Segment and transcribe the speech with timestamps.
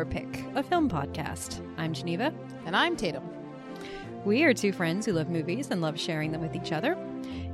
[0.00, 1.60] Your Pick, a film podcast.
[1.76, 2.32] I'm Geneva.
[2.64, 3.22] And I'm Tatum.
[4.24, 6.96] We are two friends who love movies and love sharing them with each other.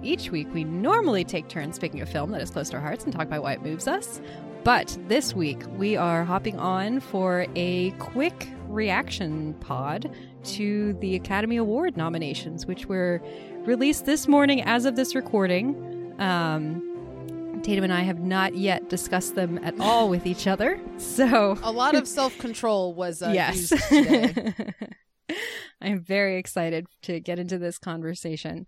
[0.00, 3.02] Each week, we normally take turns picking a film that is close to our hearts
[3.02, 4.20] and talk about why it moves us.
[4.62, 10.08] But this week, we are hopping on for a quick reaction pod
[10.44, 13.20] to the Academy Award nominations, which were
[13.64, 16.14] released this morning as of this recording.
[16.20, 16.85] Um,
[17.66, 20.78] Tatum and I have not yet discussed them at all with each other.
[20.98, 23.72] So a lot of self control was uh, yes.
[25.80, 28.66] I'm very excited to get into this conversation.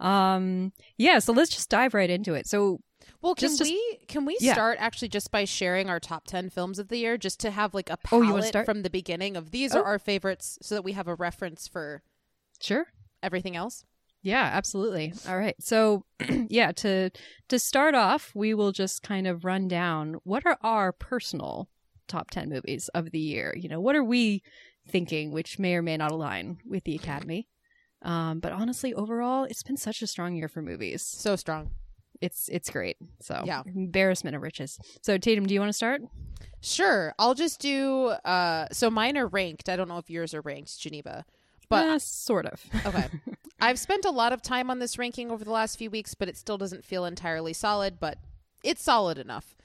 [0.00, 2.48] Um, yeah, so let's just dive right into it.
[2.48, 2.80] So,
[3.20, 4.54] well, can Just- we can we yeah.
[4.54, 7.74] start actually just by sharing our top ten films of the year, just to have
[7.74, 8.66] like a Oh, palette start?
[8.66, 9.80] from the beginning of these Oh.
[9.82, 12.02] are our favorites, so that we have a reference for
[12.60, 12.86] sure.
[13.22, 13.84] everything else.
[14.22, 15.12] Yeah, absolutely.
[15.28, 15.56] All right.
[15.60, 16.04] So,
[16.48, 17.10] yeah, to
[17.48, 21.68] to start off, we will just kind of run down what are our personal
[22.08, 23.54] top 10 movies of the year.
[23.56, 24.42] You know, what are we
[24.88, 27.48] thinking which may or may not align with the Academy?
[28.02, 31.02] Um, but honestly, overall, it's been such a strong year for movies.
[31.02, 31.70] So strong.
[32.20, 32.96] It's it's great.
[33.20, 33.62] So, Yeah.
[33.66, 34.78] embarrassment of riches.
[35.02, 36.02] So, Tatum, do you want to start?
[36.60, 38.06] Sure, I'll just do.
[38.24, 39.68] uh So mine are ranked.
[39.68, 41.24] I don't know if yours are ranked, Geneva,
[41.68, 42.62] but Uh, sort of.
[42.86, 43.08] Okay.
[43.62, 46.28] I've spent a lot of time on this ranking over the last few weeks, but
[46.28, 48.18] it still doesn't feel entirely solid, but
[48.64, 49.56] it's solid enough.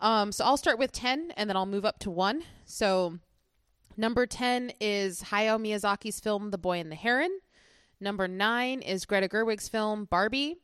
[0.00, 2.42] Um, so I'll start with 10 and then I'll move up to 1.
[2.64, 3.20] So
[3.96, 7.38] number 10 is Hayao Miyazaki's film The Boy and the Heron.
[8.00, 10.56] Number 9 is Greta Gerwig's film Barbie.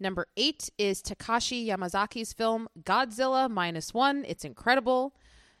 [0.00, 4.24] Number 8 is Takashi Yamazaki's film Godzilla Minus 1.
[4.26, 5.14] It's incredible.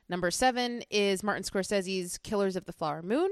[0.08, 3.30] Number 7 is Martin Scorsese's Killers of the Flower Moon.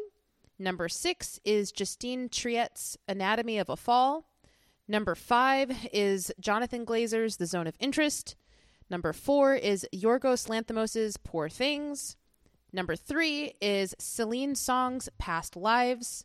[0.59, 4.25] Number six is Justine Triet's Anatomy of a Fall.
[4.89, 8.35] Number five is Jonathan Glazer's The Zone of Interest.
[8.91, 12.17] Number four is Yorgos Lanthimos' Poor Things.
[12.73, 16.25] Number three is Celine Song's Past Lives.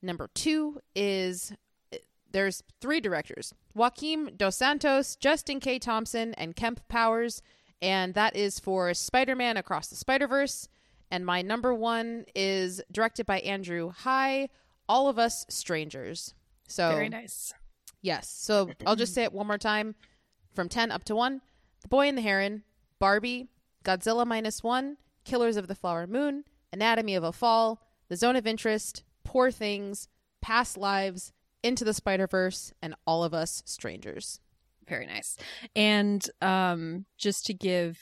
[0.00, 1.52] Number two is
[1.92, 1.98] eh,
[2.30, 5.78] there's three directors Joaquim Dos Santos, Justin K.
[5.78, 7.42] Thompson, and Kemp Powers.
[7.80, 10.68] And that is for Spider Man Across the Spider Verse.
[11.12, 14.48] And my number one is directed by Andrew Haigh,
[14.88, 16.32] All of Us Strangers.
[16.66, 17.52] So Very nice.
[18.00, 18.30] Yes.
[18.30, 19.94] So I'll just say it one more time
[20.54, 21.42] from 10 up to 1.
[21.82, 22.62] The Boy and the Heron,
[22.98, 23.50] Barbie,
[23.84, 28.46] Godzilla Minus 1, Killers of the Flower Moon, Anatomy of a Fall, The Zone of
[28.46, 30.08] Interest, Poor Things,
[30.40, 34.40] Past Lives, Into the Spider Verse, and All of Us Strangers.
[34.88, 35.36] Very nice.
[35.76, 37.98] And um, just to give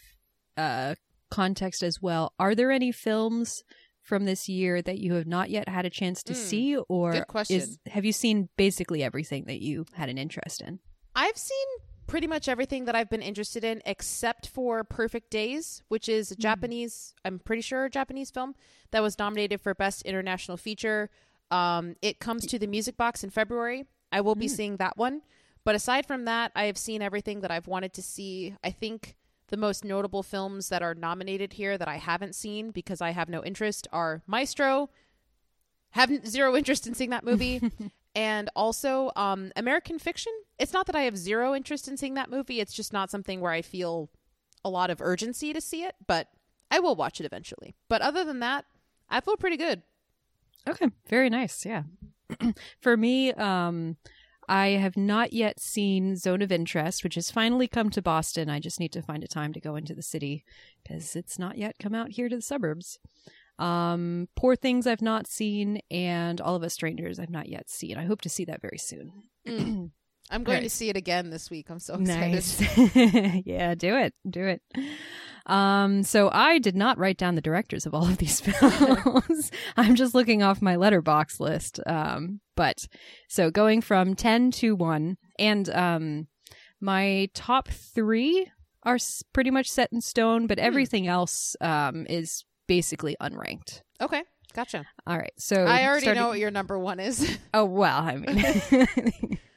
[0.57, 0.95] uh,
[1.31, 3.63] context as well, are there any films
[4.03, 7.25] from this year that you have not yet had a chance to Mm, see, or
[7.49, 10.81] is have you seen basically everything that you had an interest in?
[11.15, 11.67] I've seen
[12.07, 16.37] pretty much everything that I've been interested in except for Perfect Days, which is a
[16.37, 18.55] Japanese, I'm pretty sure a Japanese film
[18.91, 21.11] that was nominated for Best International Feature.
[21.53, 23.85] Um, it comes to the Music Box in February.
[24.11, 25.23] I will be seeing that one.
[25.63, 28.57] But aside from that, I have seen everything that I've wanted to see.
[28.65, 29.15] I think
[29.51, 33.29] the most notable films that are nominated here that I haven't seen because I have
[33.29, 34.91] no interest are Maestro,
[35.91, 37.61] have zero interest in seeing that movie
[38.15, 42.29] and also um american fiction it's not that i have zero interest in seeing that
[42.29, 44.11] movie it's just not something where i feel
[44.65, 46.29] a lot of urgency to see it but
[46.73, 48.65] i will watch it eventually but other than that
[49.09, 49.83] i feel pretty good
[50.69, 51.65] Okay, very nice.
[51.65, 51.85] Yeah.
[52.81, 53.97] For me, um,
[54.51, 58.51] I have not yet seen Zone of Interest, which has finally come to Boston.
[58.51, 60.45] I just need to find a time to go into the city
[60.83, 62.99] because it's not yet come out here to the suburbs.
[63.61, 67.97] Um, Poor Things I've not seen, and All of Us Strangers I've not yet seen.
[67.97, 69.13] I hope to see that very soon.
[70.33, 73.43] i'm going to see it again this week i'm so excited Nice.
[73.45, 74.15] yeah, do it.
[74.29, 74.63] Do it.
[75.47, 79.51] Um, so I did not write down the directors of all of these films.
[79.77, 81.81] I'm just looking off my Letterboxd list.
[81.87, 82.87] Um, but
[83.29, 86.27] so going from 10 to 1 and um
[86.81, 88.51] my top 3
[88.85, 88.99] are
[89.33, 93.83] pretty much set in stone, but everything else um is basically unranked.
[94.01, 94.23] okay
[94.55, 95.33] gotcha All right.
[95.39, 99.39] So i already starting- know what your number one is Oh, well, I mean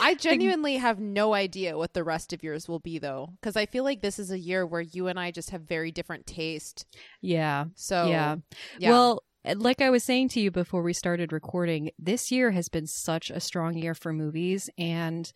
[0.00, 3.66] i genuinely have no idea what the rest of yours will be though because i
[3.66, 6.86] feel like this is a year where you and i just have very different taste
[7.20, 7.64] yeah.
[7.74, 8.36] so Yeah.
[8.78, 8.90] yeah.
[8.90, 9.22] Well,
[9.56, 13.30] like I was saying to you before we started recording, this year has been such
[13.30, 15.32] a strong year for movies, and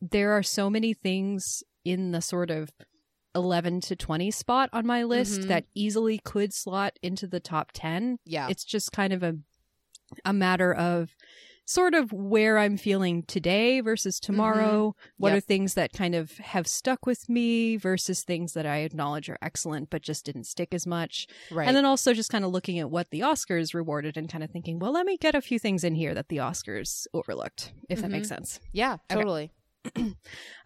[0.00, 2.70] there are so many things in the sort of
[3.34, 5.48] 11 to 20 spot on my list Mhm.
[5.48, 8.18] that easily could slot into the top 10.
[8.24, 9.34] yeah It's just kind of a
[10.24, 11.10] a matter of
[11.68, 14.32] sort of where I'm feeling today versus mm-hmm.
[14.32, 14.96] tomorrow.
[15.18, 15.36] What Yep.
[15.36, 19.36] are things that kind of have stuck with me versus things that I acknowledge are
[19.42, 21.26] excellent but just didn't stick as much.
[21.50, 21.68] Right.
[21.68, 24.50] And then also just kind of looking at what the Oscars rewarded and kind of
[24.50, 28.00] thinking, well, let me get a few things in here that the Oscars overlooked, if
[28.00, 28.36] that makes mm-hmm.
[28.36, 28.60] sense.
[28.72, 29.20] yeah, Okay.
[29.20, 29.52] totally.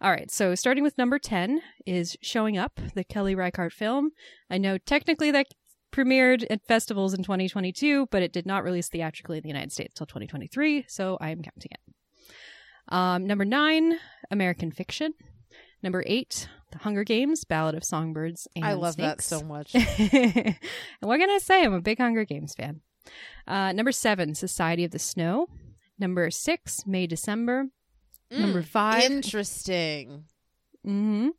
[0.01, 4.11] All right, so starting with number 10 is Showing Up, the Kelly Reichardt film.
[4.49, 5.47] I know technically that
[5.93, 9.93] premiered at festivals in 2022, but it did not release theatrically in the United States
[9.93, 11.79] till 2023, so I am counting it.
[12.89, 13.97] Um, number 9,
[14.31, 15.13] American Fiction.
[15.81, 19.73] Number 8, The Hunger Games, Ballad of Songbirds and I love that so much.
[19.75, 20.55] and
[21.01, 21.63] what can I say?
[21.63, 22.81] I'm a big Hunger Games fan.
[23.47, 25.47] Uh, number 7, Society of the Snow.
[25.99, 27.65] Number 6, May December.
[28.31, 30.23] Number Mm, 5, Interesting.
[30.83, 31.29] hmm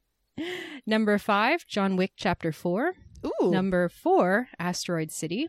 [0.86, 2.92] Number five, John Wick Chapter 4.
[3.26, 3.50] Ooh.
[3.50, 5.48] Number four, Asteroid City.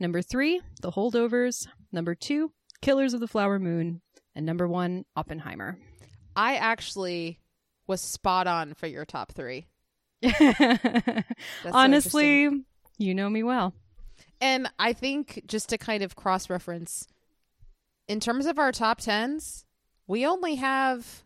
[0.00, 1.66] Number three, The Holdovers.
[1.92, 4.00] Number two, Killers of the Flower Moon.
[4.34, 5.78] And number one, Oppenheimer.
[6.36, 7.40] I actually
[7.86, 9.66] was spot on for your top three.
[10.22, 11.24] so
[11.72, 12.48] Honestly,
[12.98, 13.74] you know me well.
[14.40, 17.08] And I think just to kind of cross reference,
[18.06, 19.64] in terms of our top tens,
[20.06, 21.24] we only have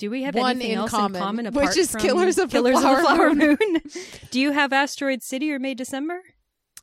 [0.00, 2.38] Do we have One anything in else common, in common which apart is from Killers
[2.38, 3.56] of the Killers Flower of the Flower Moon?
[3.60, 3.82] Moon?
[4.30, 6.20] Do you have Asteroid City or May December?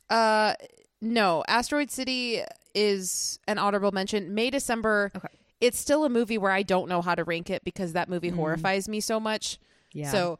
[0.08, 0.54] uh
[1.02, 2.42] no, Asteroid City
[2.74, 4.34] is an honorable mention.
[4.34, 5.10] May December.
[5.16, 5.28] Okay.
[5.60, 8.30] It's still a movie where I don't know how to rank it because that movie
[8.30, 8.36] Mm.
[8.36, 9.58] horrifies me so much.
[9.92, 10.10] Yeah.
[10.10, 10.38] So,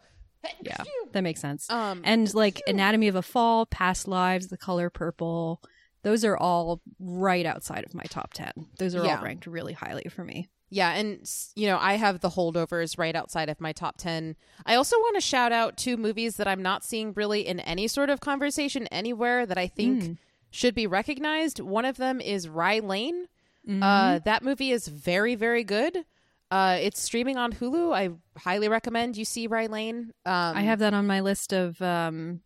[0.63, 0.77] yeah,
[1.13, 1.69] that makes sense.
[1.71, 5.61] um, and like Anatomy of a Fall, Past Lives, The Color Purple,
[6.05, 8.53] those are all right outside of my top 10.
[8.79, 9.19] Those are Yeah.
[9.19, 10.49] all ranked really highly for me.
[10.71, 14.37] Yeah, and you know, I have the holdovers right outside of my top 10.
[14.67, 17.89] I also want to shout out two movies that I'm not seeing really in any
[17.89, 20.17] sort of conversation anywhere that I think Mm.
[20.51, 21.59] should be recognized.
[21.61, 23.29] One of them is Rye Lane.
[23.67, 23.83] Mm-hmm.
[23.83, 26.05] Uh, that movie is very, very good.
[26.51, 27.95] Uh, it's streaming on Hulu.
[27.95, 30.13] I highly recommend you see Rye Lane.
[30.25, 32.41] Um, I have that on my list of um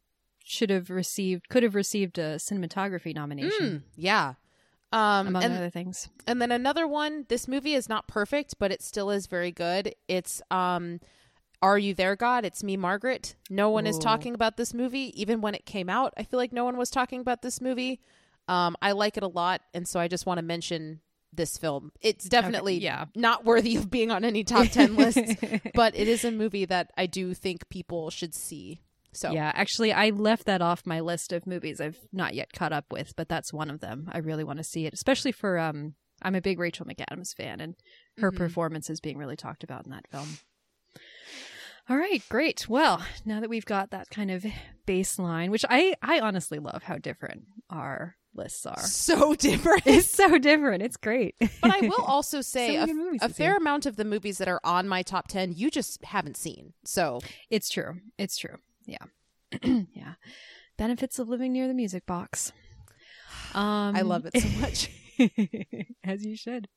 [0.44, 4.34] should have received could have received a cinematography nomination mm, yeah.
[4.92, 6.08] Um, among and other things.
[6.26, 9.94] And then another one, this movie is not perfect, but it still is very good.
[10.06, 11.00] It's um
[11.62, 12.44] Are You There God?
[12.44, 13.34] It's me Margaret.
[13.48, 16.12] No one is talking about this movie even when it came out.
[16.16, 18.00] I feel like no one was talking about this movie.
[18.48, 21.00] Um I like it a lot and so I just want to mention
[21.32, 21.92] this film.
[22.00, 23.06] It's definitely yeah.
[23.14, 25.34] not worthy of being on any top 10 lists,
[25.74, 28.82] but it is a movie that I do think people should see.
[29.12, 32.72] So Yeah, actually I left that off my list of movies I've not yet caught
[32.72, 34.08] up with, but that's one of them.
[34.12, 37.60] I really want to see it, especially for um I'm a big Rachel McAdams fan
[37.60, 37.74] and
[38.18, 38.36] her Mhm.
[38.36, 40.38] performance is being really talked about in that film.
[41.88, 42.68] All right, great.
[42.68, 44.46] Well, now that we've got that kind of
[44.86, 48.78] baseline, which I I honestly love how different our lists are.
[48.82, 49.82] so different.
[49.86, 50.82] It's so different.
[50.82, 51.34] It's great.
[51.60, 54.60] But I will also say So a, a fair amount of the movies that are
[54.64, 56.72] on my top 10 you just haven't seen.
[56.84, 57.20] So,
[57.50, 58.00] It's true.
[58.16, 58.56] It's true.
[58.86, 59.04] Yeah.
[59.62, 60.14] yeah.
[60.76, 62.52] Benefits of living near the music box.
[63.54, 64.90] Um, I love it so much.
[66.04, 66.68] As you should.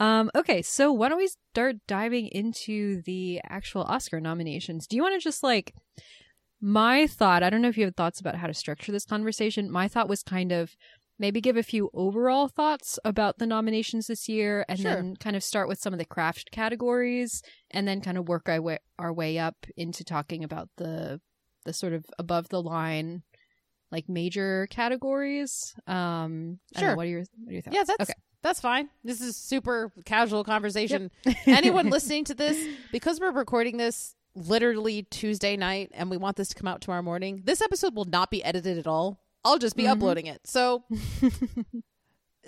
[0.00, 4.86] Um, okay, so why don't we start diving into the actual Oscar nominations?
[4.86, 5.74] Do you want to just like
[6.60, 7.42] my thought?
[7.42, 9.70] I don't know if you have thoughts about how to structure this conversation.
[9.70, 10.74] My thought was kind of
[11.22, 14.92] maybe give a few overall thoughts about the nominations this year and Sure.
[14.94, 18.48] then kind of start with some of the craft categories and then kind of work
[18.48, 21.20] our way, our way up into talking about the
[21.64, 23.22] the sort of above the line
[23.92, 25.74] like major categories.
[25.86, 26.96] Um I don't know, Sure.
[26.96, 27.76] what are your what are your thoughts?
[27.76, 28.18] Yeah, that's okay.
[28.42, 28.90] that's fine.
[29.04, 31.10] This is super casual conversation.
[31.46, 32.58] Anyone listening to this,
[32.90, 37.02] because we're recording this literally Tuesday night and we want this to come out tomorrow
[37.02, 39.20] morning, this episode will not be edited at all.
[39.44, 39.90] I'll just be Mhm.
[39.92, 40.40] uploading it.
[40.46, 40.84] So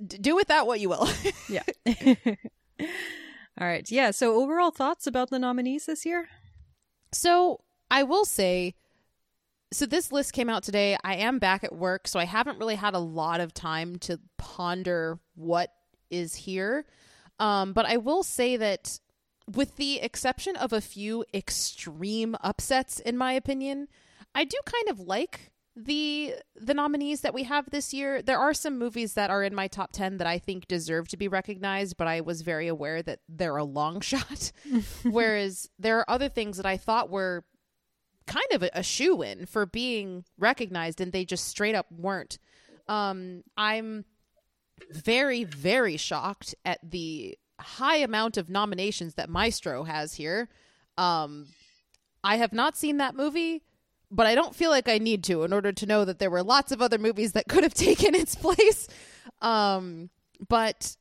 [0.07, 1.09] d- do with that what you will.
[1.49, 1.63] Yeah.
[3.61, 3.89] All right.
[3.91, 4.11] Yeah.
[4.11, 6.29] So overall thoughts about the nominees this year?
[7.13, 7.61] So
[7.91, 8.75] I will say,
[9.73, 10.97] so this list came out today.
[11.05, 14.19] I am back at work, so I haven't really had a lot of time to
[14.39, 15.71] ponder what
[16.11, 16.85] is here.
[17.39, 18.99] Um, but I will say that,
[19.53, 23.89] with the exception of a few extreme upsets, in my opinion,
[24.35, 28.23] I do kind of like the the nominees that we have this year.
[28.23, 31.17] There are some movies that are in my top 10 that I think deserve to
[31.17, 34.53] be recognized, but I was very aware that they're a long shot.
[35.03, 37.45] Whereas there are other things that I thought were
[38.27, 42.39] kind of a, a shoe in for being recognized and they just straight up weren't.
[42.89, 44.05] Um, I'm
[44.91, 50.49] very, very shocked at the high amount of nominations that Maestro has here.
[50.97, 51.47] Um,
[52.23, 53.63] I have not seen that movie,
[54.15, 56.43] but I don't feel like I need to in order to know that there were
[56.43, 58.87] lots of other movies that could have taken its place.
[59.43, 60.11] Um,
[60.49, 60.97] but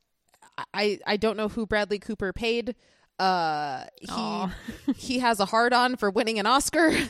[0.72, 2.74] I I don't know who Bradley Cooper paid.
[3.18, 4.46] Uh, he
[4.96, 6.90] he has a hard on for winning an Oscar.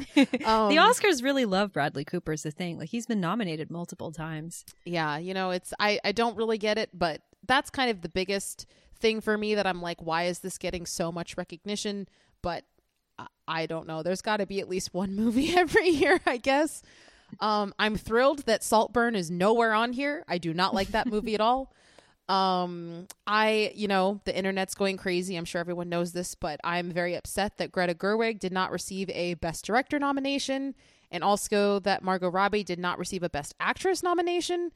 [0.45, 2.79] Um, the Oscars really love Bradley Cooper is the thing.
[2.79, 4.65] Like he's been nominated multiple times.
[4.85, 8.11] Yeah, you know, it's I I don't really get it, but that's kind of the
[8.11, 8.67] biggest
[8.99, 12.09] thing for me that I'm like, why is this getting so much recognition?
[12.43, 12.65] But
[13.47, 14.03] I- don't know.
[14.03, 16.83] There's got to be at least one movie every year, I guess.
[17.41, 20.25] Um, I'm thrilled that Saltburn is nowhere on here.
[20.29, 21.73] I do not like that movie at all.
[22.27, 25.37] Um, I, you know, the internet's going crazy.
[25.37, 29.11] I'm sure everyone knows this, but I'm very upset that Greta Gerwig did not receive
[29.11, 30.75] a Best Director nomination,
[31.11, 34.73] and also that Margot Robbie did not receive a Best Actress nomination.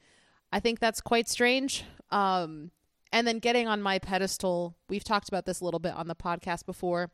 [0.53, 1.85] I think that's quite strange.
[2.11, 2.69] Um,
[3.11, 6.15] and then getting on my pedestal, we've talked about this a little bit on the
[6.15, 7.09] podcast before,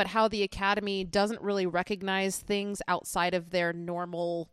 [0.00, 4.48] but how the Academy doesn't really recognize things outside of their normal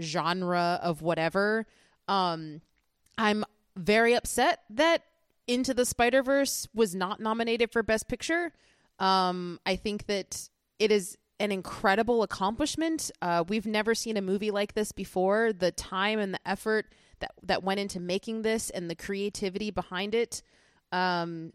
[0.00, 1.66] genre of whatever.
[2.06, 2.60] Um,
[3.18, 5.02] I'm very upset that
[5.48, 8.52] Into the Spider Verse was not nominated for Best Picture.
[9.00, 10.48] Um, I think that
[10.78, 13.10] it is an incredible accomplishment.
[13.20, 15.52] Uh, we've never seen a movie like this before.
[15.52, 16.86] The time and the effort
[17.18, 20.42] that that went into making this and the creativity behind it,
[20.92, 21.54] um,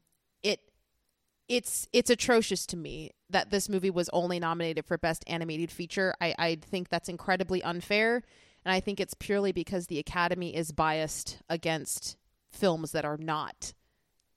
[1.47, 6.13] it's it's atrocious to me that this movie was only nominated for best animated feature.
[6.19, 8.23] I I think that's incredibly unfair,
[8.63, 12.17] and I think it's purely because the Academy is biased against
[12.51, 13.73] films that are not,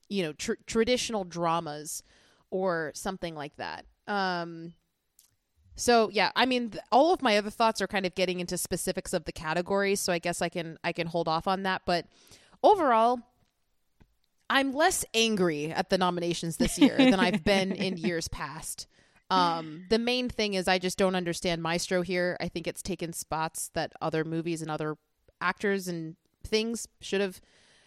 [0.09, 2.03] you know, tr- traditional dramas
[2.51, 3.85] or something like that.
[4.07, 4.75] Um,
[5.77, 8.59] so yeah, I mean, th- all of my other thoughts are kind of getting into
[8.59, 11.83] specifics of the categories, so I guess I can I can hold off on that.
[11.87, 12.07] But
[12.63, 13.21] overall,
[14.51, 18.87] I'm less angry at the nominations this year than I've been in years past.
[19.31, 22.37] Um, the main thing is I just don't understand Maestro here.
[22.41, 24.97] I think it's taken spots that other movies and other
[25.41, 27.41] actors and things should have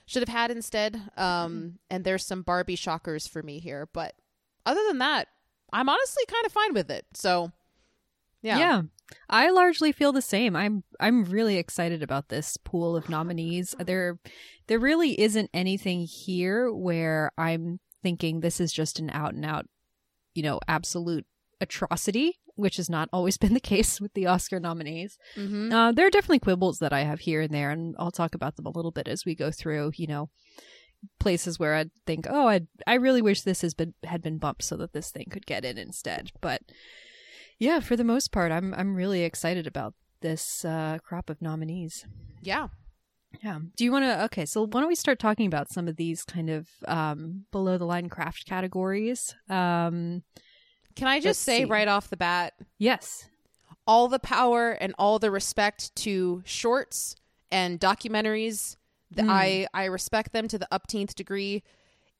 [0.05, 1.01] should have had instead.
[1.17, 4.13] Um, and there's some Barbie shockers for me here, but
[4.65, 5.29] other than that,
[5.73, 7.05] I'm honestly kind of fine with it.
[7.13, 7.51] So,
[8.41, 8.81] yeah, Yeah.
[9.29, 10.55] I largely feel the same.
[10.55, 13.75] I'm I'm really excited about this pool of nominees.
[13.79, 14.19] There
[14.71, 19.65] there really isn't anything here where I'm thinking this is just an out and out,
[20.33, 21.25] you know, absolute
[21.59, 25.17] atrocity, which has not always been the case with the Oscar nominees.
[25.35, 28.33] hmm Uh, there are definitely quibbles that I have here and there, and I'll talk
[28.33, 29.91] about them a little bit as we go through.
[29.95, 30.29] You know,
[31.19, 34.63] places where I'd think, oh, I I really wish this has been had been bumped
[34.63, 36.31] so that this thing could get in instead.
[36.39, 36.61] But
[37.59, 42.05] yeah, for the most part, I'm I'm really excited about this uh, crop of nominees.
[42.41, 42.67] yeah.
[43.43, 43.59] Yeah.
[43.75, 44.23] Do you want to?
[44.25, 47.77] Okay, so why don't we start talking about some of these kind of um, below
[47.77, 49.35] the line craft categories?
[49.49, 50.23] Um,
[50.95, 51.65] Can I just say see.
[51.65, 53.27] right off the bat, yes.
[53.87, 57.15] all the power and all the respect to shorts
[57.51, 58.75] and documentaries.
[59.15, 59.29] Mm.
[59.29, 61.63] I I respect them to the upteenth degree.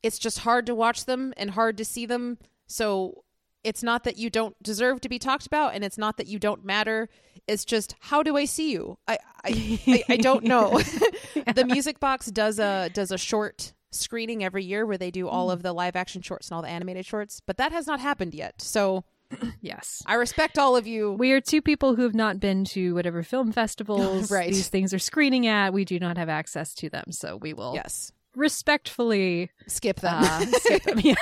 [0.04, 2.38] It's just hard to watch them and hard to see them.
[2.68, 3.24] So
[3.64, 6.40] it's not that you don't deserve to be talked about, and it's not that you
[6.40, 7.10] don't matter.
[7.48, 8.98] It's just how do I see you?
[9.08, 10.80] I I, I, I don't know.
[11.56, 15.50] the Music Box does a does a short screening every year where they do all
[15.50, 15.54] mm.
[15.54, 18.34] of the live action shorts and all the animated shorts, but that has not happened
[18.34, 18.62] yet.
[18.62, 19.04] So
[19.62, 20.04] Yes.
[20.06, 21.12] I respect all of you.
[21.12, 24.50] We are two people who have not been to whatever film festivals Right.
[24.52, 25.74] these things are screening at.
[25.74, 30.24] We do not have access to them, so we will yes, respectfully skip them.
[30.24, 31.00] uh, skip them.
[31.00, 31.16] Yeah.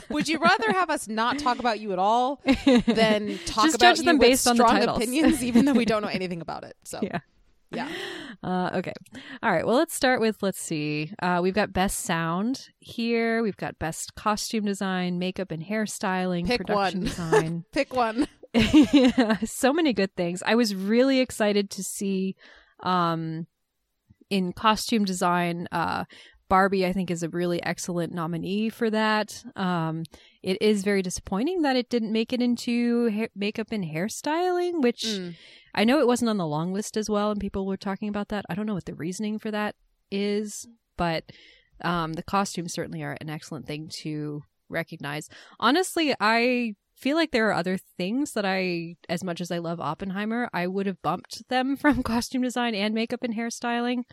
[0.10, 3.80] Would you rather have us not talk about you at all than talk Just about
[3.80, 6.76] judge you them based on strong opinions, even though we don't know anything about it?
[6.84, 7.20] So yeah.
[7.70, 7.88] yeah,
[8.42, 8.92] Uh, okay.
[9.42, 9.66] All right.
[9.66, 11.12] Well, let's start with let's see.
[11.20, 13.42] Uh, we've got best sound here.
[13.42, 17.08] We've got best costume design, makeup and hairstyling, Pick production one.
[17.08, 17.64] design.
[17.72, 18.28] pick one.
[18.54, 20.42] yeah, so many good things.
[20.46, 22.36] I was really excited to see
[22.80, 23.46] um
[24.30, 26.04] in costume design uh
[26.48, 29.44] Barbie I think is a really excellent nominee for that.
[29.56, 30.04] Um
[30.42, 35.34] it is very disappointing that it didn't make it into makeup and hairstyling, which Mm.
[35.74, 38.28] I know it wasn't on the long list as well and people were talking about
[38.28, 38.44] that.
[38.48, 39.74] I don't know what the reasoning for that
[40.10, 41.24] is, but
[41.82, 45.28] um the costumes certainly are an excellent thing to recognize.
[45.60, 49.80] Honestly, I feel like there are other things that I, as much as I love
[49.80, 54.04] Oppenheimer, I would have bumped them from costume design and makeup and hairstyling.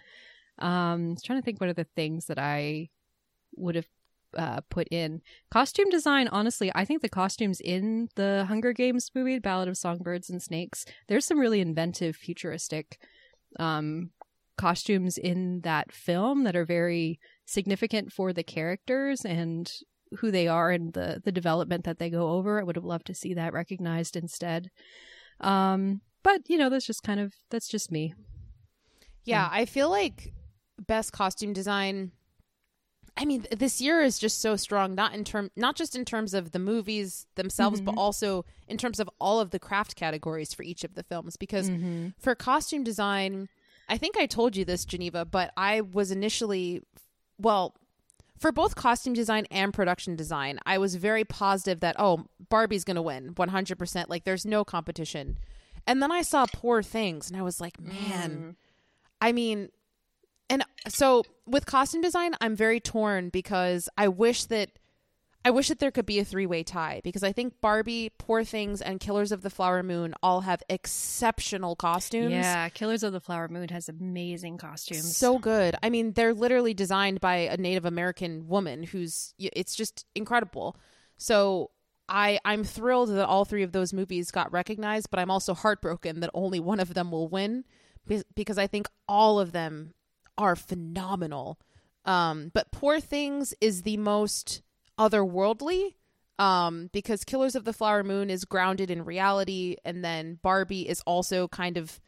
[0.59, 2.89] Um, I was trying to think what are the things that I
[3.55, 3.87] would have
[4.37, 6.27] uh, put in costume design.
[6.27, 10.85] Honestly, I think the costumes in the Hunger Games movie, Ballad of Songbirds and Snakes,
[11.07, 12.99] there's some really inventive, futuristic
[13.59, 14.11] um,
[14.57, 19.71] costumes in that film that are very significant for the characters and
[20.19, 22.59] who they are and the the development that they go over.
[22.59, 24.69] I would have loved to see that recognized instead.
[25.39, 28.13] Um, but you know, that's just kind of that's just me.
[29.25, 30.33] Yeah, I feel like
[30.83, 32.11] best costume design.
[33.15, 34.95] I mean, this year is just so strong.
[34.95, 37.99] Not in term, not just in terms of the movies themselves, but mm-hmm.
[37.99, 41.37] also in terms of all of the craft categories for each of the films.
[41.37, 42.09] Because mm-hmm.
[42.19, 43.49] for costume design,
[43.87, 46.81] I think I told you this, Geneva, but I was initially,
[47.37, 47.75] well,
[48.39, 52.95] for both costume design and production design, I was very positive that oh, Barbie's going
[52.95, 54.09] to win 100%.
[54.09, 55.37] Like there's no competition.
[55.85, 58.55] And then I saw Poor Things and I was like, man, mm.
[59.21, 59.69] I mean,
[60.49, 64.69] and so with costume design, I'm very torn because I wish that
[65.45, 68.81] I wish that there could be a three-way tie because I think Barbie, Poor Things,
[68.81, 72.31] and Killers of the Flower Moon all have exceptional costumes.
[72.31, 75.17] Yeah, Killers of the Flower Moon has amazing costumes.
[75.17, 75.75] So good.
[75.83, 80.77] I mean, they're literally designed by a Native American woman who's it's just incredible.
[81.17, 81.71] So
[82.07, 86.21] I I'm thrilled that all three of those movies got recognized, but I'm also heartbroken
[86.21, 87.65] that only one of them will win
[88.35, 89.93] because I think all of them
[90.37, 91.59] are phenomenal.
[92.05, 94.61] Um, but Poor Things is the most
[94.99, 95.95] otherworldly
[96.39, 101.01] um, because Killers of the Flower Moon is grounded in reality, and then Barbie is
[101.01, 101.99] also kind of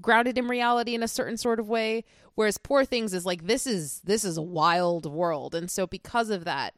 [0.00, 3.66] grounded in reality in a certain sort of way whereas poor things is like this
[3.66, 6.74] is this is a wild world and so because of that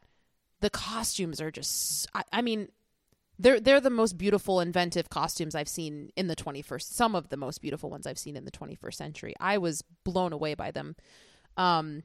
[0.61, 2.69] the costumes are just i, I mean
[3.39, 7.37] they're they're the most beautiful inventive costumes i've seen in the 21st some of the
[7.37, 9.33] most beautiful ones i've seen in the 21st century.
[9.39, 10.95] I was blown away by them.
[11.57, 12.03] Um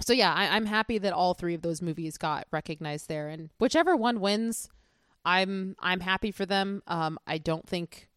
[0.00, 3.50] so yeah I, i'm happy that all three of those movies got recognized there and
[3.58, 4.68] whichever one wins
[5.24, 6.82] i'm i'm happy for them.
[6.86, 8.08] Um i don't think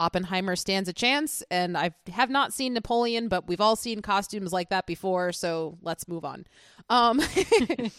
[0.00, 4.52] Oppenheimer stands a chance, and I have not seen Napoleon, but we've all seen costumes
[4.52, 6.46] like that before, so let's move on.
[6.88, 7.20] Um,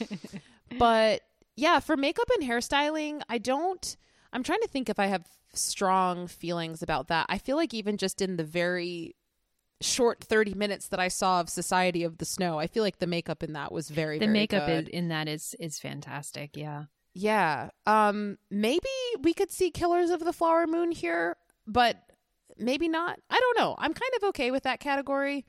[0.78, 1.22] but
[1.60, 3.98] yeah, for makeup and hairstyling, I don't.
[4.32, 7.26] I'm trying to think if I have strong feelings about that.
[7.30, 9.16] I feel like even just in the very
[9.82, 13.08] short 30 minutes that I saw of Society of the Snow, I feel like the
[13.08, 14.90] makeup in that was very the very makeup good.
[14.90, 16.52] in, in that is is fantastic.
[16.56, 16.86] Yeah.
[17.14, 17.70] Yeah.
[17.86, 18.90] Um maybe
[19.22, 21.98] we could see Killers of the Flower Moon here, but
[22.58, 23.20] maybe not.
[23.30, 23.76] I don't know.
[23.78, 25.46] I'm kind of okay with that category.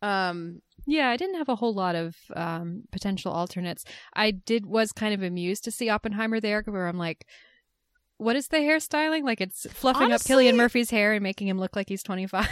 [0.00, 3.84] Um Yeah, I didn't have a whole lot of um, potential alternates.
[4.14, 7.26] I did was kind of amused to see Oppenheimer there, where I'm like,
[8.18, 9.24] what is the hairstyling?
[9.24, 12.46] Like it's fluffing Honestly- up Cillian Murphy's hair and making him look like he's 25.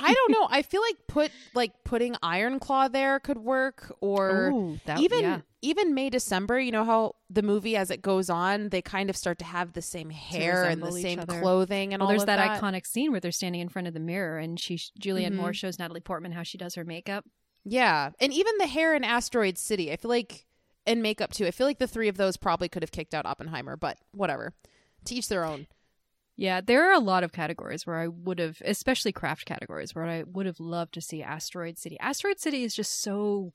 [0.00, 0.46] I don't know.
[0.50, 5.20] I feel like put like putting Iron Claw there could work or Ooh, that- even
[5.20, 5.40] yeah.
[5.62, 9.16] even May December, you know how the movie as it goes on, they kind of
[9.16, 11.40] start to have the same hair and the same other.
[11.40, 12.60] clothing and well, all there's that, that.
[12.60, 15.36] iconic scene where they're standing in front of the mirror and she Julianne Mhm.
[15.36, 17.24] Moore shows Natalie Portman how she does her makeup.
[17.64, 18.10] Yeah.
[18.20, 20.46] And even the hair in Asteroid City, I feel like
[20.86, 21.46] and makeup too.
[21.46, 24.52] I feel like the three of those probably could have kicked out Oppenheimer, but whatever.
[25.06, 25.66] To each their own.
[26.36, 30.04] Yeah, there are a lot of categories where I would have, especially craft categories, where
[30.04, 31.96] I would have loved to see Asteroid City.
[32.00, 33.52] Asteroid City is just so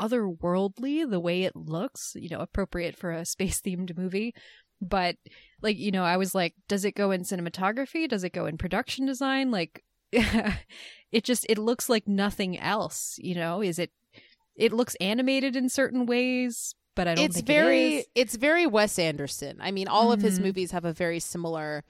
[0.00, 4.34] otherworldly the way it looks, you know, appropriate for a space themed movie.
[4.80, 5.16] But,
[5.60, 8.08] like, you know, I was like, does it go in cinematography?
[8.08, 9.50] Does it go in production design?
[9.50, 9.84] Like,
[11.14, 13.62] it just, it looks like nothing else, you know?
[13.62, 13.90] Is it,
[14.56, 18.06] it looks animated in certain ways, but I don't it's think very it is.
[18.14, 19.58] it's very Wes Anderson.
[19.60, 20.42] I mean, all of his Mhm.
[20.42, 21.84] movies have a very similar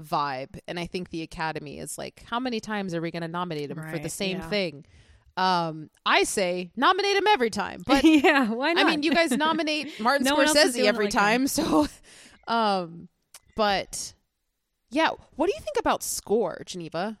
[0.00, 3.28] vibe, and I think the Academy is like, how many times are we going to
[3.28, 4.48] nominate him for the same yeah.
[4.50, 4.84] thing?
[5.36, 8.86] Um, I say nominate him every time, but yeah, why not?
[8.86, 11.20] I mean, you guys nominate Martin No Scorsese every like him.
[11.20, 11.86] time, so
[12.46, 13.08] um,
[13.56, 14.14] but
[14.90, 17.18] yeah, what do you think about score, Geneva?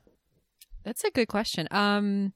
[0.84, 1.68] That's a good question.
[1.70, 2.32] Um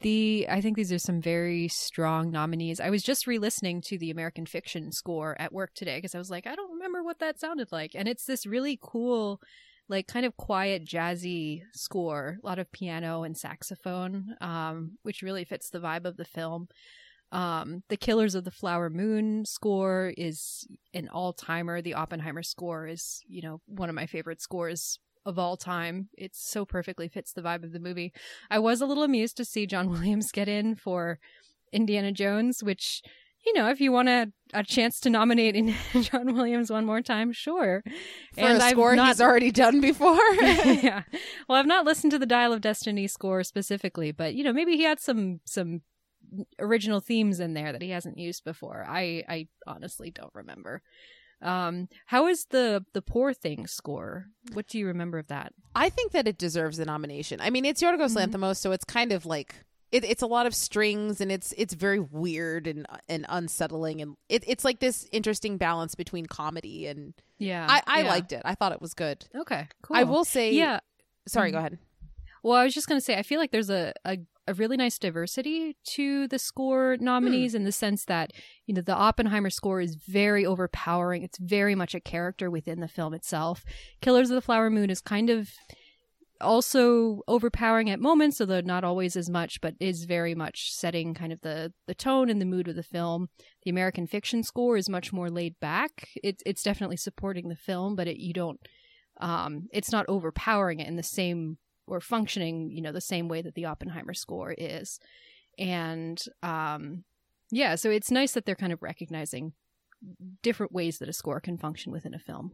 [0.00, 2.80] the I think these are some very strong nominees.
[2.80, 6.30] I was just re-listening to the American Fiction score at work today because I was
[6.30, 7.92] like, I don't remember what that sounded like.
[7.94, 9.40] And it's this really cool
[9.88, 15.44] like kind of quiet jazzy score, a lot of piano and saxophone, um, which really
[15.44, 16.68] fits the vibe of the film.
[17.30, 21.80] Um, the Killers of the Flower Moon score is an all-timer.
[21.80, 26.08] The Oppenheimer score is, you know, one of my favorite scores of all time.
[26.16, 28.12] It so perfectly fits the vibe of the movie.
[28.50, 31.18] I was a little amused to see John Williams get in for
[31.72, 33.02] Indiana Jones, which,
[33.46, 37.00] you know, if you want a, a chance to nominate in John Williams one more
[37.00, 37.82] time, sure.
[38.34, 40.18] For a I've score not- he's already done before.
[40.42, 41.02] yeah.
[41.48, 44.76] Well, I've not listened to the Dial of Destiny score specifically, but you know, maybe
[44.76, 45.82] he had some some
[46.58, 48.84] original themes in there that he hasn't used before.
[48.88, 50.82] I I honestly don't remember.
[51.42, 54.26] Um, how is the the Poor Thing score?
[54.52, 55.52] What do you remember of that?
[55.74, 57.40] I think that it deserves a nomination.
[57.40, 58.32] I mean, it's Yorgos Mhm.
[58.32, 59.54] Lanthimos, so it's kind of like
[59.90, 64.16] it, it's a lot of strings and it's it's very weird and and unsettling and
[64.28, 68.08] it, it's like this interesting balance between comedy and Yeah, I, I yeah.
[68.08, 68.42] liked it.
[68.44, 69.26] I thought it was good.
[69.34, 69.96] Okay, cool.
[69.96, 70.80] I will say, Yeah.
[71.28, 71.52] Sorry, Mhm.
[71.52, 71.78] go ahead.
[72.42, 74.98] Well, I was just gonna say, I feel like there's a, a a really nice
[74.98, 78.32] diversity to the score nominees in the sense that
[78.66, 81.22] you know the Oppenheimer score is very overpowering.
[81.22, 83.64] It's very much a character within the film itself.
[84.00, 85.50] Killers of the Flower Moon is kind of
[86.40, 91.32] also overpowering at moments, although not always as much, but is very much setting kind
[91.32, 93.28] of the the tone and the mood of the film.
[93.62, 96.08] The American Fiction score is much more laid back.
[96.22, 98.60] It's it's definitely supporting the film, but it, you don't.
[99.20, 103.42] Um, it's not overpowering it in the same or functioning, you know, the same way
[103.42, 104.98] that the Oppenheimer score is.
[105.58, 107.04] And um,
[107.50, 109.52] yeah, so it's nice that they're kind of recognizing
[110.42, 112.52] different ways that a score can function within a film.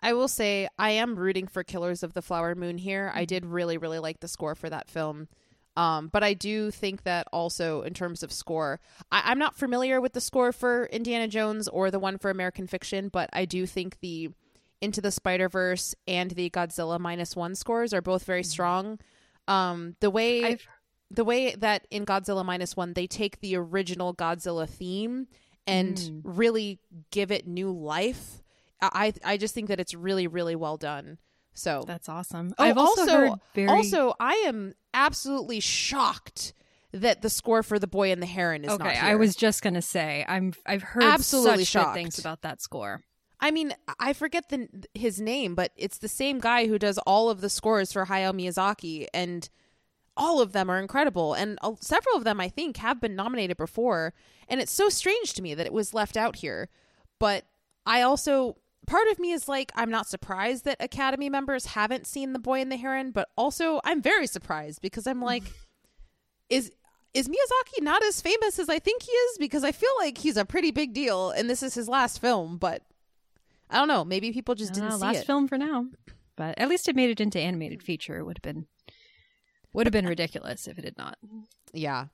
[0.00, 3.12] I will say I am rooting for Killers of the Flower Moon here.
[3.14, 5.28] I did really, really like the score for that film.
[5.76, 8.80] Um, but I do think that also in terms of score,
[9.12, 12.66] I, I'm not familiar with the score for Indiana Jones or the one for American
[12.66, 14.30] Fiction, but I do think the
[14.80, 18.98] Into the Spider Verse and the Godzilla minus one scores are both very strong.
[19.48, 20.64] Um, the way I've-
[21.10, 25.26] the way that in Godzilla minus one they take the original Godzilla theme
[25.66, 26.20] and Mm.
[26.24, 26.78] really
[27.10, 28.42] give it new life.
[28.80, 31.18] I I just think that it's really really well done.
[31.52, 32.54] So That's awesome.
[32.58, 36.54] Oh, I've also, also, very also I am absolutely shocked
[36.92, 38.96] that the score for The Boy and the Heron is okay.
[38.96, 41.94] I was just gonna say I'm I've heard Absolutely shocked.
[41.94, 43.02] things about that score.
[43.40, 47.30] I mean, I forget the his name, but it's the same guy who does all
[47.30, 49.48] of the scores for Hayao Miyazaki, and
[50.16, 51.32] all of them are incredible.
[51.32, 54.12] And uh, several of them, I think, have been nominated before.
[54.48, 56.68] And it's so strange to me that it was left out here.
[57.18, 57.44] But
[57.86, 62.34] I also, part of me is like, I'm not surprised that Academy members haven't seen
[62.34, 65.44] The Boy and the Heron, but also I'm very surprised because I'm like,
[66.50, 66.70] is
[67.12, 69.38] is Miyazaki not as famous as I think he is?
[69.38, 72.56] Because I feel like he's a pretty big deal, and this is his last film.
[72.56, 72.82] But
[73.70, 74.04] I don't know.
[74.04, 75.26] Maybe people just didn't know, see last it.
[75.26, 75.86] film for now,
[76.36, 78.18] but at least it made it into animated feature.
[78.18, 78.66] It would have been
[79.72, 81.16] would have been ridiculous if it had not.
[81.72, 82.06] Yeah.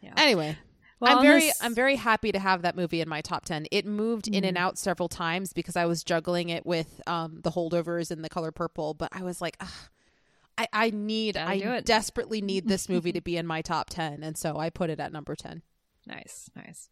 [0.00, 0.14] Yeah.
[0.16, 0.56] Anyway,
[0.98, 3.66] Well, I'm very this- I'm very happy to have that movie in my top 10.
[3.70, 4.48] It moved in Mm.
[4.48, 8.30] and out several times because I was juggling it with um the holdovers and the
[8.30, 9.56] color purple, but I was like,
[10.56, 14.38] I I need I desperately need this movie to be in my top 10, and
[14.38, 15.60] so I put it at number 10.
[16.06, 16.88] Nice, nice.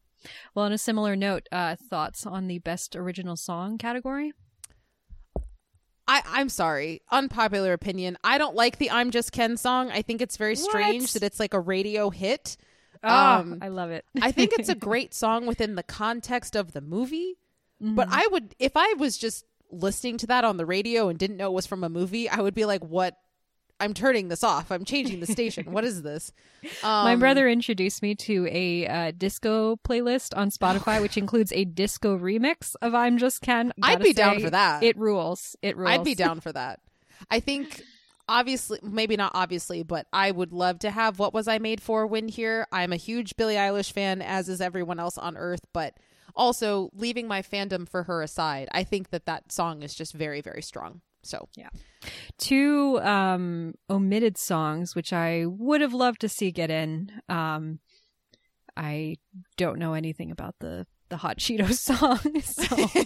[0.54, 4.32] Well, on a similar note, uh, thoughts on the best original song category?
[6.06, 7.00] I, I'm sorry.
[7.10, 8.18] Unpopular opinion.
[8.22, 9.90] I don't like the I'm Just Ken song.
[9.90, 11.12] I think it's very strange What?
[11.14, 12.56] that it's like a radio hit.
[13.02, 14.04] Ah, Um, I love it.
[14.20, 17.38] I think it's a great song within the context of the movie.
[17.80, 18.14] But Mm-hmm.
[18.18, 21.48] I would, if I was just listening to that on the radio and didn't know
[21.50, 23.16] it was from a movie, I would be like, what?
[23.84, 24.70] I'm turning this off.
[24.72, 25.70] I'm changing the station.
[25.72, 26.32] what is this?
[26.82, 31.66] Um, My brother introduced me to a uh, disco playlist on Spotify, which includes a
[31.66, 34.82] disco remix of "I'm Just Ken." I'd be down for that.
[34.82, 35.56] It rules.
[35.60, 35.90] It rules.
[35.90, 36.80] I'd be down for that.
[37.30, 37.82] I think,
[38.30, 42.06] obviously, maybe not obviously, but I would love to have What Was I Made For
[42.06, 42.66] win here.
[42.72, 45.94] I'm a huge Billie Eilish fan, as is everyone else on earth, but
[46.34, 50.40] also leaving my fandom for her aside, I think that that song is just very,
[50.40, 51.02] very strong.
[51.24, 51.70] So, yeah,
[52.38, 57.10] Two um, omitted songs, which I would have loved to see get in.
[57.28, 57.78] Um,
[58.76, 59.16] I
[59.56, 63.04] don't know anything about the the Hot Cheetos song, so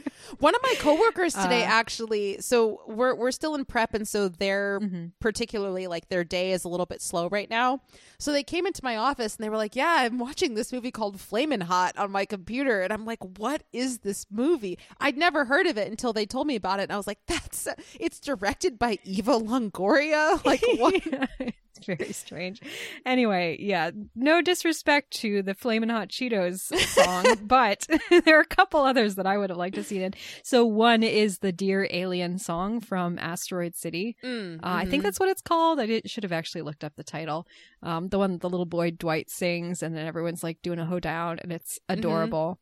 [0.38, 4.28] One of my coworkers today Uh, actually so we're we're still in prep and so
[4.28, 5.12] they're Mhm.
[5.20, 7.80] particularly like their day is a little bit slow right now.
[8.18, 10.90] So they came into my office and they were like, "Yeah, I'm watching this movie
[10.90, 15.44] called Flamin' Hot on my computer." And I'm like, "What is this movie?" I'd never
[15.46, 18.20] heard of it until they told me about it and I was like, "That's it's
[18.20, 21.02] directed by Eva Longoria." Like what?
[21.78, 22.60] it's very strange.
[23.06, 27.86] Anyway, yeah, no disrespect to the Flamin' Hot Cheetos song, but
[28.24, 30.14] there are a couple others that I would have liked to see in.
[30.42, 34.16] So one is the Dear Alien song from Asteroid City.
[34.24, 35.04] Mm, Uh, I think mhm.
[35.04, 35.80] that's what it's called.
[35.80, 37.46] I did, should have actually looked up the title.
[37.82, 40.86] Um, the one that the little boy Dwight sings, and then everyone's like doing a
[40.86, 42.58] hoedown, and it's adorable.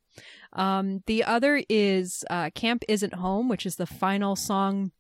[0.52, 4.92] Um, the other is uh, Camp Isn't Home, which is the final song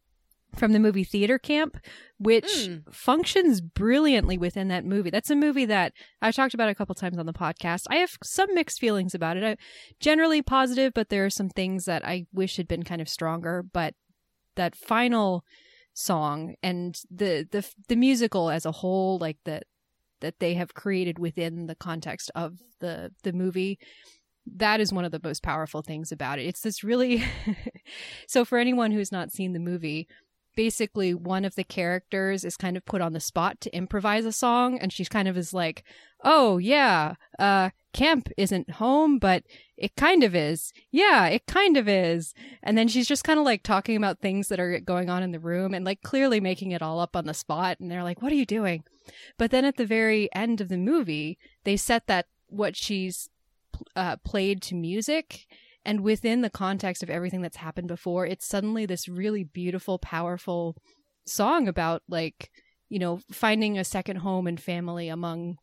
[0.58, 1.76] from the movie Theater Camp,
[2.18, 2.92] which Mm.
[2.94, 5.10] functions brilliantly within that movie.
[5.10, 5.92] That's a movie that
[6.22, 7.84] I've talked about a couple times on the podcast.
[7.90, 9.44] I have some mixed feelings about it.
[9.44, 9.56] I,
[10.00, 13.62] generally positive, but there are some things that I wish had been kind of stronger.
[13.62, 13.94] But
[14.54, 15.44] that final
[15.92, 19.64] song and the the the musical as a whole, like that
[20.20, 23.78] that they have created within the context of the the movie
[24.48, 26.46] that is one of the most powerful things about it.
[26.46, 27.24] It's this really
[28.28, 30.06] so for anyone who's not seen the movie,
[30.56, 34.32] basically one of the characters is kind of put on the spot to improvise a
[34.32, 35.84] song and she's kind of is like,
[36.24, 39.42] "Oh yeah, uh camp isn't home, but
[39.76, 40.72] it kind of is.
[40.92, 42.34] Yeah, it kind of is.
[42.62, 45.32] And then she's just kind of like talking about things that are going on in
[45.32, 47.80] the room and like clearly making it all up on the spot.
[47.80, 48.84] And they're like, what are you doing?
[49.38, 53.30] But then at the very end of the movie, they set that what she's
[53.96, 55.46] uh, played to music.
[55.86, 60.76] And within the context of everything that's happened before, it's suddenly this really beautiful, powerful
[61.26, 62.50] song about like,
[62.88, 65.58] you know, finding a second home and family among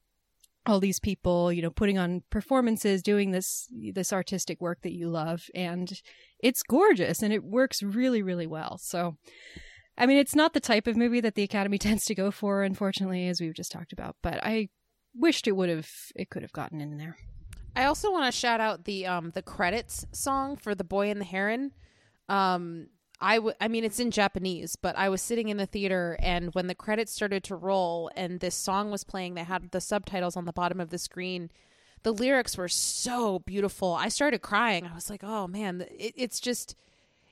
[0.66, 5.10] all these people, you know, putting on performances, doing this this artistic work that you
[5.10, 6.02] love and
[6.40, 8.78] it's gorgeous and it works really really well.
[8.78, 9.18] So
[9.98, 12.64] I mean, it's not the type of movie that the Academy tends to go for
[12.64, 14.70] unfortunately as we've just talked about, but I
[15.14, 17.18] wished it would have it could have gotten in there.
[17.76, 21.20] I also want to shout out the um the credits song for The Boy and
[21.20, 21.72] the Heron.
[22.30, 22.88] Um
[23.22, 26.54] I, w- I mean, it's in Japanese, but I was sitting in the theater, and
[26.54, 30.36] when the credits started to roll and this song was playing, they had the subtitles
[30.36, 31.50] on the bottom of the screen.
[32.02, 33.94] The lyrics were so beautiful.
[33.94, 34.86] I started crying.
[34.86, 36.76] I was like, "Oh man, it, it's just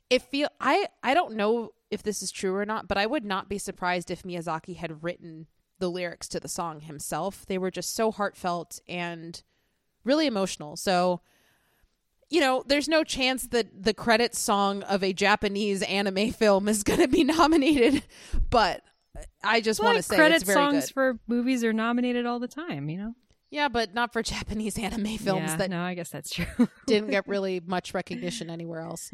[0.09, 3.25] it feel." I I don't know if this is true or not, but I would
[3.25, 5.47] not be surprised if Miyazaki had written
[5.79, 7.45] the lyrics to the song himself.
[7.45, 9.43] They were just so heartfelt and
[10.03, 10.75] really emotional.
[10.75, 11.21] So
[12.31, 16.81] you know, there's no chance that the credit song of a Japanese anime film is
[16.81, 18.03] going to be nominated,
[18.49, 18.81] but
[19.43, 20.93] I just want to say credit songs good.
[20.93, 23.13] for movies are nominated all the time, you know.
[23.51, 26.69] yeah, but not for Japanese anime films yeah, that no, I guess that's true.
[26.87, 29.11] didn't get really much recognition anywhere else.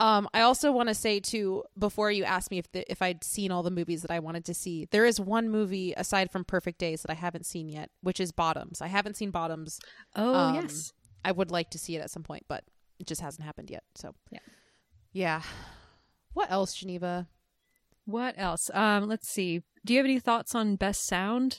[0.00, 3.22] Um, I also want to say too, before you asked me if the, if I'd
[3.22, 6.44] seen all the movies that I wanted to see, there is one movie aside from
[6.44, 8.80] Perfect Days that I haven't seen yet, which is Bottoms.
[8.80, 9.78] I haven't seen Bottoms.
[10.16, 10.92] oh Um, yes,
[11.24, 12.64] I would like to see it at some point, but
[12.98, 13.84] it just hasn't happened yet.
[13.94, 14.38] So Yeah.
[15.12, 15.42] yeah.
[16.32, 17.28] What else, Geneva?
[18.06, 18.70] what else?
[18.74, 19.62] Um, let's see.
[19.84, 21.58] Do you have any thoughts on best sound?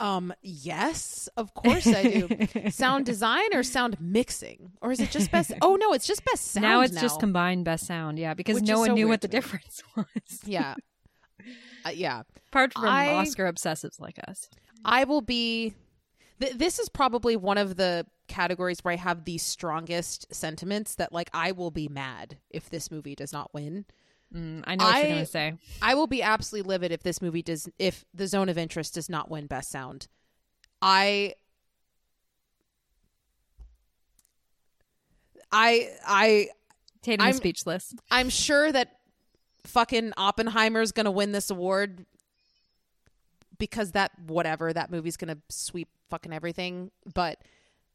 [0.00, 2.70] Um, yes, of course I do.
[2.70, 5.52] sound design or sound mixing, or is it just best?
[5.62, 6.62] Oh no, it's just best sound.
[6.62, 9.28] now it's just combined best sound, yeah, because Which no one so knew what the
[9.28, 10.06] difference was.
[10.44, 10.74] yeah,
[11.84, 12.22] uh, yeah.
[12.48, 14.48] Apart from I- Oscar obsessives like us.
[14.84, 15.74] I will be.
[16.40, 20.94] Th- this is probably one of the categories where I have the strongest sentiments.
[20.94, 23.84] That like I will be mad if this movie does not win.
[24.34, 25.54] Mm, I know what you're gonna say.
[25.80, 29.08] I will be absolutely livid if this movie does if the zone of interest does
[29.08, 30.08] not win best sound.
[30.82, 31.34] I
[35.50, 36.48] I I
[37.02, 37.94] Tatum I'm- speechless.
[38.10, 38.96] I'm sure that
[39.64, 42.06] fucking Oppenheimer's going to win this award
[43.58, 47.38] because that whatever that movie's going to sweep fucking everything, but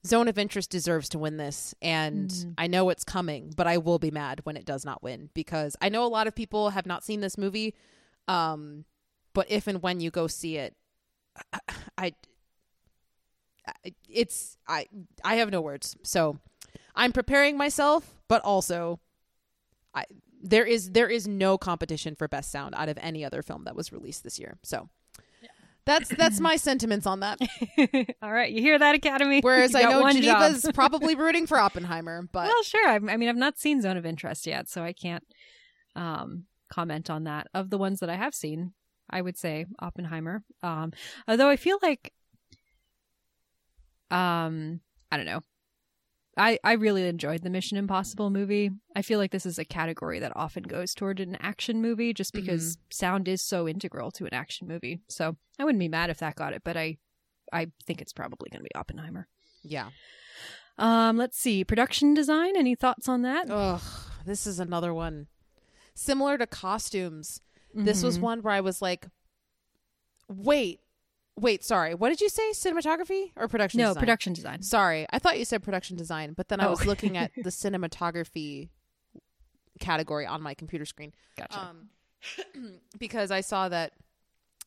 [0.05, 2.53] Zone of Interest deserves to win this and Mhm.
[2.57, 5.75] I know it's coming, but I will be mad when it does not win because
[5.81, 7.73] I know a lot of people have not seen this movie
[8.27, 8.85] um
[9.33, 10.75] but if and when you go see it
[11.53, 11.59] I,
[11.97, 12.13] I
[13.85, 14.87] I- it's I
[15.23, 15.95] I have no words.
[16.03, 16.39] So
[16.95, 18.99] I'm preparing myself, but also
[19.93, 20.05] I
[20.41, 23.75] there is there is no competition for best sound out of any other film that
[23.75, 24.57] was released this year.
[24.63, 24.89] So
[25.85, 27.39] that's that's my sentiments on that.
[28.21, 29.41] All right, you hear that, Academy?
[29.41, 30.09] Whereas I know.
[30.11, 32.87] Geneva's probably rooting for Oppenheimer, but well, sure.
[32.87, 35.23] I, I mean, I've not seen Zone of Interest yet, so I can't
[35.95, 37.47] um, comment on that.
[37.53, 38.73] Of the ones that I have seen,
[39.09, 40.43] I would say Oppenheimer.
[40.61, 40.93] Um,
[41.27, 42.13] although I feel like,
[44.09, 44.79] um,
[45.11, 45.41] I don't know.
[46.35, 48.71] I, I really enjoyed the Mission Impossible movie.
[48.95, 52.33] I feel like this is a category that often goes toward an action movie just
[52.33, 55.01] because sound is so integral to an action movie.
[55.09, 56.97] So I wouldn't be mad if that got it, but I
[57.51, 59.27] I think it's probably going to be Oppenheimer.
[59.63, 59.89] yeah.
[60.79, 61.63] Um, let's see.
[61.63, 62.57] Production design.
[62.57, 63.47] Any thoughts on that?
[63.51, 63.81] Ugh,
[64.25, 65.27] this is another one.
[65.93, 67.41] Similar to costumes.
[67.75, 68.21] This was Mhm.
[68.21, 69.05] one where I was like,
[70.27, 70.79] wait,
[71.39, 71.95] wait, sorry.
[71.95, 72.51] What did you say?
[72.51, 73.99] Cinematography or production no design?
[74.01, 74.61] production design.
[74.61, 76.71] Sorry, I thought you said production design, but then I Oh.
[76.71, 78.69] was looking at the cinematography
[79.79, 81.13] category on my computer screen.
[81.37, 81.59] Gotcha.
[81.59, 81.89] Um,
[82.99, 83.93] because I saw that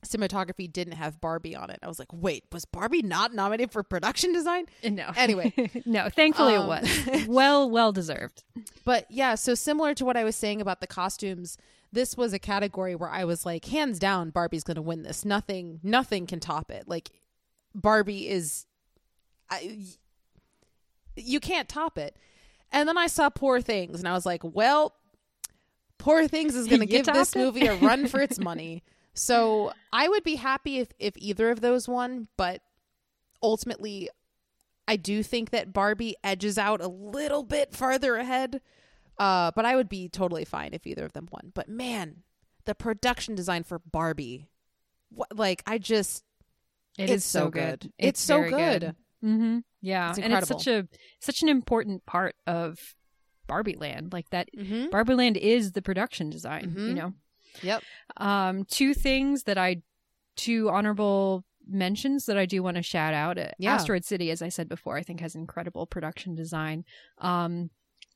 [0.04, 1.78] cinematography didn't have Barbie on it.
[1.82, 4.66] I was like, wait, was Barbie not nominated for production design?
[4.84, 5.10] no.
[5.16, 5.52] anyway.
[5.86, 6.08] no.
[6.10, 6.68] Thankfully, Um, it
[7.14, 8.44] was well, well deserved.
[8.84, 11.56] But yeah, so similar to what I was saying about the costumes,
[11.92, 15.24] this was a category where I was like, hands down, Barbie's going to win this.
[15.24, 16.88] Nothing, nothing can top it.
[16.88, 17.10] Like,
[17.74, 18.66] Barbie is,
[19.50, 19.78] I,
[21.16, 22.16] you can't top it.
[22.72, 24.94] And then I saw Poor Things, and I was like, well,
[25.98, 27.38] Poor Things is going to give this it?
[27.38, 28.82] movie a run for its money.
[29.14, 32.60] So I would be happy if if either of those won, but
[33.42, 34.10] ultimately,
[34.86, 38.60] I do think that Barbie edges out a little bit farther ahead.
[39.18, 41.52] Uh, but I would be totally fine if either of them won.
[41.54, 42.22] But man,
[42.66, 44.48] the production design for Barbie,
[45.10, 46.24] what, like I just,
[46.98, 47.80] It It's is so good.
[47.80, 47.92] good.
[47.98, 48.96] It's so very good.
[49.24, 49.58] Mm-hmm.
[49.80, 50.86] Yeah, It's and it's such a
[51.20, 52.94] such an important part of
[53.46, 54.12] Barbie Land.
[54.12, 54.90] Like that, Mm-hmm.
[54.90, 56.74] Barbie Land is the production design.
[56.76, 56.94] You Mhm.
[56.94, 57.12] know,
[57.62, 57.82] Yep.
[58.18, 59.82] um, two things that I,
[60.36, 63.38] two honorable mentions that I do want to shout out.
[63.38, 63.74] Uh, Yeah.
[63.74, 66.84] Asteroid City, as I said before, I think has incredible production design.
[67.18, 67.70] Um,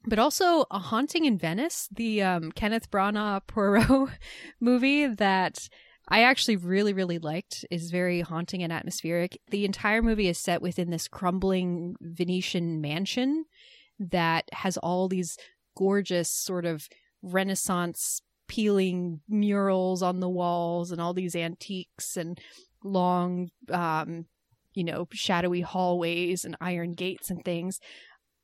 [0.07, 4.11] but also A Haunting in Venice, the um, Kenneth Branagh Poirot
[4.61, 5.69] movie that
[6.09, 9.41] I actually really, really liked, is very haunting and atmospheric.
[9.51, 13.45] The entire movie is set within this crumbling Venetian mansion
[13.99, 15.37] that has all these
[15.77, 16.89] gorgeous sort of
[17.23, 22.41] Renaissance peeling murals on the walls and all these antiques and
[22.83, 24.25] long, um,
[24.75, 27.79] you know, shadowy hallways and iron gates and things.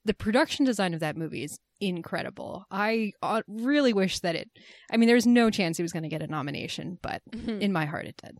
[0.06, 2.64] The production design of that movie is incredible.
[2.70, 4.48] I uh, really wish that it.
[4.90, 7.60] I mean, there's no chance he was going to get a nomination, but Mhm.
[7.60, 8.38] in my heart, it did.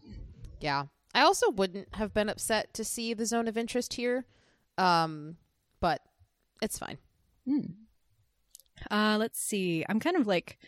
[0.61, 0.85] Yeah.
[1.15, 4.27] I also wouldn't have been upset to see the zone of interest here.
[4.79, 5.39] Um,
[5.81, 6.03] but
[6.63, 6.99] it's fine.
[7.47, 7.61] Hmm.
[8.91, 9.85] Uh, let's see.
[9.89, 10.59] I'm kind of like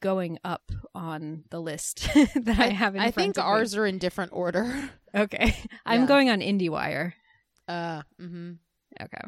[0.00, 3.48] going up on the list that I, have in I front think of me.
[3.50, 4.90] ours are in different order.
[5.14, 6.06] Okay, I'm Yeah.
[6.06, 7.14] going on IndieWire.
[7.66, 8.52] Uh, mm-hmm.
[9.00, 9.20] Okay.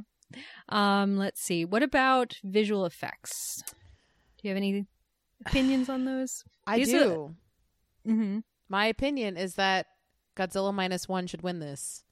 [0.68, 1.64] Um, let's see.
[1.64, 3.62] What about visual effects?
[3.66, 3.74] Do
[4.42, 4.86] you have any
[5.46, 6.44] opinions on those?
[6.66, 7.34] I These are- do.
[8.06, 8.38] Mm-hmm.
[8.68, 9.86] My opinion is that
[10.36, 12.04] Godzilla minus one should win this.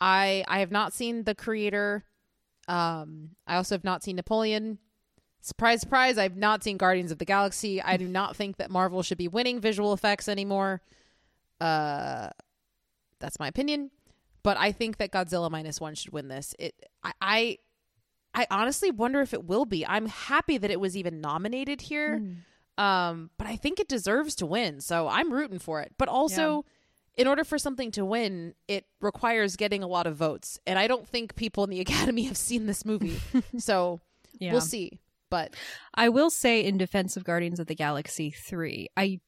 [0.00, 2.04] I I have not seen the creator.
[2.68, 4.78] Um, I also have not seen Napoleon.
[5.42, 6.18] Surprise, surprise!
[6.18, 7.80] I've not seen Guardians of the Galaxy.
[7.82, 10.80] I do not think that Marvel should be winning visual effects anymore.
[11.60, 12.30] Uh,
[13.20, 13.90] that's my opinion.
[14.42, 16.54] But I think that Godzilla minus one should win this.
[16.58, 16.74] It.
[17.02, 17.12] I.
[17.20, 17.58] I,
[18.32, 19.84] I honestly wonder if it will be.
[19.84, 22.22] I'm happy that it was even nominated here.
[22.78, 25.92] Um, but I think it deserves to win, so I'm rooting for it.
[25.98, 26.64] But also,
[27.16, 30.86] in order for something to win, it requires getting a lot of votes, and I
[30.86, 33.20] don't think people in the Academy have seen this movie,
[33.58, 34.00] so
[34.38, 34.52] Yeah.
[34.52, 35.00] we'll see.
[35.28, 35.54] But
[35.94, 39.20] I will say in defense of Guardians of the Galaxy 3, I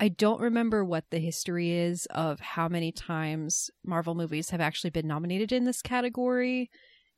[0.00, 4.90] I don't remember what the history is of how many times Marvel movies have actually
[4.90, 6.70] been nominated in this category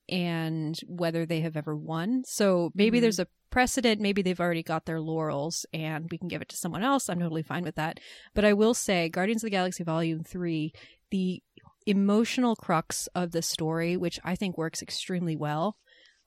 [0.09, 2.23] and whether they have ever won.
[2.27, 3.01] So maybe Mhm.
[3.03, 6.57] there's a precedent, maybe they've already got their laurels and we can give it to
[6.57, 7.09] someone else.
[7.09, 7.99] I'm totally fine with that.
[8.35, 10.73] But I will say Guardians of the Galaxy Volume 3,
[11.11, 11.43] the
[11.87, 15.79] emotional crux of the story, which I think works extremely well,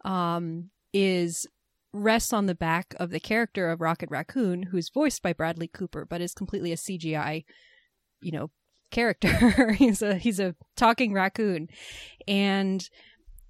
[0.04, 1.46] um, is
[1.94, 6.06] rests on the back of the character of Rocket Raccoon, who's voiced by Bradley Cooper,
[6.06, 7.44] but is completely a CGI,
[8.22, 8.52] you know,
[8.92, 9.72] character.
[9.78, 11.68] he's a he's a talking raccoon,
[12.28, 12.90] and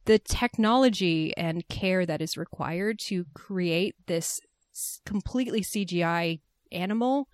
[0.06, 4.40] the technology and care that is required to create this
[5.06, 6.40] completely CGI
[6.72, 7.28] animal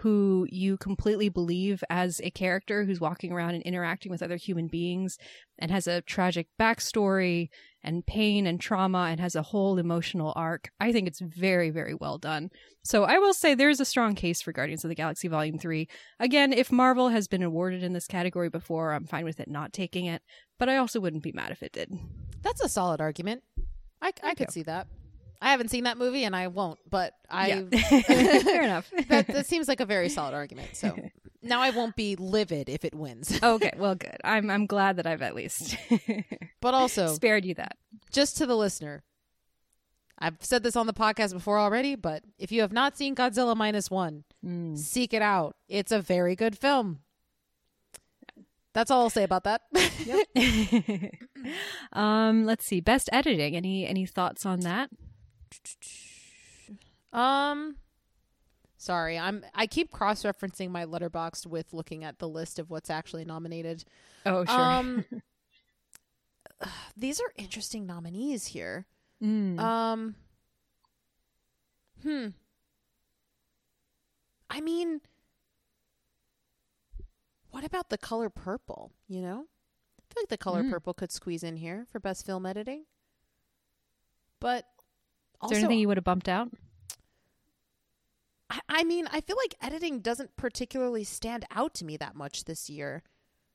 [0.00, 4.66] who you completely believe as a character who's walking around and interacting with other human
[4.66, 5.18] beings
[5.58, 7.48] and has a tragic backstory
[7.82, 10.70] and pain and trauma and has a whole emotional arc.
[10.80, 12.50] I think it's very, very well done.
[12.82, 15.86] So I will say there's a strong case for Guardians of the Galaxy Volume 3.
[16.18, 19.72] Again, if Marvel has been awarded in this category before, I'm fine with it not
[19.72, 20.22] taking it,
[20.58, 21.92] but I also wouldn't be mad if it did.
[22.42, 23.42] that's a solid argument.
[24.00, 24.52] I, I could you.
[24.52, 24.86] see that.
[25.42, 26.78] I haven't seen that movie, and I won't.
[26.88, 28.00] But I Yeah.
[28.42, 28.90] Fair enough.
[29.08, 30.76] that, that seems like a very solid argument.
[30.76, 30.96] So
[31.42, 33.38] now I won't be livid if it wins.
[33.42, 34.16] okay, well good.
[34.22, 35.76] I'm I'm glad that I've at least
[36.60, 37.76] But also, spared you that.
[38.12, 39.02] just to the listener,
[40.18, 43.56] I've said this on the podcast before already, but if you have not seen Godzilla
[43.56, 44.76] minus one, Mm.
[44.78, 45.56] seek it out.
[45.68, 47.00] It's a very good film.
[48.72, 49.62] That's all I'll say about that.
[51.92, 52.80] um, let's see.
[52.80, 53.56] Best editing.
[53.56, 54.90] Any any thoughts on that?
[57.12, 57.76] Um
[58.76, 63.24] sorry, I'm I keep cross-referencing my Letterboxd with looking at the list of what's actually
[63.24, 63.84] nominated.
[64.24, 64.54] Oh, sure.
[64.54, 65.04] Um
[66.96, 68.86] these are interesting nominees here.
[69.22, 69.58] Mm.
[69.58, 70.14] Um
[72.02, 72.28] Hmm.
[74.48, 75.00] I mean
[77.50, 79.46] what about the color purple, you know?
[79.98, 80.70] I feel like the color Mm.
[80.70, 82.84] purple could squeeze in here for best film editing.
[84.38, 84.66] But
[85.40, 86.48] also there anything you would have bumped out?
[88.48, 92.44] I, I mean, I feel like editing doesn't particularly stand out to me that much
[92.44, 93.02] this year.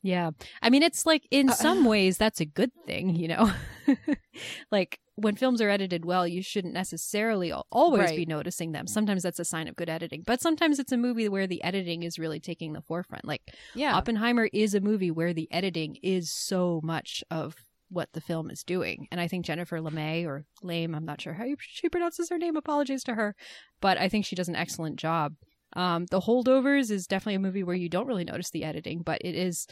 [0.01, 0.31] Yeah.
[0.61, 3.51] I mean, it's like in Uh, some ways that's a good thing, you know?
[4.71, 8.85] like when films are edited well, you shouldn't necessarily al- always be noticing them.
[8.85, 12.03] Sometimes that's a sign of good editing, but sometimes it's a movie where the editing
[12.03, 13.25] is really taking the forefront.
[13.25, 13.41] Like
[13.73, 13.95] Yeah.
[13.95, 18.63] Oppenheimer is a movie where the editing is so much of what the film is
[18.63, 19.07] doing.
[19.11, 22.55] And I think Jennifer LeMay or Lame, I'm not sure how she pronounces her name,
[22.55, 23.35] apologies to her,
[23.81, 25.33] but I think she does an excellent job.
[25.73, 29.21] Um, the Holdovers is definitely a movie where you don't really notice the editing, but
[29.21, 29.67] it is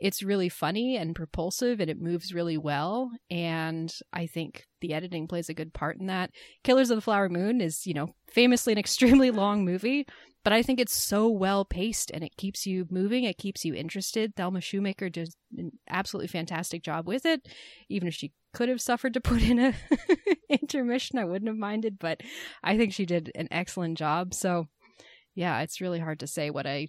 [0.00, 3.10] it's really funny and propulsive and it moves really well.
[3.30, 6.30] And I think the editing plays a good part in that.
[6.64, 10.06] Killers of the Flower Moon is, you know, famously an extremely long movie,
[10.44, 13.24] but I think it's so well paced and it keeps you moving.
[13.24, 14.36] It keeps you interested.
[14.36, 17.48] Thelma Schoonmaker does an absolutely fantastic job with it.
[17.88, 19.74] Even if she could have suffered to put in a
[20.50, 22.20] intermission, I wouldn't have minded, but
[22.62, 24.34] I think she did an excellent job.
[24.34, 24.68] So,
[25.34, 26.88] yeah, it's really hard to say what I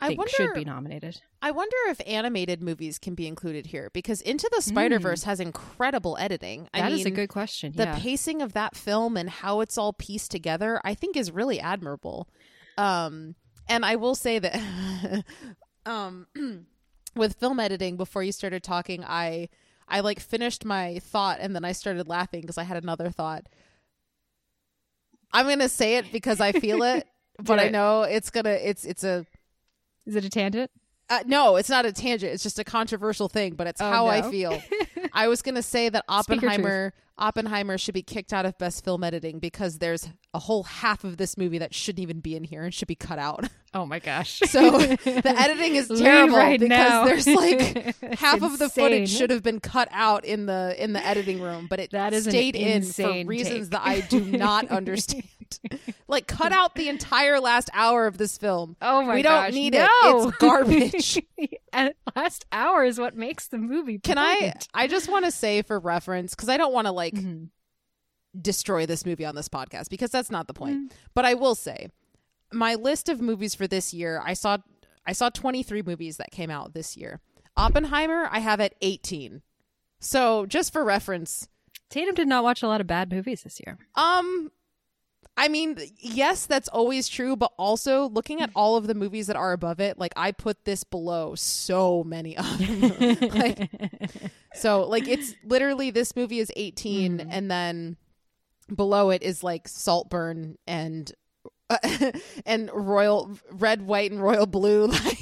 [0.00, 1.20] I think wonder should be nominated.
[1.42, 5.40] I wonder if animated movies can be included here because Into the Spider Verse has
[5.40, 6.68] incredible editing.
[6.72, 6.84] I Hmm.
[6.86, 7.72] That is a good question.
[7.76, 7.98] the yeah.
[7.98, 12.28] pacing of that film and how it's all pieced together i think is really admirable
[12.78, 13.34] um
[13.68, 15.24] and i will say that
[15.86, 16.26] um
[17.16, 19.48] with film editing before you started talking i
[19.88, 23.44] i like finished my thought and then i started laughing because i had another thought
[25.32, 27.06] i'm gonna say it because i feel it
[27.42, 29.26] but i know it's gonna it's it's a
[30.06, 30.70] is it a tangent?
[31.10, 32.32] uh, no, it's not a tangent.
[32.32, 34.58] It's just a controversial thing, but it's Oh, how I feel.
[35.12, 39.02] I was going to say that Oppenheimer Oppenheimer should be kicked out of best film
[39.02, 42.62] editing because there's a whole half of this movie that shouldn't even be in here
[42.62, 43.48] and should be cut out.
[43.80, 44.40] Oh my gosh.
[44.48, 47.04] So the editing is terrible right because now.
[47.04, 51.04] there's like half of the footage should have been cut out in the in the
[51.06, 53.70] editing room, but it That is stayed in for reasons take.
[53.70, 55.24] that I do not understand.
[56.08, 58.76] like cut out the entire last hour of this film.
[58.82, 59.86] Oh my we don't gosh, need no.
[60.02, 60.26] it.
[60.28, 61.22] It's garbage.
[61.72, 63.98] and last hour is what makes the movie.
[63.98, 64.34] Can I?
[64.34, 64.68] brilliant.
[64.74, 67.48] I just want to say for reference because I don't want to like Mhm.
[68.40, 70.76] destroy this movie on this podcast because that's not the point.
[70.90, 70.96] Mm.
[71.14, 71.88] But I will say,
[72.52, 74.58] my list of movies for this year, I saw
[75.06, 77.20] I saw 23 movies that came out this year.
[77.56, 79.42] Oppenheimer, I have at 18.
[80.00, 81.48] So just for reference,
[81.90, 83.78] Tatum did not watch a lot of bad movies this year.
[83.94, 84.50] um,
[85.36, 89.36] I mean, yes, that's always true, but also looking at all of the movies that
[89.36, 93.70] are above it, like I put this below so many other like,
[94.54, 97.28] so like it's literally this movie is 18 Mm.
[97.30, 97.96] and then
[98.74, 101.12] below it is like Saltburn and
[102.46, 105.18] and royal red white and royal blue like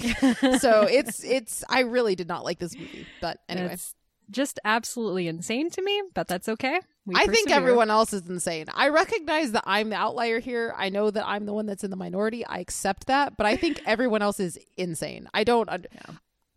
[0.61, 3.94] so it's it's I really did not like this movie but anyway It's
[4.28, 6.80] just absolutely insane to me, but that's okay.
[7.05, 8.66] We I think everyone else is insane.
[8.74, 10.74] I recognize that I'm the outlier here.
[10.76, 12.44] I know that I'm the one that's in the minority.
[12.44, 15.28] I accept that, but I think everyone else is insane.
[15.32, 15.68] I don't.
[15.68, 15.86] Und-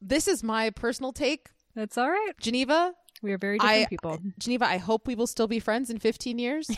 [0.01, 1.49] This is my personal take.
[1.75, 2.31] That's all right.
[2.41, 4.17] Geneva, We are very different I- people.
[4.39, 4.65] Geneva.
[4.65, 6.71] I hope we will still be friends in 15 years.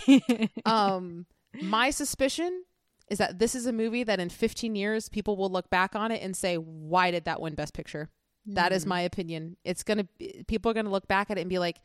[0.66, 1.26] um,
[1.62, 2.64] my suspicion
[3.12, 6.12] is that this is a movie that in 15 years people will look back on
[6.12, 8.10] it and say, "Why did that win Best Picture?"
[8.48, 9.58] That is my opinion.
[9.64, 10.06] It's gonna.
[10.18, 11.78] Be, people are gonna look back at it and be like,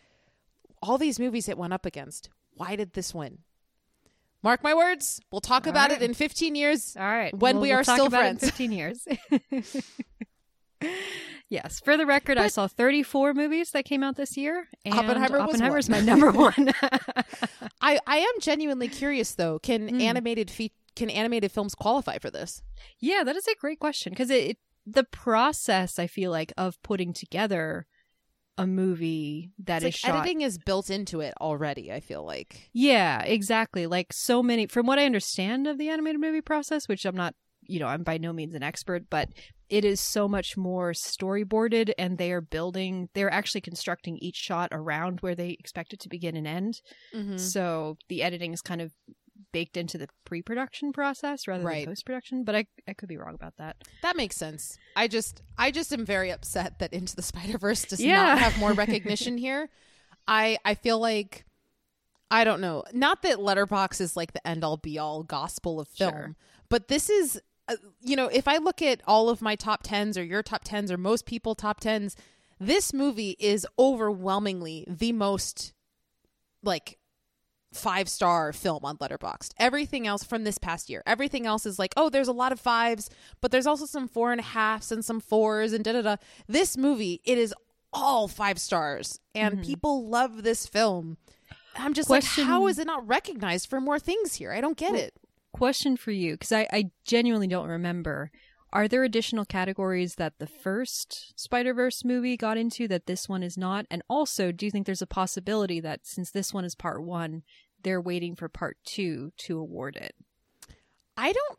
[0.82, 2.30] "All these movies it went up against.
[2.54, 3.40] Why did this win?"
[4.42, 5.20] Mark my words.
[5.32, 6.00] We'll talk All about right.
[6.00, 6.96] it in 15 years.
[6.96, 7.34] All right.
[7.36, 8.50] When We'll- we we'll are talk still about it in friends.
[8.56, 9.08] 15 years.
[11.48, 11.80] yes.
[11.80, 14.68] For the record, I saw 34 movies that came out this year.
[14.84, 15.84] And Oppenheimer was Oppenheimer one.
[15.90, 16.72] my number one.
[17.80, 19.58] I I am genuinely curious though.
[19.58, 20.02] Can Mm.
[20.02, 22.62] animated fe- can animated films qualify for this?
[22.98, 26.80] yeah, that is a great question because it, it the process I feel like of
[26.82, 27.86] putting together
[28.58, 31.92] a movie that It's is like shot editing is built into it already.
[31.92, 32.70] I feel like.
[32.72, 33.86] Yeah, exactly.
[33.86, 37.34] Like so many, from what I understand of the animated movie process, which I'm not,
[37.62, 39.28] you know, I'm by no means an expert, but
[39.68, 44.68] it is so much more storyboarded and they are building, they're actually constructing each shot
[44.70, 46.80] around where they expect it to begin and end.
[47.14, 47.36] Mm-hmm.
[47.36, 48.92] So the editing is kind of
[49.52, 51.84] baked into the pre production process rather Right.
[51.84, 53.76] than post production, but I, I could be wrong about that.
[54.02, 54.78] That makes sense.
[54.94, 58.22] I just I just am very upset that Into the Spider Verse does Yeah.
[58.22, 59.68] not have more recognition here.
[60.28, 61.44] I I feel like
[62.30, 62.82] I don't know.
[62.92, 66.36] Not that Letterboxd is like the end all be all gospel of film, Sure.
[66.68, 70.18] but this is uh, you know if I look at all of my top tens
[70.18, 72.16] or your top tens or most people top tens,
[72.58, 75.72] this movie is overwhelmingly the most
[76.62, 76.98] like
[77.72, 79.50] five star film on Letterboxd.
[79.58, 82.60] Everything else from this past year, everything else is like, oh, there's a lot of
[82.60, 83.10] fives,
[83.40, 86.16] but there's also some four and a halves and some fours and da da da.
[86.46, 87.54] This movie, it is
[87.92, 89.64] all five stars, and mm-hmm.
[89.64, 91.16] people love this film.
[91.76, 94.52] I'm just Question- like, how is it not recognized for more things here?
[94.52, 95.14] I don't get it.
[95.52, 98.30] Question for you, because I, I genuinely don't remember.
[98.72, 103.42] Are there additional categories that the first Spider Verse movie got into that this one
[103.42, 103.86] is not?
[103.90, 107.42] And also, do you think there's a possibility that since this one is part one,
[107.82, 110.14] they're waiting for part two to award it?
[111.16, 111.58] I don't.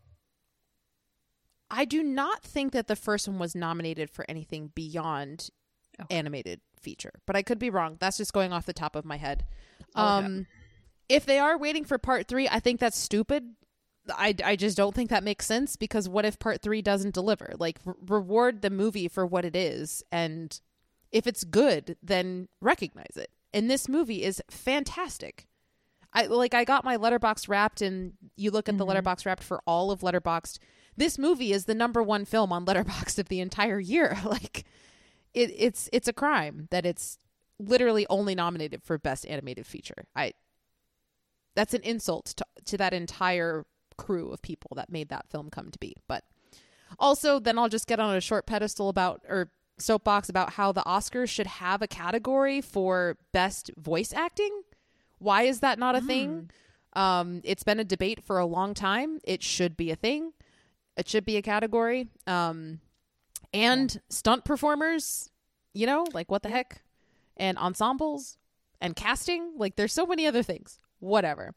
[1.70, 5.50] I do not think that the first one was nominated for anything beyond
[6.00, 6.16] Okay.
[6.16, 7.98] animated feature, but I could be wrong.
[8.00, 9.46] That's just going off the top of my head.
[9.96, 10.46] Look Um,
[11.10, 13.56] if they are waiting for part three, I think that's stupid.
[14.16, 17.54] I, I just don't think that makes sense because what if part three doesn't deliver?
[17.58, 20.04] Like, re- reward the movie for what it is.
[20.12, 20.60] And
[21.12, 23.32] if it's good, then recognize it.
[23.54, 25.48] And this movie is fantastic.
[26.14, 29.04] I like I got my Letterboxd wrapped and you look at the Mhm.
[29.04, 30.58] Letterboxd wrapped for all of Letterboxd.
[30.96, 34.18] This movie is the number one film on letterboxd of the entire year.
[34.26, 34.66] like
[35.34, 37.20] it it's it's a crime that it's
[37.60, 40.08] literally only nominated for best animated feature.
[40.16, 40.34] I
[41.56, 43.66] that's an insult to, to that entire
[43.98, 45.96] crew of people that made that film come to be.
[46.08, 46.24] But
[47.00, 50.82] also, then I'll just get on a short pedestal about or soapbox about how the
[50.82, 54.62] Oscars should have a category for best voice acting.
[55.20, 56.50] Why is that not a thing?
[56.94, 59.20] Um, it's been a debate for a long time.
[59.24, 60.34] It should be a thing.
[60.96, 62.08] It should be a category.
[62.26, 62.80] Um,
[63.54, 65.30] and stunt performers,
[65.74, 66.82] you know, like what the heck?
[67.36, 68.38] And ensembles
[68.82, 69.54] and casting.
[69.58, 70.80] Like there's so many other things.
[71.00, 71.54] Whatever.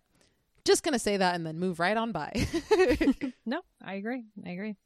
[0.64, 2.32] Just gonna say that and then move right on by.
[3.46, 4.24] No, I agree.
[4.46, 4.76] I agree.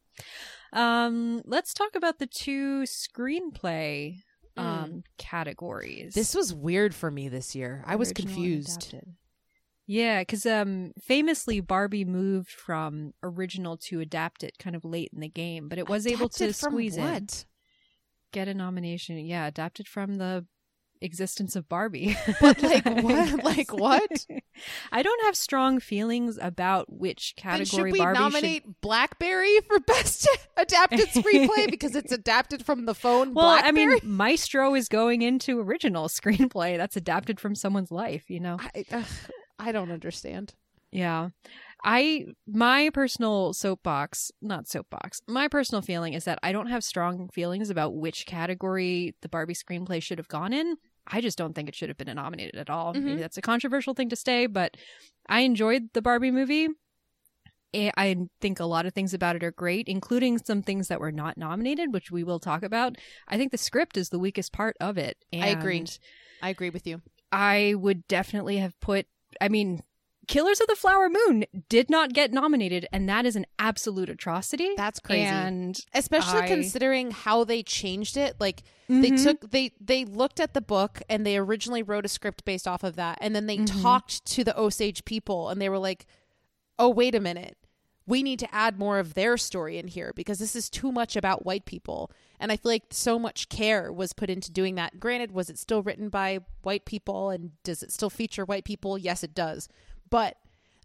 [0.73, 4.17] Um, let's talk about the two screenplay
[4.57, 6.15] um categories.
[6.15, 7.83] this was weird for me this year.
[7.87, 8.95] I was confused.
[9.87, 15.29] Yeah, because um, famously Barbie moved from original to adapted kind of late in the
[15.29, 17.45] game, but it was able to Adapted squeeze in, what?
[18.33, 19.19] get a nomination.
[19.19, 20.47] Yeah, adapted from the
[21.01, 22.17] existence of Barbie.
[22.41, 23.45] But like what?
[23.45, 24.27] Like what?
[24.93, 29.79] I don't have strong feelings about which Then category should we Barbie nominate Blackberry for
[29.81, 33.35] best adapted screenplay because it's adapted from the phone?
[33.35, 33.83] Well, Blackberry?
[33.83, 38.59] I mean, Maestro is going into original screenplay that's adapted from someone's life, you know?
[38.61, 39.05] I, ugh,
[39.59, 40.55] I don't understand.
[40.91, 41.31] Yeah.
[41.85, 47.29] I, my personal soapbox, not soapbox, my personal feeling is that I don't have strong
[47.29, 50.77] feelings about which category the Barbie screenplay should have gone in.
[51.07, 52.95] I just don't think it should have been nominated at all.
[52.95, 53.03] Mhm.
[53.05, 54.77] Maybe that's a controversial thing to say, but
[55.29, 56.69] I enjoyed the Barbie movie.
[57.75, 61.01] I- I think a lot of things about it are great, including some things that
[61.01, 62.97] were not nominated, which we will talk about.
[63.29, 65.19] I think the script is the weakest part of it.
[65.33, 65.85] I agree.
[66.41, 67.03] I agree with you.
[67.33, 69.07] I would definitely have put.
[69.41, 69.83] I mean,
[70.29, 74.71] Killers of the Flower Moon did not get nominated, and that is an absolute atrocity.
[74.77, 75.23] That's crazy.
[75.25, 78.37] And Especially I- considering how they changed it.
[78.41, 79.23] Like they Mhm.
[79.23, 82.85] took they they looked at the book and they originally wrote a script based off
[82.85, 83.83] of that and then they Mhm.
[83.83, 86.07] talked to the Osage people and they were like,
[86.79, 87.57] "Oh, wait a minute.
[88.07, 91.17] We need to add more of their story in here because this is too much
[91.17, 95.01] about white people." And I feel like so much care was put into doing that.
[95.01, 98.99] Granted, was it still written by white people and does it still feature white people?
[98.99, 99.69] Yes, it does.
[100.11, 100.37] But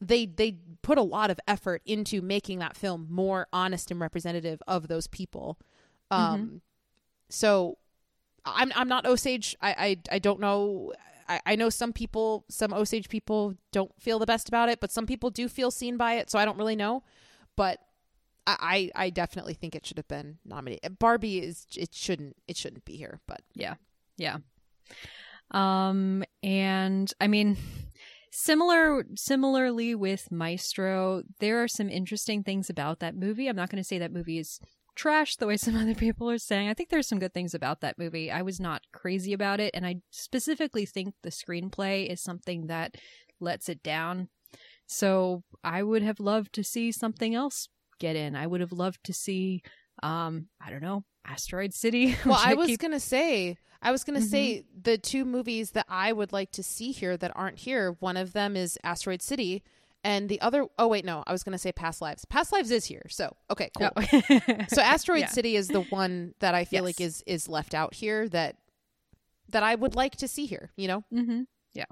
[0.01, 4.61] they they put a lot of effort into making that film more honest and representative
[4.67, 5.59] of those people.
[6.11, 6.61] Um
[7.29, 7.77] so
[8.45, 9.55] I'm I'm not Osage.
[9.61, 10.93] I I, I don't know
[11.27, 14.91] I, I know some people some Osage people don't feel the best about it, but
[14.91, 17.03] some people do feel seen by it, so I don't really know.
[17.55, 17.79] But
[18.47, 20.97] I, I I definitely think it should have been nominated.
[20.97, 23.75] Barbie is it shouldn't it shouldn't be here, but yeah.
[24.17, 24.37] yeah.
[25.51, 27.57] Um, and I mean,
[28.31, 33.47] similar similarly with Maestro, there are some interesting things about that movie.
[33.47, 34.59] I'm not going to say that movie is
[34.95, 36.67] trash the way some other people are saying.
[36.67, 38.29] I think there's some good things about that movie.
[38.29, 42.95] I was not crazy about it, and I specifically think the screenplay is something that
[43.39, 44.27] lets it down.
[44.87, 47.69] So I would have loved to see something else
[47.99, 48.35] get in.
[48.35, 49.61] I would have loved to see,
[50.03, 52.15] um, I don't know, Asteroid City.
[52.25, 54.29] well, I was keep- gonna say, I was gonna Mhm.
[54.31, 57.91] say the two movies that I would like to see here that aren't here.
[57.99, 59.63] One of them is Asteroid City,
[60.03, 60.65] and the other.
[60.77, 62.25] Oh wait, no, I was gonna say Past Lives.
[62.25, 63.89] Past Lives is here, so okay, cool.
[63.95, 64.01] Oh.
[64.69, 65.27] So Asteroid Yeah.
[65.27, 66.99] City is the one that I feel Yes.
[66.99, 68.55] like is is left out here that
[69.49, 70.71] that I would like to see here.
[70.77, 71.41] You know, Mm-hmm.
[71.73, 71.85] Yeah.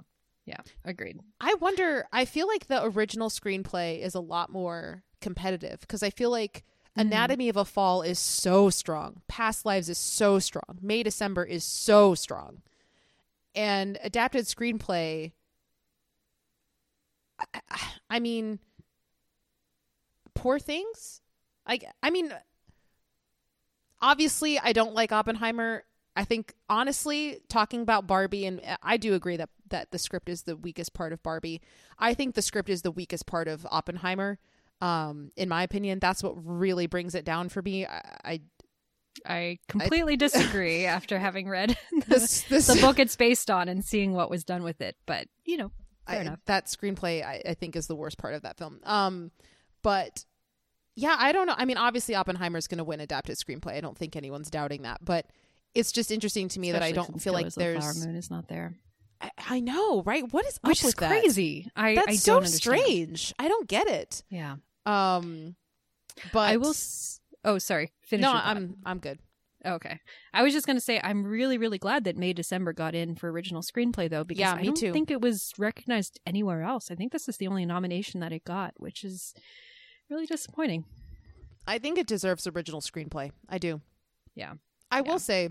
[0.46, 0.62] Yeah.
[0.86, 1.20] Agreed.
[1.42, 2.06] I wonder.
[2.14, 6.64] I feel like the original screenplay is a lot more competitive because I feel like
[6.98, 7.02] Mhm.
[7.02, 9.22] Anatomy of a Fall is so strong.
[9.28, 10.80] Past Lives is so strong.
[10.82, 12.62] May December is so strong.
[13.56, 15.34] And adapted screenplay
[17.39, 18.60] I, I- I mean
[20.34, 21.22] Poor Things?
[21.66, 22.34] I I mean
[24.02, 25.84] obviously I don't like Oppenheimer.
[26.16, 30.43] I think honestly talking about Barbie and I do agree that that the script is
[30.43, 31.62] the weakest part of Barbie.
[32.00, 34.39] I think the script is the weakest part of Oppenheimer.
[34.82, 37.86] Um, in my opinion, that's what really brings it down for me.
[37.86, 38.42] I, I
[39.26, 43.84] I completely disagree after having read the, this this the book it's based on and
[43.84, 44.96] seeing what was done with it.
[45.06, 45.72] But, you know,
[46.08, 46.40] fair I, enough.
[46.46, 48.80] that screenplay I, I think is the worst part of that film.
[48.84, 49.32] Um,
[49.82, 50.26] but
[50.96, 51.56] yeah, I don't know.
[51.58, 53.74] I mean, obviously Oppenheimer's going to win adapted screenplay.
[53.74, 55.04] I don't think anyone's doubting that.
[55.04, 55.28] But
[55.74, 57.84] it's just interesting to me that I don't feel like there's.
[57.84, 58.76] Flower Moon is not there.
[59.22, 60.24] I, I know, right?
[60.32, 61.10] What is Which up is with that?
[61.10, 61.70] crazy.
[61.76, 63.34] I, That's I so strange.
[63.40, 64.24] I don't get it.
[64.30, 64.58] Yeah.
[64.88, 65.56] Um,
[66.34, 66.70] but I will.
[66.72, 67.92] S- oh, sorry.
[68.02, 68.24] Finish.
[68.24, 68.32] no.
[68.34, 69.20] I'm I'm good.
[69.66, 70.00] Okay.
[70.34, 73.16] I was just going to say I'm really really glad that May December got in
[73.16, 74.94] for original screenplay though because Yeah, I me don't too.
[74.94, 76.90] think it was recognized anywhere else.
[76.92, 79.34] I think this is the only nomination that it got, which is
[80.10, 80.86] really disappointing.
[81.68, 83.32] I think it deserves original screenplay.
[83.50, 83.82] I do.
[84.36, 84.54] Yeah.
[84.90, 85.12] I Yeah.
[85.12, 85.50] will say,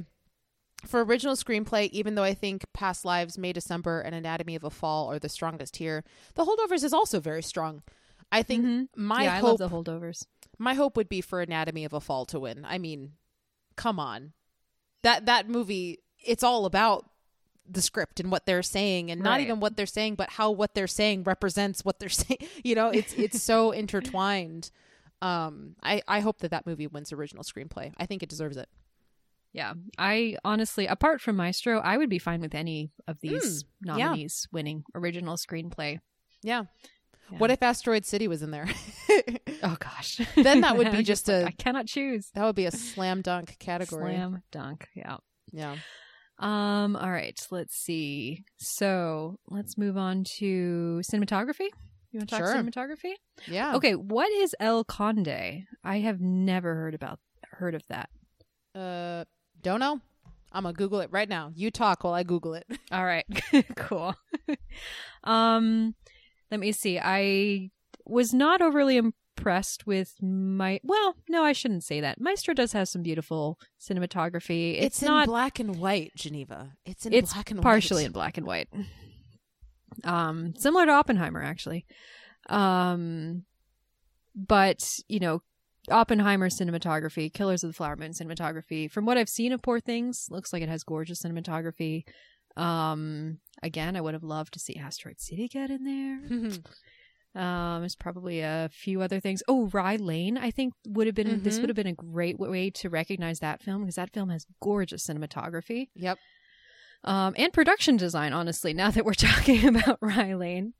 [0.87, 4.71] for original screenplay, even though I think Past Lives, May December, and Anatomy of a
[4.71, 6.05] Fall are the strongest here,
[6.37, 7.83] The Holdovers is also very strong.
[8.33, 8.89] I think Mhm.
[8.97, 10.27] my yeah, I hope love the holdovers.
[10.59, 12.65] my hope would be for Anatomy of a Fall to win.
[12.65, 13.13] I mean,
[13.77, 14.33] come on.
[15.03, 17.09] That that movie it's all about
[17.69, 19.43] the script and what they're saying and not Right.
[19.43, 22.39] even what they're saying but how what they're saying represents what they're saying.
[22.65, 24.71] You know, it's it's so intertwined.
[25.23, 27.93] Um I I hope that that movie wins original screenplay.
[27.99, 28.69] I think it deserves it.
[29.53, 29.73] Yeah.
[29.99, 33.97] I honestly, apart from Maestro, I would be fine with any of these Mm, yeah.
[33.97, 36.01] nominees winning original screenplay.
[36.43, 36.65] Yeah.
[37.31, 37.39] Yeah.
[37.39, 38.69] What if Asteroid City was in there?
[39.63, 40.21] Oh gosh.
[40.37, 42.31] Then that would be I'm just like, a- I cannot choose.
[42.35, 44.13] that would be a slam dunk category.
[44.15, 44.87] Slam dunk.
[44.95, 45.17] Yeah.
[45.51, 45.77] Yeah.
[46.39, 46.95] Um.
[46.95, 47.37] All right.
[47.51, 48.45] Let's see.
[48.59, 51.69] So let's move on to cinematography.
[52.13, 52.55] You want to talk Sure.
[52.55, 53.15] cinematography?
[53.47, 53.77] Yeah.
[53.77, 53.95] Okay.
[53.95, 55.65] What is El Conde?
[55.83, 57.19] I have never heard about
[57.53, 58.11] heard of that.
[58.75, 59.25] Uh
[59.63, 60.01] don't know.
[60.53, 61.51] I'm gonna Google it right now.
[61.55, 62.67] You talk while I Google it.
[62.93, 63.25] All right.
[63.77, 64.15] cool.
[65.25, 65.95] um.
[66.51, 66.99] Let me see.
[67.03, 67.71] I
[68.05, 70.81] was not overly impressed with my.
[70.83, 72.21] Well, no, I shouldn't say that.
[72.21, 74.77] Maestro does have some beautiful cinematography.
[74.77, 76.73] It's, It's, in not black and white, Geneva.
[76.85, 78.07] It's in it's black and partially white.
[78.07, 78.69] in black and white.
[80.05, 81.87] Um, similar to Oppenheimer, actually.
[82.49, 83.45] Um,
[84.35, 85.43] but you know,
[85.91, 88.91] Oppenheimer cinematography, Killers of the Flower Moon cinematography.
[88.91, 92.05] From what I've seen of Poor Things, looks like it has gorgeous cinematography.
[92.57, 96.51] Um, again, I would have loved to see Asteroid City get in there.
[97.35, 99.43] Um, there's probably a few other things.
[99.47, 101.61] Oh, Rye Lane, I think would have been this Mhm.
[101.61, 105.07] would have been a great way to recognize that film because that film has gorgeous
[105.07, 106.17] cinematography yep.
[107.05, 108.33] um, and production design.
[108.33, 110.73] Honestly, now that we're talking about Rye Lane,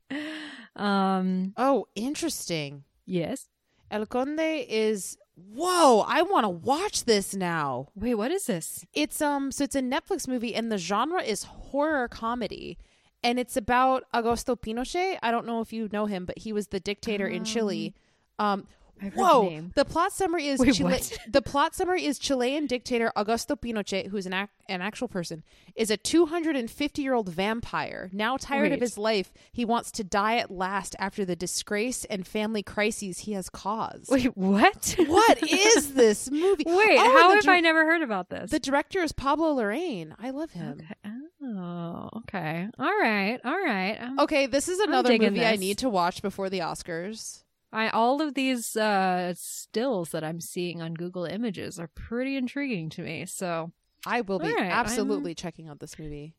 [0.75, 2.85] um, Oh, interesting.
[3.05, 3.49] yes.
[3.91, 7.89] El Conde is whoa, I want to watch this now.
[7.95, 8.85] Wait, what is this?
[8.93, 12.77] It's um so it's a Netflix movie and the genre is horror comedy.
[13.23, 15.17] And it's about Augusto Pinochet.
[15.21, 17.93] I don't know if you know him, but he was the dictator in Chile.
[18.39, 18.67] Um
[19.01, 19.43] I've heard Whoa!
[19.43, 19.71] the name.
[19.75, 24.25] The plot summary is Wait, Chile- the plot summary is Chilean dictator Augusto Pinochet, who's
[24.25, 25.43] an ac- an actual person,
[25.75, 28.09] is a 250 year old vampire.
[28.11, 32.25] Now tired of his life, he wants to die at last after the disgrace and
[32.27, 34.09] family crises he has caused.
[34.09, 34.95] Wait, what?
[34.97, 36.63] What is this movie?
[36.65, 38.51] Wait, Oh, how have dir- I never heard about this?
[38.51, 40.13] The director is Pablo Larraín.
[40.19, 40.81] I love him.
[40.81, 41.11] Okay.
[41.43, 42.67] Oh, okay.
[42.79, 43.39] All right.
[43.45, 43.99] All right.
[44.19, 47.43] Okay, this is another movie I need to watch before the Oscars.
[47.77, 52.89] I all of these uh, stills that I'm seeing on Google Images are pretty intriguing
[52.91, 53.25] to me.
[53.25, 53.71] So
[54.05, 56.33] I will be right, absolutely checking out this movie.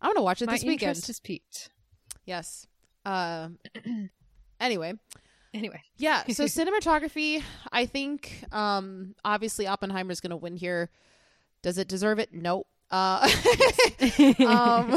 [0.00, 0.82] I'm gonna watch it this weekend.
[0.82, 1.70] My interest is piqued.
[2.24, 2.66] Yes.
[3.04, 3.48] Uh,
[4.60, 4.94] anyway,
[5.54, 6.24] Anyway, yeah.
[6.28, 10.88] So cinematography, I think, um, obviously Oppenheimer is going to win here.
[11.62, 12.32] Does it deserve it?
[12.32, 12.64] No.
[12.90, 13.20] Uh,
[14.46, 14.96] um,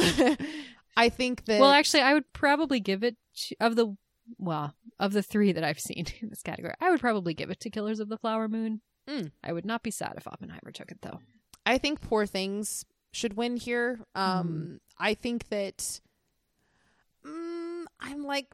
[0.95, 1.59] I think that.
[1.59, 3.97] well, actually, I would probably give it to, of the
[4.37, 6.73] well of the three that I've seen in this category.
[6.79, 8.81] I would probably give it to Killers of the Flower Moon.
[9.07, 9.31] Mm.
[9.43, 11.19] I would not be sad if Oppenheimer took it though.
[11.65, 13.99] I think Poor Things should win here.
[14.15, 15.99] Um, I think that.
[17.25, 18.47] Mm, I'm like.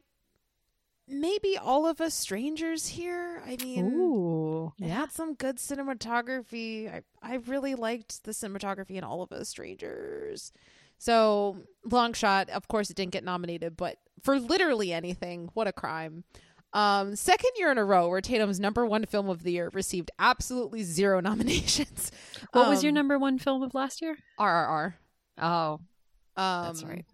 [1.08, 3.42] Maybe all of us strangers here.
[3.46, 6.90] I mean, Ooh, It had some good cinematography.
[6.94, 10.54] I I really liked the cinematography in All of Us Strangers.
[11.02, 12.50] So long shot.
[12.52, 16.26] Of course, it didn't get nominated, but for literally anything, what a crime!
[16.74, 20.12] Um, second year in a row where Tatum's number one film of the year received
[20.20, 22.12] absolutely zero nominations.
[22.52, 24.16] What was your Um, number one film of last year?
[24.40, 24.94] RRR.
[25.40, 25.80] Oh,
[26.38, 27.06] Um, that's right.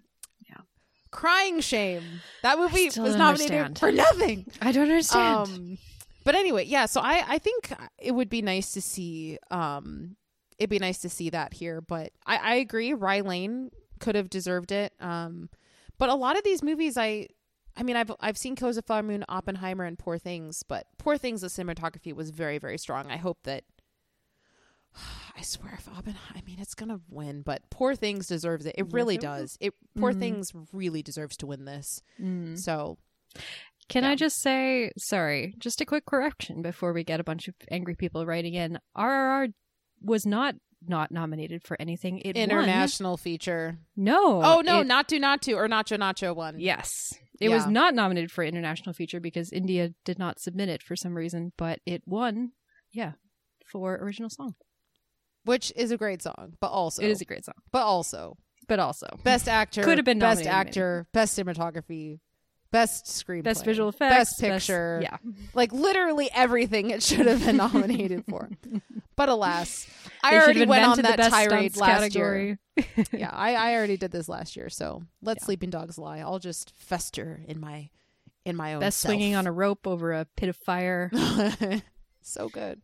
[1.09, 2.03] Crying Shame.
[2.43, 3.79] That movie was nominated understand.
[3.79, 4.45] for nothing.
[4.61, 5.47] I don't understand.
[5.47, 5.77] Um,
[6.25, 6.85] but anyway, yeah.
[6.85, 9.37] So I I think it would be nice to see.
[9.49, 10.17] Um,
[10.59, 11.81] it'd be nice to see that here.
[11.81, 12.93] But I I agree.
[12.93, 14.93] Rye Lane could have deserved it.
[14.99, 15.49] Um,
[15.97, 17.27] but a lot of these movies, I.
[17.79, 20.87] I mean, I've I've seen Killers of the Flower Moon, Oppenheimer, and Poor Things, but
[20.97, 23.11] Poor Things, the cinematography was very, very strong.
[23.11, 23.65] I hope that.
[25.37, 28.73] I swear, if Oppenheimer, I mean, it's gonna win, but Poor Things deserves it.
[28.77, 29.57] It really does.
[29.59, 30.19] It Poor Mhm.
[30.19, 32.01] Things really deserves to win this.
[32.19, 32.57] Mm.
[32.57, 32.97] So
[33.89, 34.09] Can Yeah.
[34.09, 37.95] I just say, sorry, just a quick correction before we get a bunch of angry
[37.95, 38.79] people writing in.
[38.97, 39.53] RRR
[40.01, 40.55] was not
[40.87, 42.19] not nominated for anything.
[42.19, 42.43] It won.
[42.43, 43.79] international feature.
[43.95, 44.41] No.
[44.43, 46.59] Oh no, it- not do not to or Naatu Naatu one.
[46.59, 47.13] yes.
[47.39, 51.13] It was not nominated for international feature because India did not submit it for some
[51.15, 52.53] reason, but it won.
[52.91, 53.11] Yeah,
[53.65, 54.55] for original song.
[55.45, 58.37] which is a great song, but also It is a great song, but also
[58.67, 62.19] but also best actor, Could have been best nominated, actor, best cinematography,
[62.71, 65.17] best screenplay, best visual effects, best picture, yeah,
[65.53, 68.49] like literally everything it should have been nominated for.
[69.15, 69.87] But alas,
[70.23, 72.57] I They already went on that best tirade last category.
[72.77, 72.85] year.
[73.11, 76.19] yeah, I, I already did this last year, so let sleeping dogs lie.
[76.19, 77.89] I'll just fester in my
[78.45, 81.11] in my own Best swinging on a rope over a pit of fire.
[82.21, 82.81] so good.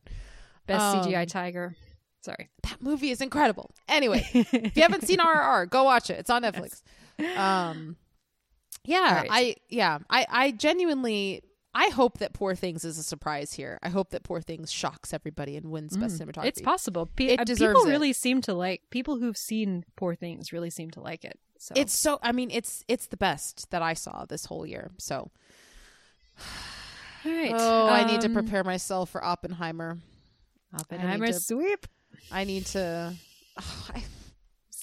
[0.67, 1.75] Best Um, CGI tiger.
[2.21, 2.49] Sorry.
[2.63, 3.71] That movie is incredible.
[3.88, 6.19] Anyway, if you haven't seen RRR, go watch it.
[6.19, 6.81] It's on Netflix.
[7.38, 7.95] Um,
[8.86, 9.27] yeah, right.
[9.31, 11.43] I yeah, I I genuinely
[11.75, 13.79] I hope that Poor Things is a surprise here.
[13.81, 16.43] I hope that Poor Things shocks everybody and wins best cinematography.
[16.43, 16.47] Mm.
[16.47, 17.07] It's possible.
[17.15, 17.91] Pe- It uh, deserves people it.
[17.91, 21.39] really seem to like people who've seen Poor Things really seem to like it.
[21.57, 24.91] So It's so I mean it's it's the best that I saw this whole year.
[24.99, 25.31] So
[27.25, 27.51] all right.
[27.55, 29.97] oh, I need to um, prepare myself for Oppenheimer.
[30.77, 31.88] Oppenheimer to- sweep.
[32.31, 33.13] I need to.
[33.57, 34.03] I,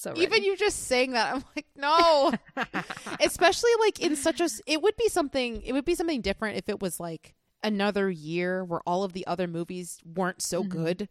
[0.01, 0.45] So even ready.
[0.47, 2.33] you just saying that, I'm like, no.
[3.19, 5.61] Especially like in such a, It would be something.
[5.61, 9.27] It would be something different if it was like another year where all of the
[9.27, 10.69] other movies weren't so Mm-hmm.
[10.71, 11.09] good.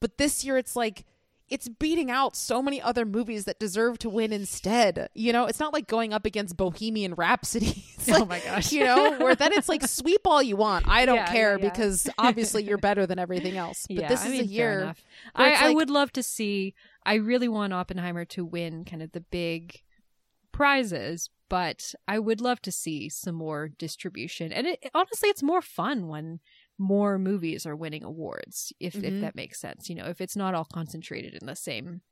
[0.00, 1.06] But this year, it's like
[1.48, 5.08] it's beating out so many other movies that deserve to win instead.
[5.14, 7.84] You know, it's not like going up against Bohemian Rhapsody.
[7.98, 8.72] It's Oh my gosh.
[8.72, 10.86] You know, where then it's like sweep all you want.
[10.88, 11.70] I don't Yeah, care yeah, yeah.
[11.70, 13.86] because obviously you're better than everything else.
[13.88, 14.94] But this I is mean, a year.
[15.34, 16.74] I, it's I would love to see.
[17.04, 19.80] I really want Oppenheimer to win kind of the big
[20.56, 24.52] prizes, but I would love to see some more distribution.
[24.52, 26.40] And it, honestly, it's more fun when
[26.78, 29.20] more movies are winning awards, if if Mhm.
[29.20, 29.88] that makes sense.
[29.88, 32.02] You know, if it's not all concentrated in the same,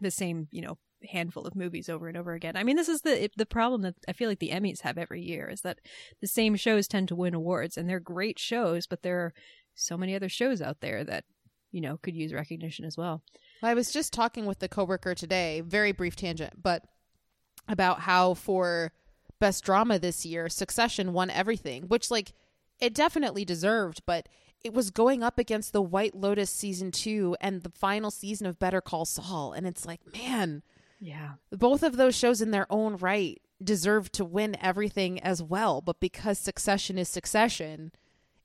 [0.00, 0.78] the same you know
[1.10, 2.56] handful of movies over and over again.
[2.56, 5.22] I mean, this is the the problem that I feel like the Emmys have every
[5.22, 5.78] year is that
[6.20, 9.34] the same shows tend to win awards, and they're great shows, but there are
[9.74, 11.24] so many other shows out there that
[11.70, 13.22] you know could use recognition as well.
[13.62, 16.84] I was just talking with the coworker today, very brief tangent, but
[17.68, 18.92] about how for
[19.38, 22.32] best drama this year, Succession won everything, which like
[22.80, 24.28] it definitely deserved, but
[24.64, 28.58] it was going up against the White Lotus season 2 and the final season of
[28.58, 29.52] Better Call Saul.
[29.52, 30.62] And it's like, man,
[31.00, 35.80] Yeah, both of those shows in their own right deserve to win everything as well,
[35.80, 37.92] but because Succession is Succession,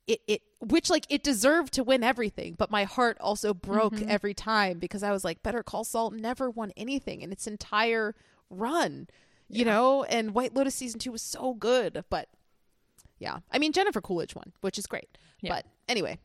[0.06, 4.10] it it which like it deserved to win everything, but my heart also broke mm-hmm.
[4.10, 8.14] every time because I was like Better Call Saul never won anything in its entire
[8.58, 9.08] run.
[9.48, 12.28] You know, and White Lotus season 2 was so good, but
[13.18, 13.38] yeah.
[13.52, 15.16] I mean Jennifer Coolidge won, which is great.
[15.42, 15.50] Yeah.
[15.50, 16.18] But anyway,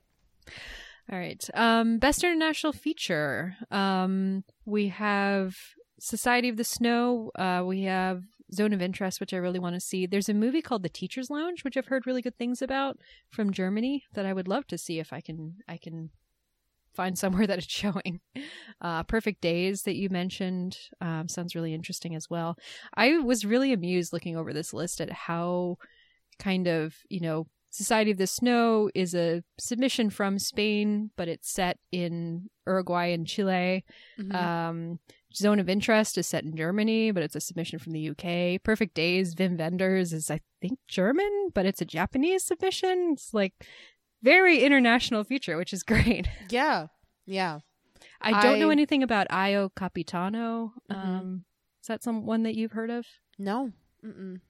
[1.12, 1.48] All right.
[1.54, 3.56] Um, best international feature.
[3.72, 5.58] Um, we have
[6.00, 7.32] Society of the Snow.
[7.36, 8.24] Uh, we have
[8.54, 10.06] Zone of Interest, which I really want to see.
[10.06, 12.98] There's a movie called The Teacher's Lounge, which I've heard really good things about
[13.30, 16.12] from Germany that I would love to see if I can I can
[16.94, 18.22] find somewhere that it's showing.
[18.82, 22.58] Uh, Perfect Days that you mentioned um, sounds really interesting as well.
[22.96, 25.78] I was really amused looking over this list at how
[26.40, 31.52] kind of you know Society of the Snow is a submission from Spain, but it's
[31.52, 33.86] set in Uruguay and Chile.
[34.20, 34.34] Mhm.
[34.36, 35.00] Um,
[35.36, 38.58] Zone of Interest is set in Germany, but it's a submission from the UK.
[38.64, 43.12] Perfect Days, Wim Wenders is, I think, German, but it's a Japanese submission.
[43.14, 43.54] It's like
[44.22, 46.28] very international feature, which is great.
[46.50, 46.88] yeah.
[47.26, 47.60] Yeah.
[48.22, 50.74] I don't know anything about Io Capitano.
[50.92, 50.96] Mhm.
[50.96, 51.46] Um,
[51.82, 53.06] is that someone that you've heard of?
[53.38, 53.72] No.
[54.06, 54.42] Mm-mm.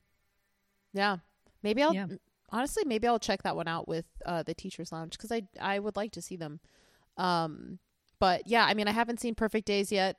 [0.93, 1.17] Yeah.
[1.61, 2.07] Maybe I'll Yeah.
[2.51, 5.78] honestly maybe I'll check that one out with uh, the Teachers Lounge because I I
[5.80, 6.59] would like to see them.
[7.17, 7.80] Um,
[8.20, 10.17] but yeah, I mean I haven't seen Perfect Days yet.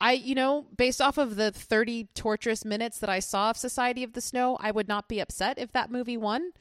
[0.00, 4.04] I you know based off of the thirty torturous minutes that I saw of Society
[4.04, 6.52] of the Snow, I would not be upset if that movie won.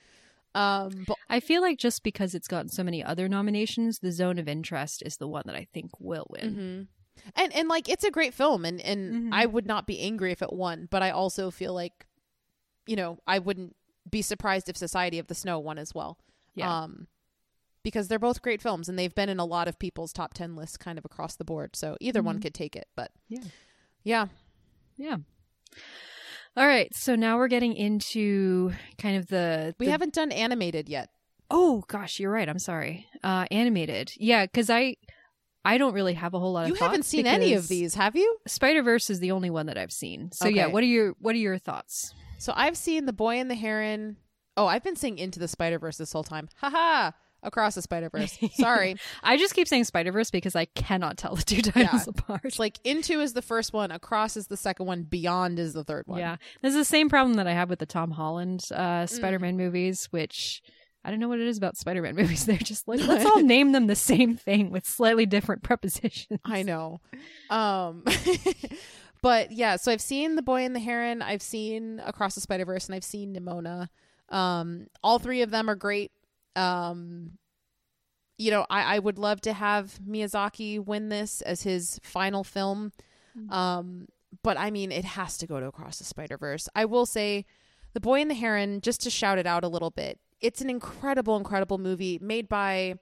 [0.58, 4.40] Um, but I feel like just because it's gotten so many other nominations, the Zone
[4.40, 6.56] of Interest is the one that I think will win.
[6.56, 6.88] Mhm.
[7.36, 9.30] and and like it's a great film, and and Mhm.
[9.34, 12.06] I would not be angry if it won, but I also feel like,
[12.86, 13.76] you know, I wouldn't
[14.10, 16.18] be surprised if Society of the Snow won as well.
[16.56, 16.84] Yeah.
[16.84, 17.08] Um,
[17.84, 20.56] because they're both great films, and they've been in a lot of people's top ten
[20.56, 21.76] lists, kind of across the board.
[21.76, 22.42] So either one Mhm.
[22.44, 23.44] could take it, but Yeah.
[24.04, 24.28] yeah,
[24.96, 25.18] Yeah.
[26.58, 31.10] All right, so now we're getting into kind of the we haven't done animated yet.
[31.52, 32.50] Oh gosh, you're right.
[32.50, 33.06] I'm sorry.
[33.24, 34.12] Uh animated.
[34.18, 34.96] Yeah, cuz I
[35.64, 38.16] I don't really have a whole lot of You haven't seen any of these, have
[38.16, 38.38] you?
[38.48, 40.32] Spider-Verse is the only one that I've seen.
[40.32, 42.16] So yeah, what are your what are your thoughts?
[42.40, 44.18] So I've seen The Boy and the Heron.
[44.56, 46.50] Oh, I've been saying Into the Spider Verse this whole time.
[46.56, 47.12] Haha.
[47.44, 48.38] Across the Spider Verse.
[48.54, 48.96] Sorry.
[49.24, 52.14] I just keep saying Spider Verse because I cannot tell the two titles Yeah.
[52.18, 52.42] apart.
[52.44, 55.84] It's like Into is the first one, Across is the second one, Beyond is the
[55.84, 56.20] third one.
[56.20, 58.78] Yeah, this is the same problem that I have with the Tom Holland Mm.
[58.78, 60.62] uh, Spider-Man movies, which
[61.06, 62.46] I don't know what it is about Spider-Man movies.
[62.46, 66.40] They're just like let's all name them the same thing with slightly different prepositions.
[66.44, 67.00] I know.
[67.50, 68.04] Um
[69.22, 72.66] but yeah, so I've seen The Boy and the Heron, I've seen Across the Spider
[72.66, 73.88] Verse, and I've seen Nimona.
[74.30, 76.12] Um all three of them are great.
[76.58, 77.38] Um
[78.38, 82.92] you know, I, I would love to have Miyazaki win this as his final film.
[83.50, 84.08] Um,
[84.44, 86.70] but I mean, it has to go to Across the Spider Verse.
[86.76, 87.46] I will say,
[87.94, 90.70] The Boy and the Heron, just to shout it out a little bit, it's an
[90.70, 92.96] incredible, incredible movie made by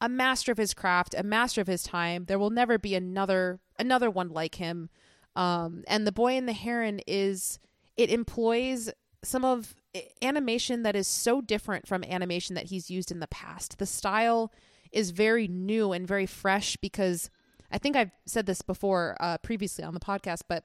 [0.00, 2.24] a master of his craft, a master of his time.
[2.26, 4.88] There will never be another another one like him.
[5.36, 7.58] Um, and The Boy and the Heron is
[7.96, 8.90] it employs
[9.22, 9.74] some of
[10.22, 13.78] animation that is so different from animation that he's used in the past.
[13.78, 14.52] The style
[14.92, 17.30] is very new and very fresh because
[17.70, 20.64] I think I've said this before uh, previously on the podcast, but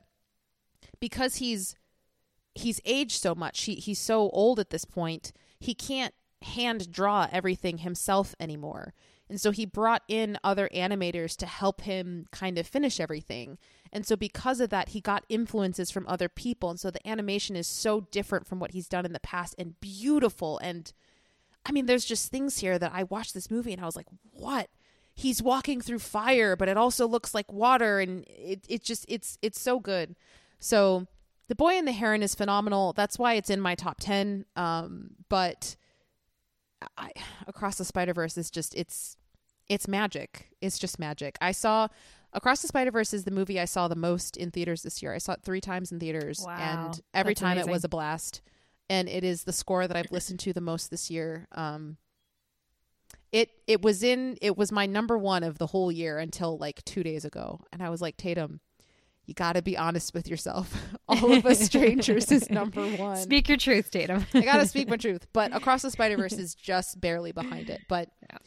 [0.99, 1.76] because he's
[2.55, 7.28] he's aged so much, he he's so old at this point, he can't hand draw
[7.32, 8.93] everything himself anymore.
[9.30, 13.57] And so he brought in other animators to help him kind of finish everything.
[13.94, 16.70] And so because of that, he got influences from other people.
[16.70, 19.80] And so the animation is so different from what he's done in the past and
[19.80, 20.58] beautiful.
[20.58, 20.91] And
[21.66, 24.08] I mean, there's just things here that I watched this movie and I was like,
[24.32, 24.70] what?
[25.14, 28.00] He's walking through fire, but it also looks like water.
[28.00, 30.16] And it, it just, it's, it's so good.
[30.60, 31.08] So
[31.48, 32.94] the boy and the heron is phenomenal.
[32.94, 34.46] That's why it's in my top 10.
[34.56, 35.76] Um, but
[36.98, 37.12] I,
[37.48, 39.18] across the Spider Verse is just it's
[39.70, 40.50] it's magic.
[40.62, 41.38] It's just magic.
[41.41, 41.88] I saw
[42.34, 45.13] Across the Spider Verse is the movie I saw the most in theaters this year.
[45.13, 46.57] I saw it three times in theaters, Wow.
[46.57, 48.41] and every That's time it was a blast.
[48.89, 51.47] And it is the score that I've listened to the most this year.
[51.53, 51.97] Um,
[53.31, 56.84] it it was in it was my number one of the whole year until like
[56.86, 58.59] two days ago, and I was like Tatum.
[59.25, 60.75] You got to be honest with yourself.
[61.07, 63.15] All of us strangers is number one.
[63.15, 64.25] Speak your truth, Tatum.
[64.34, 65.27] I gotta speak my truth.
[65.31, 67.79] But Across the Spider Verse is just barely behind it.
[67.88, 68.38] But Yeah.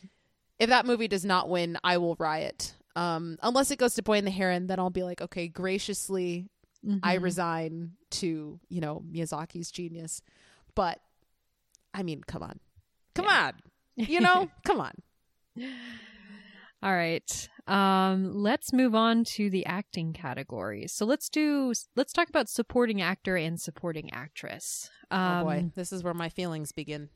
[0.59, 2.74] if that movie does not win, I will riot.
[2.97, 6.49] Um, unless it goes to Boy and the Heron, then I'll be like, okay, graciously,
[7.03, 7.23] I Mhm.
[7.23, 10.23] resign to you know Miyazaki's genius.
[10.75, 11.01] But
[11.95, 12.59] I mean, come on,
[13.15, 13.53] come on,
[13.97, 14.93] you know, come on.
[16.83, 17.49] All right.
[17.67, 20.93] Um, let's move on to the acting categories.
[20.93, 24.89] So let's do let's talk about supporting actor and supporting actress.
[25.11, 27.09] Um, oh boy, this is where my feelings begin.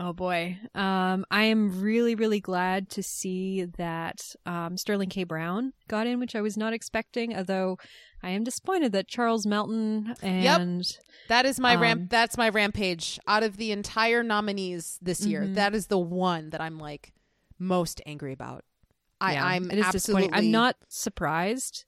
[0.00, 0.58] Oh boy.
[0.76, 5.24] Um, I am really, really glad to see that um, Sterling K.
[5.24, 7.78] Brown got in, which I was not expecting, although
[8.22, 10.86] I am disappointed that Charles Melton and yep.
[11.28, 12.10] That is my Um, ramp.
[12.10, 13.18] That's my rampage.
[13.26, 15.54] Out of the entire nominees this year, Mhm.
[15.56, 17.12] that is the one that I'm like
[17.58, 18.64] most angry about.
[19.20, 20.22] I, Yeah, I'm it is absolutely.
[20.28, 20.46] disappointing.
[20.46, 21.84] I'm not surprised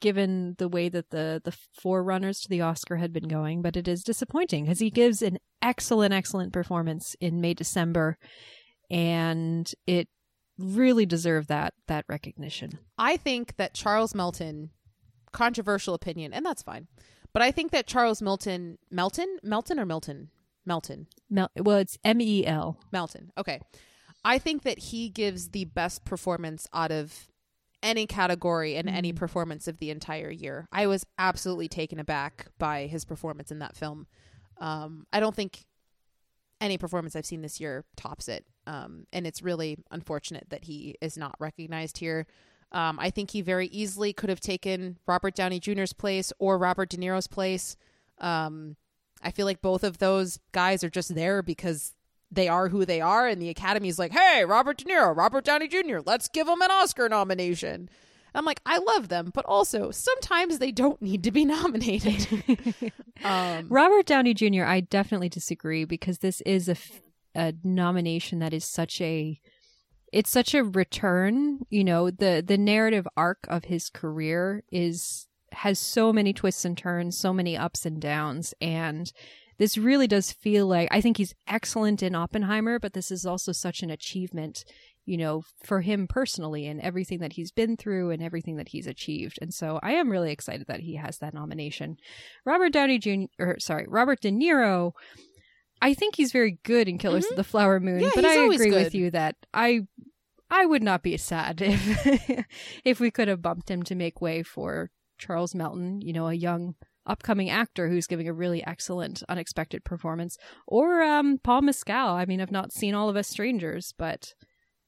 [0.00, 3.88] given the way that the the forerunners to the Oscar had been going, but it
[3.88, 8.18] is disappointing because he gives an excellent, excellent performance in May December,
[8.90, 10.08] and it
[10.58, 12.78] really deserved that that recognition.
[12.98, 14.70] I think that Charles Melton,
[15.32, 16.88] controversial opinion, and that's fine,
[17.32, 20.30] but I think that Charles Milton, Melton, Melton or Milton,
[20.64, 22.78] Melton, Mel- well, it's M E L.
[22.92, 23.32] Melton.
[23.36, 23.60] Okay,
[24.24, 27.28] I think that he gives the best performance out of
[27.82, 29.16] any category and any Mhm.
[29.16, 30.66] performance of the entire year.
[30.72, 34.06] I was absolutely taken aback by his performance in that film.
[34.58, 35.66] Um, I don't think
[36.60, 38.46] any performance I've seen this year tops it.
[38.66, 42.26] Um, and it's really unfortunate that he is not recognized here.
[42.72, 46.88] Um, I think he very easily could have taken Robert Downey Jr.'s place or Robert
[46.88, 47.76] De Niro's place.
[48.18, 48.76] Um,
[49.22, 51.94] I feel like both of those guys are just there because
[52.30, 55.68] they are who they are, and the Academy's like, "Hey, Robert De Niro, Robert Downey
[55.68, 57.88] Jr., let's give them an Oscar nomination."
[58.36, 62.92] I'm like, I love them, but also sometimes they don't need to be nominated.
[63.24, 64.64] um, Robert Downey Jr.
[64.64, 67.00] I definitely disagree because this is a, f-
[67.34, 69.40] a nomination that is such a
[70.12, 71.60] it's such a return.
[71.70, 76.76] You know the the narrative arc of his career is has so many twists and
[76.76, 79.12] turns, so many ups and downs, and
[79.58, 83.52] this really does feel like I think he's excellent in Oppenheimer, but this is also
[83.52, 84.64] such an achievement.
[85.08, 88.88] You know, for him personally and everything that he's been through and everything that he's
[88.88, 89.38] achieved.
[89.40, 91.96] And so I am really excited that he has that nomination.
[92.44, 93.26] Robert Downey Jr.
[93.38, 94.94] or sorry, Robert De Niro.
[95.80, 98.04] I think he's very good in Killers of the Flower Moon, Mm-hmm.
[98.04, 98.84] Yeah, but I agree good.
[98.84, 99.82] with you that I
[100.50, 102.44] I would not be sad if
[102.84, 106.34] if we could have bumped him to make way for Charles Melton, you know, a
[106.34, 106.74] young
[107.06, 110.36] upcoming actor who's giving a really excellent unexpected performance
[110.66, 112.08] or um Paul Mescal.
[112.10, 114.34] I mean, I've not seen all of us strangers, but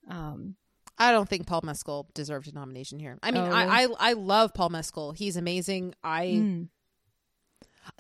[0.09, 0.57] Um,
[0.99, 3.19] I don't think Paul Mescal deserved a nomination here.
[3.23, 5.13] I mean, Oh, I, I I love Paul Mescal.
[5.13, 5.95] He's amazing.
[6.03, 6.69] I mm,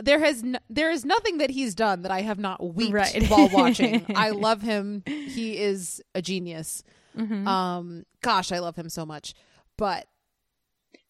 [0.02, 3.30] there has there is nothing that he's done that I have not weeped Right.
[3.30, 4.04] while watching.
[4.14, 5.02] I love him.
[5.06, 6.82] He is a genius.
[7.16, 7.46] mhm.
[7.46, 9.34] Um, gosh, I love him so much.
[9.76, 10.06] But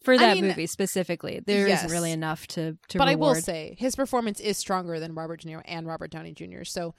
[0.01, 1.83] for that mean, movie specifically, there yes.
[1.83, 2.99] not really enough to to.
[2.99, 6.33] but I will say his performance is stronger than Robert De Niro and Robert Downey
[6.33, 6.65] Jr.
[6.65, 6.95] So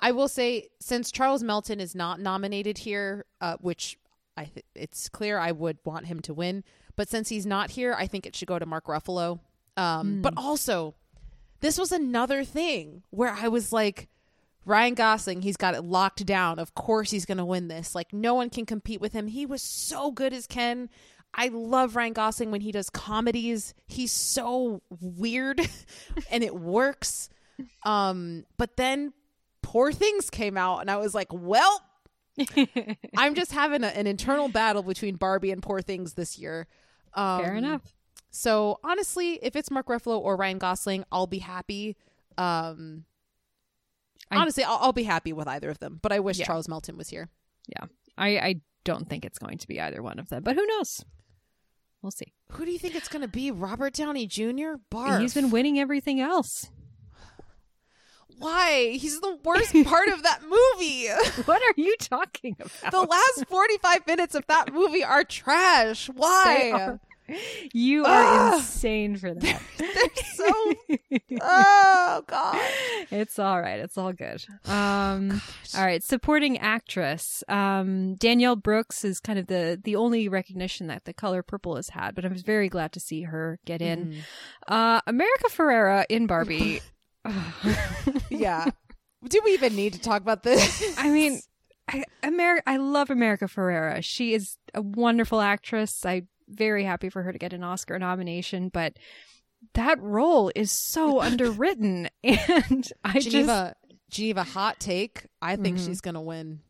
[0.00, 3.98] I will say since Charles Melton is not nominated here, uh, which
[4.36, 6.64] I th- it's clear I would want him to win,
[6.96, 9.40] but since he's not here, I think it should go to Mark Ruffalo.
[9.76, 10.22] Um, Hmm.
[10.22, 10.94] But also,
[11.60, 14.08] this was another thing where I was like.
[14.66, 16.58] Ryan Gosling, he's got it locked down.
[16.58, 17.94] Of course, he's going to win this.
[17.94, 19.26] Like, no one can compete with him.
[19.26, 20.88] He was so good as Ken.
[21.36, 23.74] I love Ryan Gosling when he does comedies.
[23.86, 25.60] He's so weird
[26.30, 27.28] and it works.
[27.84, 29.12] Um, but then
[29.62, 31.82] Poor Things came out and I was like, well,
[33.16, 36.66] I'm just having a, an internal battle between Barbie and Poor Things this year.
[37.14, 37.82] Um, Fair enough.
[38.30, 41.96] So honestly, if it's Mark Ruffalo or Ryan Gosling, I'll be happy.
[42.36, 43.04] Um,
[44.30, 46.00] I- honestly, I'll, I'll be happy with either of them.
[46.02, 46.46] But I wish Yeah.
[46.46, 47.28] Charles Melton was here.
[48.16, 48.54] I I
[48.84, 51.04] don't think it's going to be either one of them, but who knows?
[52.04, 52.34] We'll see.
[52.50, 53.50] Who do you think it's going to be?
[53.50, 54.74] Robert Downey Jr.
[54.92, 55.22] Barf.
[55.22, 56.68] He's been winning everything else.
[58.38, 58.98] Why?
[59.00, 61.08] He's the worst part of that movie.
[61.46, 62.92] What are you talking about?
[62.92, 66.10] The last 45 minutes of that movie are trash.
[66.14, 66.98] Why?
[67.72, 68.56] You are Ah!
[68.56, 69.62] insane for that.
[69.78, 70.74] They're so.
[71.40, 72.60] oh, God.
[73.10, 73.80] it's all right.
[73.80, 74.44] It's all good.
[74.66, 75.40] Um,
[75.76, 76.02] all right.
[76.02, 77.42] Supporting actress.
[77.48, 81.88] Um, Danielle Brooks is kind of the the only recognition that The Color Purple has
[81.90, 84.12] had, but I was very glad to see her get in.
[84.12, 84.18] Mm.
[84.68, 86.80] Uh, America Ferrera in Barbie.
[88.30, 88.66] Yeah.
[89.26, 90.94] Do we even need to talk about this?
[90.98, 91.40] I mean,
[91.88, 94.04] I, Amer- I love America Ferrera.
[94.04, 96.04] She is a wonderful actress.
[96.04, 98.98] I'm very happy for her to get an Oscar nomination, but
[99.74, 103.74] that role is so underwritten, and I just Geneva,
[104.10, 105.26] Geneva, hot take.
[105.40, 105.86] I think Mhm.
[105.86, 106.60] she's going to win.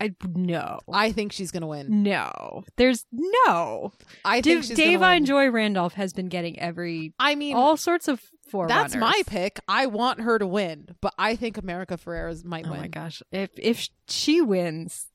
[0.00, 0.80] I no.
[0.92, 2.02] I think she's going to win.
[2.02, 3.92] No, there's no.
[4.24, 8.08] I think she's gonna Da'Vine Joy Randolph has been getting every I mean, all sorts
[8.08, 8.92] of forerunners.
[8.92, 9.60] that's my pick.
[9.68, 12.80] I want her to win, but I think America Ferrera's might Oh win.
[12.80, 13.22] my gosh!
[13.30, 15.06] If if she wins,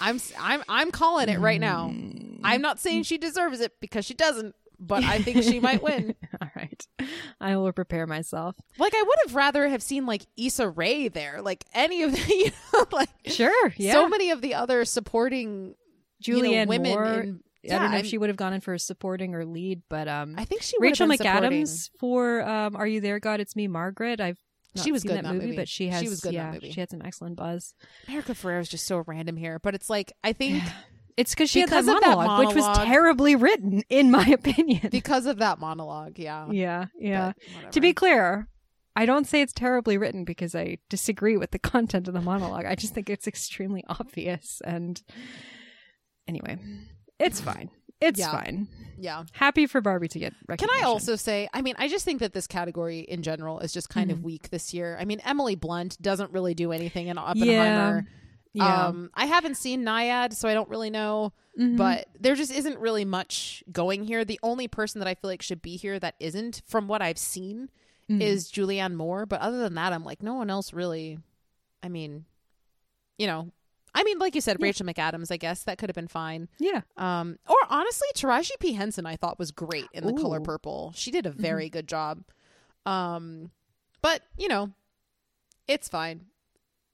[0.00, 1.88] I'm I'm I'm calling it right now.
[1.88, 2.27] Mm.
[2.42, 6.14] I'm not saying she deserves it because she doesn't, but I think she might win.
[6.42, 6.86] all right,
[7.40, 8.56] I will prepare myself.
[8.78, 12.18] Like I would have rather have seen like Issa Rae there, like any of the
[12.34, 13.92] you know, like Sure, yeah.
[13.92, 15.74] so many of the other supporting
[16.20, 16.92] you know, women.
[16.92, 17.04] Moore.
[17.20, 19.82] in- I don't know yeah, if she would have gone in for supporting or lead,
[19.90, 21.50] but um, I think she Rachel been supporting.
[21.64, 23.40] McAdams for um, "Are You There, God?
[23.40, 24.38] It's Me, Margaret." I've
[24.76, 25.56] She was seen good that in that movie, movie.
[25.56, 26.70] but she has She was good in that movie.
[26.70, 27.74] she had some excellent buzz.
[28.06, 30.62] America Ferrera is just so random here, but it's like I think
[31.18, 34.88] It's because she Because had that that monologue, which was terribly written, in my opinion.
[34.90, 36.46] because of that monologue, yeah.
[36.50, 37.32] yeah, yeah.
[37.72, 38.48] To be clear,
[38.94, 42.64] I don't say it's terribly written because I disagree with the content of the monologue.
[42.66, 44.62] I just think it's extremely obvious.
[44.64, 45.02] And
[46.26, 46.58] anyway,
[47.18, 47.70] it's fine.
[48.00, 48.30] It's Yeah.
[48.30, 48.68] fine.
[48.96, 49.24] yeah.
[49.32, 50.68] Happy for Barbie to get Can.
[50.72, 53.88] I also say, I mean, I just think that this category in general is just
[53.88, 54.18] kind Mm-hmm.
[54.20, 54.96] of weak this year.
[55.00, 57.50] I mean, Emily Blunt doesn't really do anything in Oppenheimer.
[57.52, 58.00] Yeah.
[58.60, 61.32] Um, I haven't seen Nyad, so I don't really know.
[61.58, 61.76] Mhm.
[61.76, 64.24] But there just isn't really much going here.
[64.24, 67.18] The only person that I feel like should be here that isn't, from what I've
[67.18, 67.70] seen,
[68.08, 68.20] Mhm.
[68.22, 69.26] is Julianne Moore.
[69.26, 71.18] But other than that, I'm like, no one else really.
[71.82, 72.24] I mean,
[73.18, 73.50] you know,
[73.94, 74.64] I mean, like you said, Yeah.
[74.66, 75.32] Rachel McAdams.
[75.32, 76.48] I guess that could have been fine.
[76.58, 76.82] yeah.
[76.96, 80.92] Um, or honestly, Taraji P Henson I thought was great in the color purple.
[80.94, 82.22] She did a very good job.
[82.86, 83.50] Um,
[84.02, 84.70] but you know,
[85.66, 86.26] it's fine.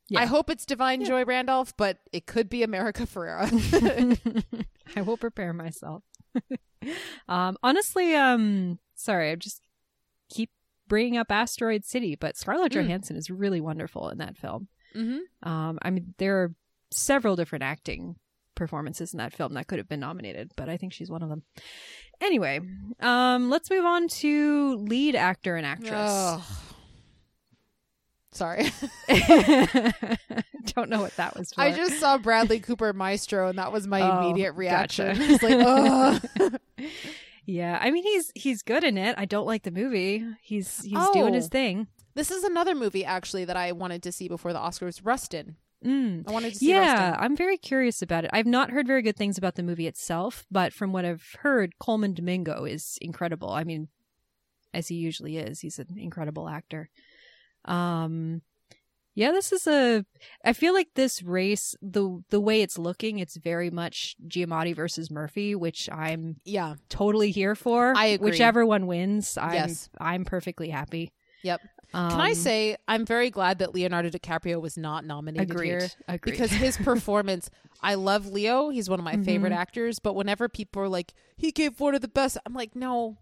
[0.08, 0.20] Yeah.
[0.20, 1.06] I hope it's Da'Vine Yeah.
[1.08, 3.48] Joy Randolph, but it could be America Ferrera.
[4.96, 6.02] I will prepare myself.
[7.28, 9.62] um, honestly, um, sorry, I just
[10.28, 10.50] keep
[10.88, 12.82] bringing up Asteroid City, but Scarlett Mm.
[12.82, 14.68] Johansson is really wonderful in that film.
[14.92, 16.54] hmm Um, I mean, there are
[16.90, 18.16] several different acting
[18.54, 21.28] performances in that film that could have been nominated, but I think she's one of
[21.28, 21.42] them.
[22.20, 22.60] Anyway,
[23.00, 26.73] um, let's move on to lead actor and actress.
[28.34, 28.64] Sorry,
[30.66, 31.60] Don't know what that was for.
[31.60, 35.16] I just saw Bradley Cooper Maestro, and that was my Oh, immediate reaction.
[35.20, 36.18] It's like, oh,
[37.46, 39.14] yeah, I mean he's he's good in it.
[39.18, 40.24] I don't like the movie.
[40.42, 41.48] He's he's doing his Oh.
[41.48, 41.86] thing.
[42.14, 45.00] this is another movie actually that I wanted to see before the Oscars.
[45.04, 45.56] Rustin.
[45.84, 46.26] Mm.
[46.28, 47.24] I wanted to see Yeah, Rustin.
[47.24, 48.30] I'm very curious about it.
[48.32, 51.78] I've not heard very good things about the movie itself, but from what I've heard,
[51.78, 53.50] Colman Domingo is incredible.
[53.50, 53.88] I mean,
[54.72, 56.88] as he usually is, he's an incredible actor.
[57.64, 58.42] Um,
[59.16, 60.04] Yeah, this is a.
[60.44, 65.08] I feel like this race, the the way it's looking, it's very much Giamatti versus
[65.08, 66.74] Murphy, which I'm Yeah.
[66.88, 67.94] totally here for.
[67.96, 68.30] I agree.
[68.32, 69.88] Whichever one wins, I'm Yes.
[70.00, 71.12] I'm perfectly happy.
[71.44, 71.60] Yep.
[71.92, 75.68] Um, Can I say I'm very glad that Leonardo DiCaprio was not nominated agreed?
[75.68, 76.32] here Agreed.
[76.32, 77.50] because his performance.
[77.80, 79.56] I love Leo; he's one of my favorite Mhm.
[79.56, 80.00] actors.
[80.00, 83.18] But whenever people are like, "He gave one of the best," I'm like, "No,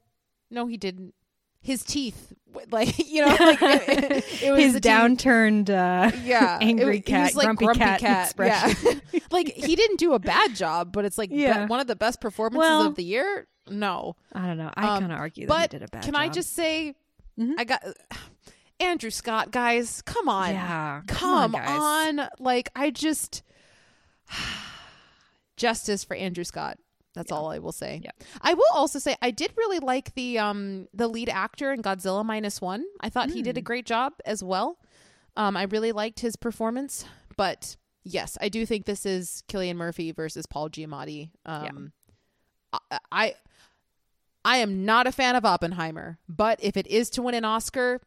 [0.50, 1.14] no, he didn't."
[1.62, 2.32] His teeth,
[2.70, 7.56] like you know, like it, it was his downturned, uh, yeah, angry it, cat, like
[7.56, 9.00] grumpy cat expression.
[9.12, 11.66] Yeah, like he didn't do a bad job, but it's like be- Yeah.
[11.66, 13.46] one of the best performances Well, of the year.
[13.70, 14.70] No, I don't know.
[14.74, 16.20] I Um, kind of argue that but he did a bad can job.
[16.22, 16.96] I just say,
[17.38, 17.52] Mhm.
[17.56, 17.82] I got
[18.80, 20.02] Andrew Scott, guys.
[20.02, 21.68] Come on, yeah, come, guys.
[22.18, 23.44] on, Like I just
[25.56, 26.78] justice for Andrew Scott.
[27.14, 27.36] That's Yeah.
[27.36, 28.00] all I will say.
[28.02, 28.10] Yeah.
[28.40, 32.24] I will also say I did really like the um the lead actor in Godzilla
[32.24, 32.84] minus one.
[33.00, 33.64] I thought he did a Mm.
[33.64, 34.78] great job as well.
[35.36, 37.04] Um, I really liked his performance,
[37.36, 41.30] but yes, I do think this is Cillian Murphy versus Paul Giamatti.
[41.46, 41.92] Um,
[42.72, 43.34] I, I
[44.44, 48.00] I am not a fan of Oppenheimer, but if it is to win an Oscar,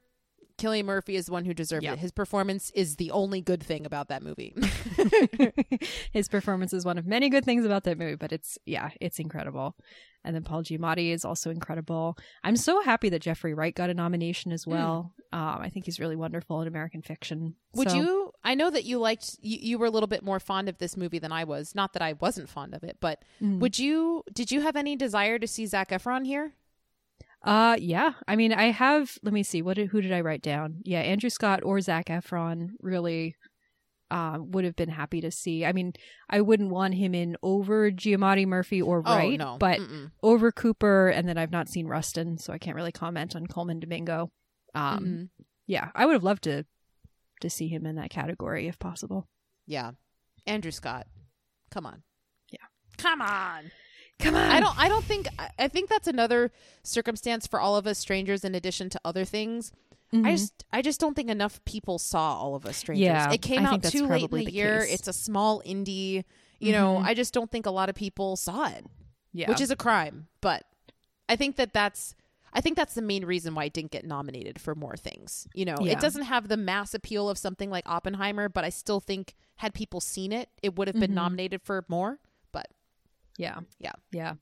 [0.58, 1.94] Cillian Murphy is the one who deserved Yeah.
[1.94, 2.00] it.
[2.00, 4.54] His performance is the only good thing about that movie.
[6.12, 9.20] His performance is one of many good things about that movie, but it's yeah, it's
[9.20, 9.76] incredible.
[10.24, 12.18] And then Paul Giamatti is also incredible.
[12.44, 15.14] I'm so happy that Jeffrey Wright got a nomination as well.
[15.32, 17.56] Um, I think he's really wonderful in American fiction.
[17.76, 18.32] Would So- you?
[18.44, 19.38] I know that you liked.
[19.42, 21.76] You, you were a little bit more fond of this movie than I was.
[21.76, 23.60] Not that I wasn't fond of it, but Mm.
[23.60, 24.24] would you?
[24.34, 26.54] Did you have any desire to see Zac Efron here?
[27.46, 28.14] Uh, yeah.
[28.28, 29.18] I mean, I have.
[29.24, 29.62] Let me see.
[29.62, 30.82] What did who did I write down?
[30.84, 33.36] Yeah, Andrew Scott or Zac Efron really
[34.12, 35.66] um, would have been happy to see.
[35.66, 35.94] I mean,
[36.30, 40.12] I wouldn't want him in over Giamatti Murphy or Wright, oh no, but Mm-mm.
[40.24, 43.80] over Cooper, and then I've not seen Rustin, so I can't really comment on Colman
[43.80, 44.32] Domingo.
[44.74, 45.30] Um, Mhm.
[45.68, 46.66] yeah, I would have loved to
[47.42, 49.28] to see him in that category if possible.
[49.68, 49.92] yeah,
[50.46, 51.08] Andrew Scott.
[51.72, 52.04] Come on.
[52.52, 52.66] Yeah.
[52.98, 53.72] Come on.
[54.20, 54.78] Come on, I don't.
[54.80, 55.28] I don't think.
[55.58, 56.52] I- think that's another
[56.84, 58.44] circumstance for all of us strangers.
[58.44, 59.72] In addition to other things,
[60.14, 60.66] I just.
[60.72, 63.04] I just don't think enough people saw all of us strangers.
[63.06, 64.82] Yeah, it came I out too late in the, the year.
[64.82, 64.94] case.
[65.00, 66.24] It's a small indie.
[66.60, 67.06] You know, Mhm.
[67.06, 68.86] I just don't think a lot of people saw it.
[69.34, 70.28] yeah, which is a crime.
[70.40, 70.64] But
[71.28, 72.16] I think that that's
[72.54, 75.46] I think that's the main reason why it didn't get nominated for more things.
[75.54, 75.92] You know, Yeah.
[75.92, 79.74] it doesn't have the mass appeal of something like Oppenheimer, but I still think had
[79.74, 81.16] people seen it, it would have been Mhm.
[81.16, 82.20] nominated for more.
[83.38, 83.60] Yeah.
[83.80, 83.94] Yeah.
[84.12, 84.34] Yeah.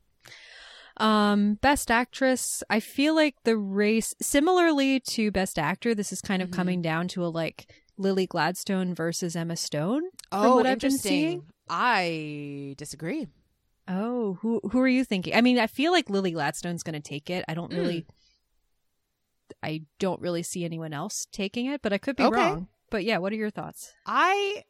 [0.98, 6.42] Um, best actress, I feel like the race similarly to best actor, this is kind
[6.44, 6.54] of Mhm.
[6.54, 10.04] coming down to a like Lily Gladstone versus Emma Stone.
[10.32, 11.44] oh, what I've been seeing.
[11.70, 13.28] I disagree.
[13.88, 15.34] Oh, who who are you thinking?
[15.36, 17.44] I mean, I feel like Lily Gladstone's going to take it.
[17.48, 17.78] I don't Mm.
[17.78, 18.06] really
[19.62, 22.36] I don't really see anyone else taking it, but I could be Okay.
[22.36, 22.68] wrong.
[22.90, 23.94] But yeah, what are your thoughts?
[24.06, 24.64] I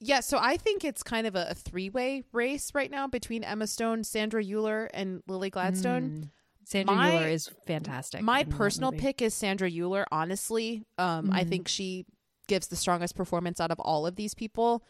[0.00, 3.44] yeah, so I think it's kind of a, a three way race right now between
[3.44, 6.10] Emma Stone, Sandra Hüller, and Lily Gladstone.
[6.10, 6.30] Mm.
[6.64, 8.22] Sandra My- Hüller is fantastic.
[8.22, 10.04] My personal pick is Sandra Hüller.
[10.12, 11.48] Honestly, um, I Mhm.
[11.48, 12.04] think she
[12.46, 14.84] gives the strongest performance out of all of these people.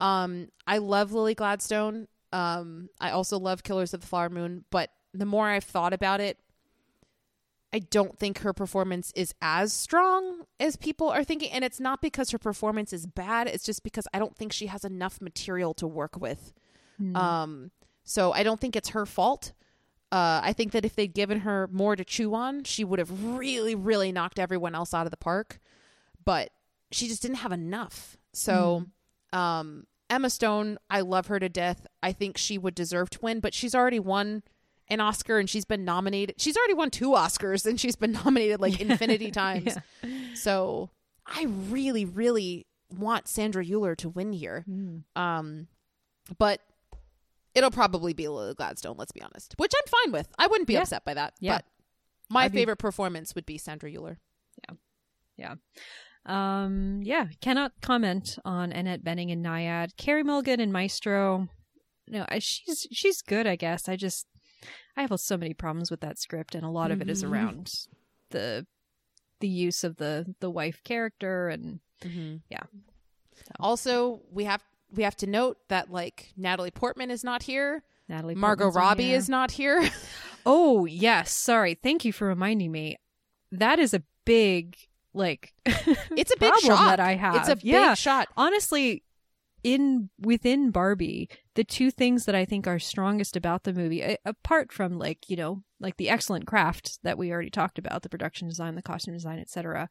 [0.00, 2.08] Um, I love Lily Gladstone.
[2.32, 4.64] Um, I also love Killers of the Flower Moon.
[4.70, 6.38] But the more I've thought about it,
[7.74, 11.50] I don't think her performance is as strong as people are thinking.
[11.50, 13.48] And it's not because her performance is bad.
[13.48, 16.52] It's just because I don't think she has enough material to work with.
[17.02, 17.16] Mm.
[17.16, 17.70] Um,
[18.04, 19.54] so I don't think it's her fault.
[20.12, 23.24] Uh, I think that if they'd given her more to chew on, she would have
[23.24, 25.58] really, really knocked everyone else out of the park.
[26.24, 26.50] But
[26.92, 28.16] she just didn't have enough.
[28.32, 28.84] So,
[29.32, 31.88] um, Emma Stone, I love her to death.
[32.04, 34.44] I think she would deserve to win, but she's already won
[34.88, 36.40] an Oscar and she's been nominated.
[36.40, 39.76] She's already won two Oscars and she's been nominated like infinity times.
[40.02, 40.10] Yeah.
[40.34, 40.90] So
[41.26, 42.66] I really, really
[42.96, 44.64] want Sandra Hüller to win here.
[44.68, 45.04] Mm.
[45.16, 45.68] Um,
[46.38, 46.60] but
[47.54, 48.96] it'll probably be Lily Gladstone.
[48.98, 50.28] Let's be honest, which I'm fine with.
[50.38, 50.82] I wouldn't be Yeah.
[50.82, 51.34] upset by that.
[51.40, 51.56] Yeah.
[51.58, 51.64] But
[52.30, 54.16] my I'd be- favorite performance would be Sandra Hüller.
[54.68, 54.74] Yeah.
[55.36, 55.54] Yeah.
[56.26, 59.96] Um, yeah, cannot comment on Annette Bening and Nyad.
[59.98, 61.48] Carey Mulligan and Maestro.
[62.08, 63.88] No, she's she's good, I guess.
[63.90, 64.26] I just
[64.96, 67.30] I have so many problems with that script, and a lot of it is Mhm.
[67.30, 67.72] around
[68.30, 68.66] the
[69.40, 72.36] the use of the the wife character and Mm-hmm.
[72.50, 72.62] Yeah.
[73.34, 73.52] So.
[73.60, 74.62] Also, we have
[74.92, 77.82] we have to note that like Natalie Portman is not here.
[78.08, 78.34] Natalie.
[78.34, 79.88] Margot Portman's Robbie is not here.
[80.46, 81.72] Oh yes, sorry.
[81.74, 82.98] Thank you for reminding me.
[83.50, 84.76] That is a big
[85.14, 86.86] like It's a big problem shot.
[86.98, 87.36] that I have.
[87.36, 87.90] it's a yeah.
[87.92, 88.28] big shot.
[88.36, 89.02] honestly
[89.64, 94.70] in within barbie the two things that i think are strongest about the movie apart
[94.70, 98.46] from like you know like the excellent craft that we already talked about the production
[98.46, 99.88] design the costume design etc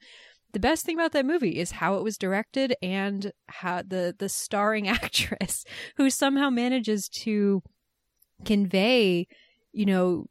[0.54, 4.30] the best thing about that movie is how it was directed and how the the
[4.30, 5.66] starring actress
[5.98, 7.62] who somehow manages to
[8.45, 9.28] convey,
[9.72, 10.28] you know,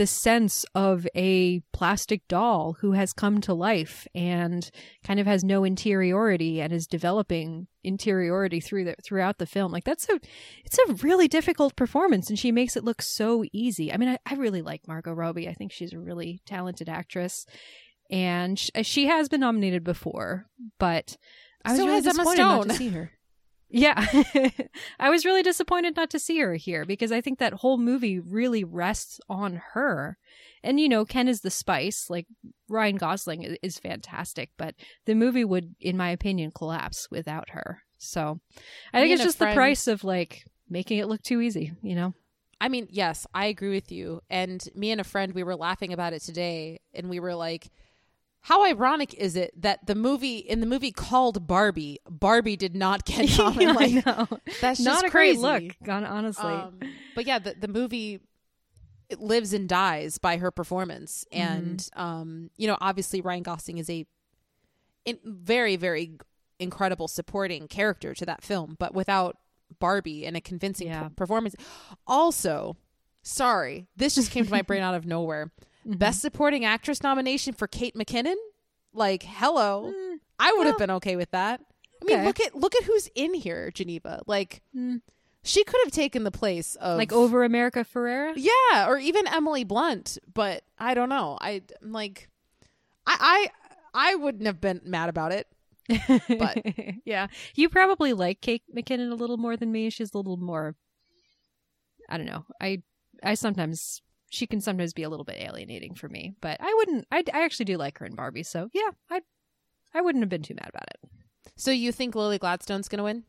[0.00, 4.70] the sense of a plastic doll who has come to life and
[5.04, 9.70] kind of has no interiority and is developing interiority through the throughout the film.
[9.70, 10.18] Like that's a
[10.64, 13.92] it's a really difficult performance and she makes it look so easy.
[13.92, 15.50] I mean, I, I really like Margot Robbie.
[15.50, 17.44] I think she's a really talented actress.
[18.10, 20.46] And sh- she has been nominated before,
[20.78, 21.18] but
[21.62, 23.12] I was So really disappointed not to see her.
[23.70, 24.04] Yeah.
[25.00, 28.18] I was really disappointed not to see her here because I think that whole movie
[28.18, 30.18] really rests on her.
[30.62, 32.10] And, you know, Ken is the spice.
[32.10, 32.26] Like,
[32.68, 34.74] Ryan Gosling is fantastic, but
[35.06, 37.82] the movie would, in my opinion, collapse without her.
[37.98, 38.40] So
[38.92, 42.14] I think it's just the price of, like, making it look too easy, you know?
[42.60, 44.20] I mean, yes, I agree with you.
[44.28, 47.70] And me and a friend, we were laughing about it today, and we were like,
[48.42, 53.04] how ironic is it that the movie in the movie called Barbie, Barbie did not
[53.06, 54.04] get nominated?
[54.06, 55.72] I Like, that's Not just a great crazy.
[55.78, 56.44] look, honestly.
[56.52, 56.80] Um,
[57.14, 58.20] but yeah, the the movie
[59.08, 61.42] it lives and dies by her performance, Mm-hmm.
[61.42, 64.06] and um, you know, obviously Ryan Gosling is a
[65.04, 66.12] in, very very
[66.58, 69.36] incredible supporting character to that film, but without
[69.78, 71.08] Barbie and a convincing Yeah.
[71.08, 71.54] p- performance.
[72.06, 72.76] Also,
[73.22, 75.50] sorry, this just came to my brain out of nowhere.
[75.86, 75.98] Mm-hmm.
[75.98, 78.36] Best supporting actress nomination for Kate McKinnon.
[78.92, 79.92] Like, hello,
[80.38, 81.60] I would have been okay with that.
[82.02, 82.26] I mean, Mm, Okay.
[82.26, 84.22] look at look at who's in here, Geneva.
[84.26, 85.00] Like, Mm.
[85.42, 88.32] she could have taken the place of like, over America Ferrera?
[88.36, 90.18] yeah, or even Emily Blunt.
[90.32, 91.38] But I don't know.
[91.40, 92.28] I I'm like,
[93.06, 93.48] I
[93.94, 95.46] I I wouldn't have been mad about it.
[96.38, 96.58] But-
[97.04, 99.88] yeah, you probably like Kate McKinnon a little more than me.
[99.90, 100.74] She's a little more.
[102.08, 102.44] I don't know.
[102.60, 102.82] I
[103.22, 107.06] I sometimes she can sometimes be a little bit alienating for me, but I wouldn't.
[107.12, 109.20] I, I actually do like her in Barbie, so yeah, I
[109.92, 111.10] I wouldn't have been too mad about it.
[111.56, 113.24] So you think Lily Gladstone's gonna win?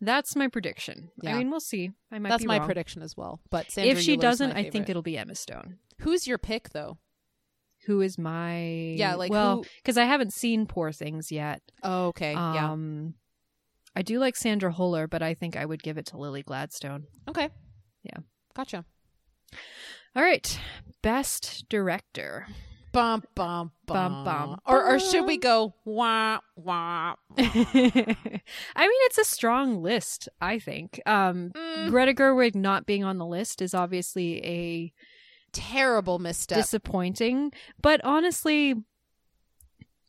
[0.00, 1.10] That's my prediction.
[1.22, 1.34] Yeah.
[1.34, 1.90] I mean, we'll see.
[2.12, 2.66] I might That's my wrong.
[2.66, 3.40] prediction as well.
[3.50, 5.78] But Sandra If she Hüller's doesn't, I think it'll be Emma Stone.
[6.00, 6.98] Who's your pick though?
[7.86, 8.58] Who is my
[8.96, 11.62] Yeah, like well, who- because I haven't seen Poor Things yet.
[11.82, 13.14] Oh, okay, yeah, Um,
[13.94, 17.06] I do like Sandra Huller, but I think I would give it to Lily Gladstone.
[17.28, 17.48] okay,
[18.02, 18.18] yeah.
[18.54, 18.84] gotcha.
[20.16, 20.58] All right,
[21.02, 22.46] best director.
[22.92, 27.16] Bum bum Bum, bum bum, Or or should we go wah wah?
[27.36, 28.14] I mean,
[28.74, 30.30] it's a strong list.
[30.40, 31.90] I think um, Mm.
[31.90, 34.92] Greta Gerwig not being on the list is obviously a
[35.52, 36.56] Terrible misstep.
[36.56, 37.52] disappointing.
[37.82, 38.74] But honestly,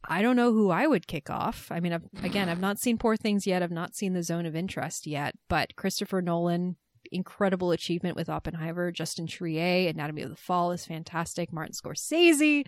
[0.07, 1.67] I don't know who I would kick off.
[1.69, 3.61] I mean, I've, again, I've not seen Poor Things yet.
[3.61, 5.35] I've not seen The Zone of Interest yet.
[5.49, 6.77] But Christopher Nolan,
[7.11, 8.91] incredible achievement with Oppenheimer.
[8.91, 11.51] Justine Triet, Anatomy of the Fall is fantastic.
[11.51, 12.65] Martin Scorsese,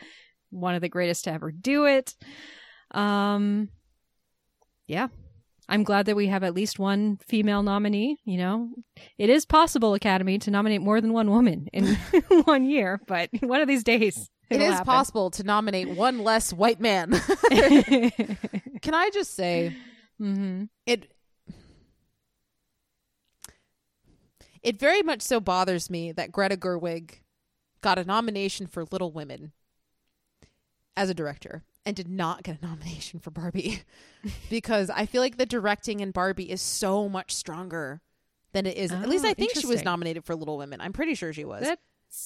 [0.49, 2.15] one of the greatest to ever do it.
[2.91, 3.69] Um,
[4.87, 5.07] yeah.
[5.69, 8.17] I'm glad that we have at least one female nominee.
[8.25, 8.69] You know,
[9.19, 11.95] it is possible, Academy, to nominate more than one woman in
[12.45, 14.29] one year, but one of these days.
[14.49, 14.85] it is happen.
[14.85, 17.11] possible to nominate one less white man.
[18.81, 19.75] Can I just say
[20.19, 20.63] mm-hmm.
[20.87, 21.11] it?
[24.61, 27.19] It very much so bothers me that Greta Gerwig
[27.81, 29.53] got a nomination for Little Women
[30.97, 33.83] as a director and did not get a nomination for Barbie
[34.49, 38.01] because I feel like the directing in Barbie is so much stronger
[38.51, 38.91] than it is.
[38.91, 40.81] At least Oh, I think she was nominated for Little Women.
[40.81, 41.63] I'm pretty sure she was.
[41.63, 41.79] That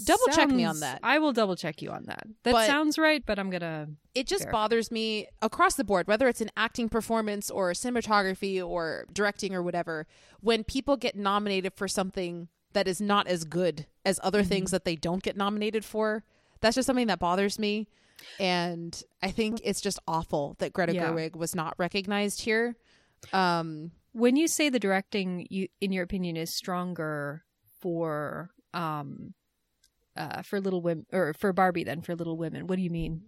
[0.05, 0.99] Double check me on that.
[1.03, 2.25] I will double check you on that.
[2.43, 3.89] That But- sounds right, but I'm gonna.
[4.15, 4.51] it just Fair.
[4.51, 9.61] bothers me across the board, whether it's an acting performance or cinematography or directing or
[9.61, 10.07] whatever,
[10.41, 14.49] when people get nominated for something that is not as good as other Mm-hmm.
[14.49, 16.23] things that they don't get nominated for.
[16.61, 17.87] That's just something that bothers me.
[18.39, 21.09] And I think it's just awful that Greta Yeah.
[21.09, 22.75] Gerwig was not recognized here.
[23.33, 27.43] Um, When you say the directing, you, in your opinion, is stronger
[27.81, 29.33] for um,
[30.15, 33.23] uh, for Little Women or for Barbie than for Little Women, what do you mean?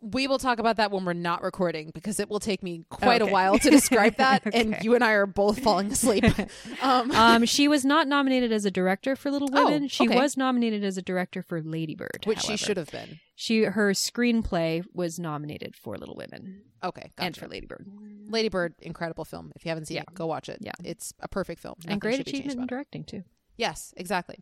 [0.00, 3.20] we will talk about that when we're not recording because it will take me quite
[3.20, 3.28] Okay.
[3.28, 4.42] a while to describe that.
[4.54, 6.22] And you and I are both falling asleep.
[6.82, 9.88] um, Um, she was not nominated as a director for Little Oh, Women.
[9.88, 10.14] she okay.
[10.16, 13.18] was nominated as a director for Lady Bird, which she should have been.
[13.34, 17.84] She her screenplay was nominated for Little Women Okay, and for Lady Bird.
[18.28, 19.50] Lady Bird, incredible film.
[19.56, 20.02] If you haven't seen Yeah.
[20.02, 20.58] it, go watch it.
[20.60, 20.70] Yeah.
[20.84, 21.74] it's a perfect film.
[21.88, 22.70] and great should be changed achievement in about it.
[22.76, 23.24] directing too.
[23.56, 24.38] Yes, exactly.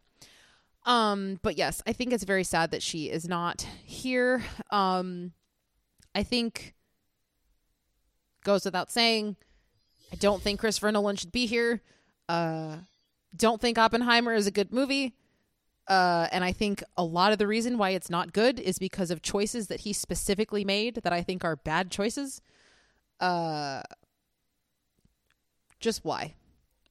[0.86, 4.42] Um, but yes, I think it's very sad that she is not here.
[4.70, 5.32] Um,
[6.14, 6.74] I think
[8.44, 9.36] goes without saying.
[10.12, 11.82] I don't think Christopher Nolan should be here.
[12.28, 12.76] Uh,
[13.36, 15.16] don't think Oppenheimer is a good movie.
[15.88, 19.10] Uh, and I think a lot of the reason why it's not good is because
[19.10, 22.40] of choices that he specifically made that I think are bad choices.
[23.20, 23.82] Uh,
[25.80, 26.34] just why?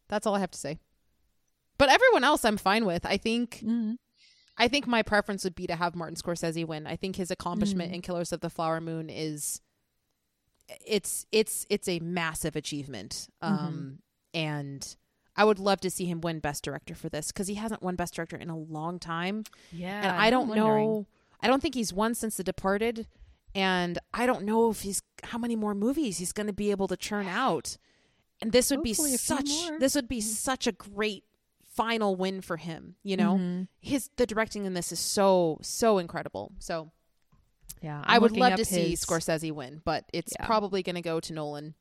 [0.07, 0.79] That's all I have to say.
[1.77, 3.05] But everyone else, I'm fine with.
[3.05, 3.57] I think.
[3.57, 3.93] Mm-hmm.
[4.57, 6.87] I think my preference would be to have Martin Scorsese win.
[6.87, 7.95] I think his accomplishment Mm.
[7.95, 9.59] in Killers of the Flower Moon is
[10.85, 13.27] it's it's it's a massive achievement.
[13.41, 13.99] Um
[14.33, 14.95] and
[15.35, 17.95] I would love to see him win best director for this cuz he hasn't won
[17.95, 19.43] best director in a long time.
[19.71, 21.05] Yeah, and I don't know
[21.41, 23.07] I don't think he's won since The Departed
[23.53, 26.87] and I don't know if he's how many more movies he's going to be able
[26.87, 27.77] to churn out.
[28.41, 29.49] And this would Hopefully be such
[29.79, 31.25] this would be such a great
[31.75, 33.35] final win for him, you know?
[33.37, 33.67] Mhm.
[33.79, 36.53] his the directing in this is so so incredible.
[36.59, 36.91] So
[37.81, 40.45] Yeah, i I'm would love to see Scorsese win, but it's Yeah.
[40.45, 41.75] probably going to go to Nolan.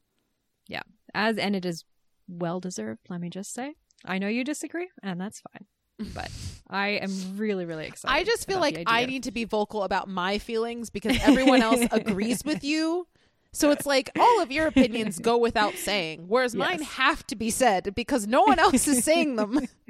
[0.69, 0.83] Yeah.
[1.15, 1.85] As and it is
[2.29, 3.01] well deserved.
[3.09, 6.13] Let me just say, I know you disagree, and that's fine.
[6.13, 6.31] But
[6.69, 8.15] I am really, really excited.
[8.15, 11.87] I just feel like I need to be vocal about my feelings because everyone else
[11.93, 13.07] agrees with you.
[13.53, 17.51] So it's like all of your opinions go without saying, whereas mine have to be
[17.51, 19.69] said because no one else is saying them.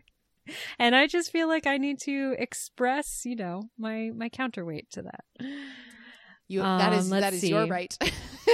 [0.78, 5.02] and I just feel like I need to express, you know, my my counterweight to
[5.02, 5.24] that.
[6.48, 7.96] You that is Um, that is your right.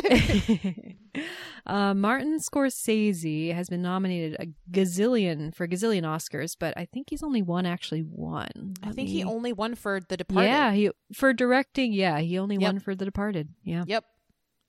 [1.67, 7.23] uh, Martin Scorsese has been nominated a gazillion for gazillion Oscars, but I think he's
[7.23, 8.75] only one actually won.
[8.83, 10.49] I think he only won for The Departed.
[10.49, 11.93] Yeah, he for directing.
[11.93, 12.63] Yeah, he only Yep.
[12.63, 13.49] won for The Departed.
[13.63, 14.05] Yeah, Yep.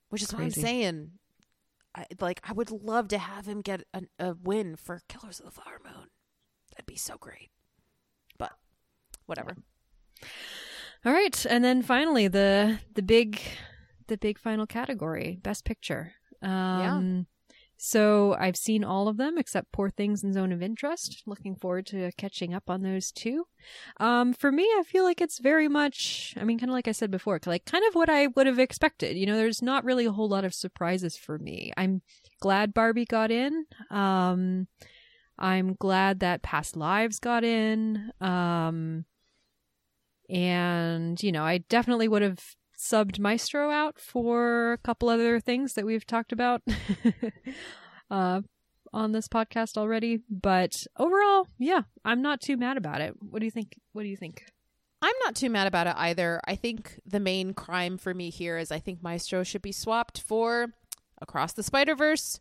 [0.10, 0.42] Which is Crazy.
[0.42, 1.12] what I'm saying.
[1.94, 5.46] I, like I would love to have him get a, a win for Killers of
[5.46, 6.08] the Flower Moon.
[6.72, 7.52] That'd be so great.
[8.38, 8.52] But
[9.26, 9.56] whatever.
[11.06, 13.40] All right, and then finally the the big
[14.08, 16.14] the big final category, best picture.
[16.42, 17.28] Um
[17.84, 21.24] So I've seen all of them except Poor Things and Zone of Interest.
[21.26, 23.48] Looking forward to catching up on those two.
[24.00, 26.92] Um, for me, I feel like it's very much, I mean, kind of like I
[26.92, 29.18] said before, like kind of what I would have expected.
[29.18, 31.74] You know, there's not really a whole lot of surprises for me.
[31.76, 32.04] I'm
[32.40, 33.66] glad Barbie got in.
[33.90, 34.68] Um,
[35.42, 38.12] I'm glad that Past Lives got in.
[38.22, 39.06] Um,
[40.30, 42.40] and, you know, I definitely would have
[42.78, 46.62] subbed Maestro out for a couple other things that we've talked about
[48.12, 48.42] uh,
[48.94, 50.20] on this podcast already.
[50.30, 53.16] But overall, yeah, I'm not too mad about it.
[53.20, 53.80] What do you think?
[53.94, 54.46] What do you think?
[55.02, 56.40] I'm not too mad about it either.
[56.46, 60.22] I think the main crime for me here is I think Maestro should be swapped
[60.22, 60.68] for
[61.20, 62.40] Across the Spider Verse.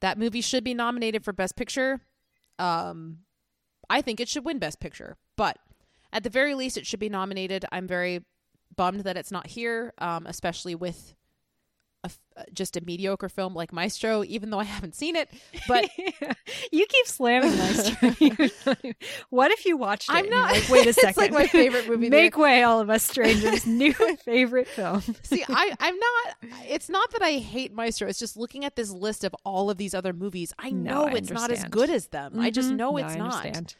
[0.00, 2.02] That movie should be nominated for Best Picture.
[2.58, 3.18] Um,
[3.90, 5.58] I think it should win Best Picture, but
[6.12, 7.64] at the very least, it should be nominated.
[7.70, 8.24] I'm very
[8.76, 11.14] bummed that it's not here, um, especially with
[12.36, 14.22] a uh, just a mediocre film like Maestro.
[14.24, 15.28] Even though I haven't seen it,
[15.66, 15.88] but
[16.72, 18.10] you keep slamming Maestro.
[19.30, 20.14] what if you watched it?
[20.14, 21.08] I'm not- Like, Wait a second.
[21.10, 23.66] It's like my favorite movie Make way, all of us strangers.
[23.66, 25.00] New favorite film.
[25.22, 26.36] See, I, I'm not.
[26.68, 28.08] It's not that I hate Maestro.
[28.08, 30.52] It's just looking at this list of all of these other movies.
[30.58, 32.38] I No, know I it's not as good as them.
[32.38, 32.76] I just Mhm.
[32.76, 33.34] know No, it's I not.
[33.46, 33.74] understand.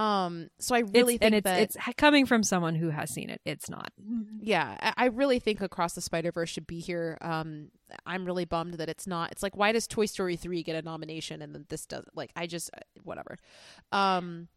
[0.00, 0.48] Um.
[0.58, 1.60] So I really It's, think and it's that.
[1.60, 3.40] it's coming from someone who has seen it.
[3.44, 3.92] It's not.
[4.40, 7.18] yeah, I, I really think Across the Spider Verse should be here.
[7.20, 7.70] Um.
[8.06, 9.32] I'm really bummed that it's not.
[9.32, 12.16] It's like why does Toy Story three get a nomination and then this doesn't?
[12.16, 13.36] Like I just uh, whatever.
[13.92, 14.48] Um.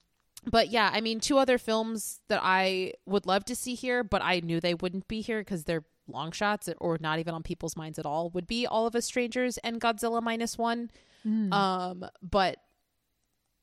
[0.46, 4.22] But yeah, I mean, two other films that I would love to see here, but
[4.22, 7.78] I knew they wouldn't be here because they're long shots or not even on people's
[7.78, 8.30] minds at all.
[8.32, 10.92] Would be All of Us Strangers and Godzilla minus one.
[11.26, 11.54] Mm.
[11.54, 12.58] Um, but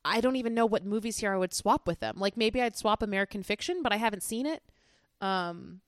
[0.05, 2.17] I don't even know what movies here I would swap with them.
[2.19, 4.63] Like maybe I'd swap American Fiction, but I haven't seen it.
[5.21, 5.81] Um,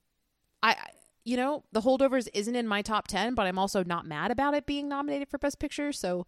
[0.62, 0.76] I,
[1.24, 4.54] you know, The Holdovers isn't in my top ten, but I'm also not mad about
[4.54, 5.92] it being nominated for Best Picture.
[5.92, 6.26] So,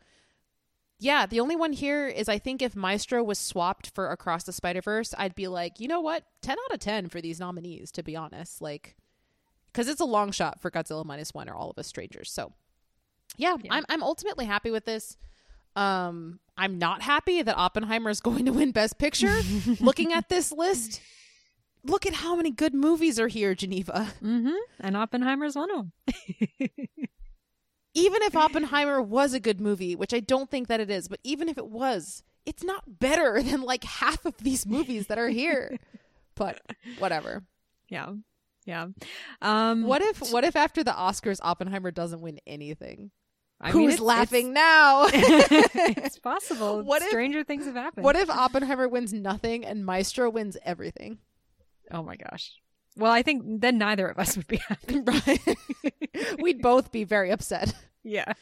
[0.99, 4.53] yeah, the only one here is I think if Maestro was swapped for Across the
[4.53, 7.91] Spider Verse, I'd be like, you know what, ten out of ten for these nominees.
[7.93, 8.97] To be honest, like,
[9.73, 12.31] because it's a long shot for Godzilla minus one or All of Us Strangers.
[12.31, 12.53] So,
[13.37, 13.75] yeah, Yeah.
[13.75, 15.17] I'm I'm ultimately happy with this.
[15.77, 19.41] Um, I'm not happy that Oppenheimer is going to win Best Picture.
[19.81, 21.01] Looking at this list,
[21.85, 24.13] look at how many good movies are here, Geneva.
[24.23, 24.55] Mm-hmm.
[24.81, 25.93] And Oppenheimer's one of them.
[27.97, 31.21] Even if Oppenheimer was a good movie, which I don't think that it is, but
[31.23, 35.29] even if it was, it's not better than like half of these movies that are
[35.29, 35.79] here.
[36.35, 36.61] but
[36.99, 37.45] whatever.
[37.89, 38.15] Yeah.
[38.67, 38.89] Yeah.
[39.43, 43.11] Um, What if what if after the Oscars Oppenheimer doesn't win anything?
[43.65, 45.07] I mean, Who's it's- laughing now?
[45.13, 46.83] It's, it's possible.
[46.83, 48.05] What if- Stranger things have happened.
[48.05, 51.19] what if Oppenheimer wins nothing and Maestro wins everything?
[51.91, 52.53] Oh my gosh.
[52.97, 55.01] Well, I think then neither of us would be happy.
[55.01, 55.57] Right.
[56.39, 57.75] We'd both be very upset.
[58.05, 58.35] Yeah.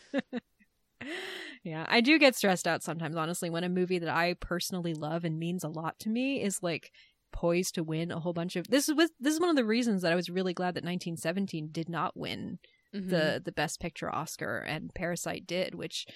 [1.62, 1.86] yeah.
[1.88, 5.38] I do get stressed out sometimes, honestly, when a movie that I personally love and
[5.38, 6.90] means a lot to me is like
[7.32, 10.02] poised to win a whole bunch of this is this is one of the reasons
[10.02, 12.58] that I was really glad that 1917 did not win
[12.94, 13.08] Mhm.
[13.10, 16.06] the the best picture Oscar and Parasite did, which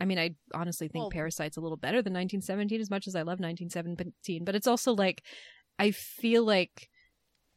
[0.00, 3.14] I mean, I honestly think Well- Parasite's a little better than 1917 as much as
[3.14, 5.22] I love 1917, but it's also like
[5.78, 6.88] I feel like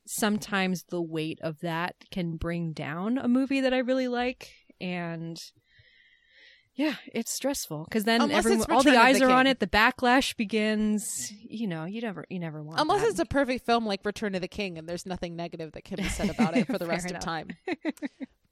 [0.05, 4.51] sometimes the weight of that can bring down a movie that I really like
[4.81, 5.41] and
[6.75, 9.59] yeah, it's stressful because then everyone, all the eyes the are on it.
[9.59, 11.31] The backlash begins.
[11.47, 12.79] You know, you never, you never want.
[12.79, 13.09] Unless that.
[13.09, 15.97] it's a perfect film like Return of the King and there's nothing negative that can
[15.97, 17.21] be said about it for the rest enough.
[17.21, 17.49] of time.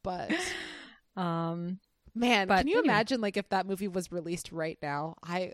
[0.03, 0.31] But
[1.15, 1.79] um,
[2.15, 2.93] man, But can you anyway.
[2.93, 5.15] imagine like if that movie was released right now?
[5.23, 5.53] I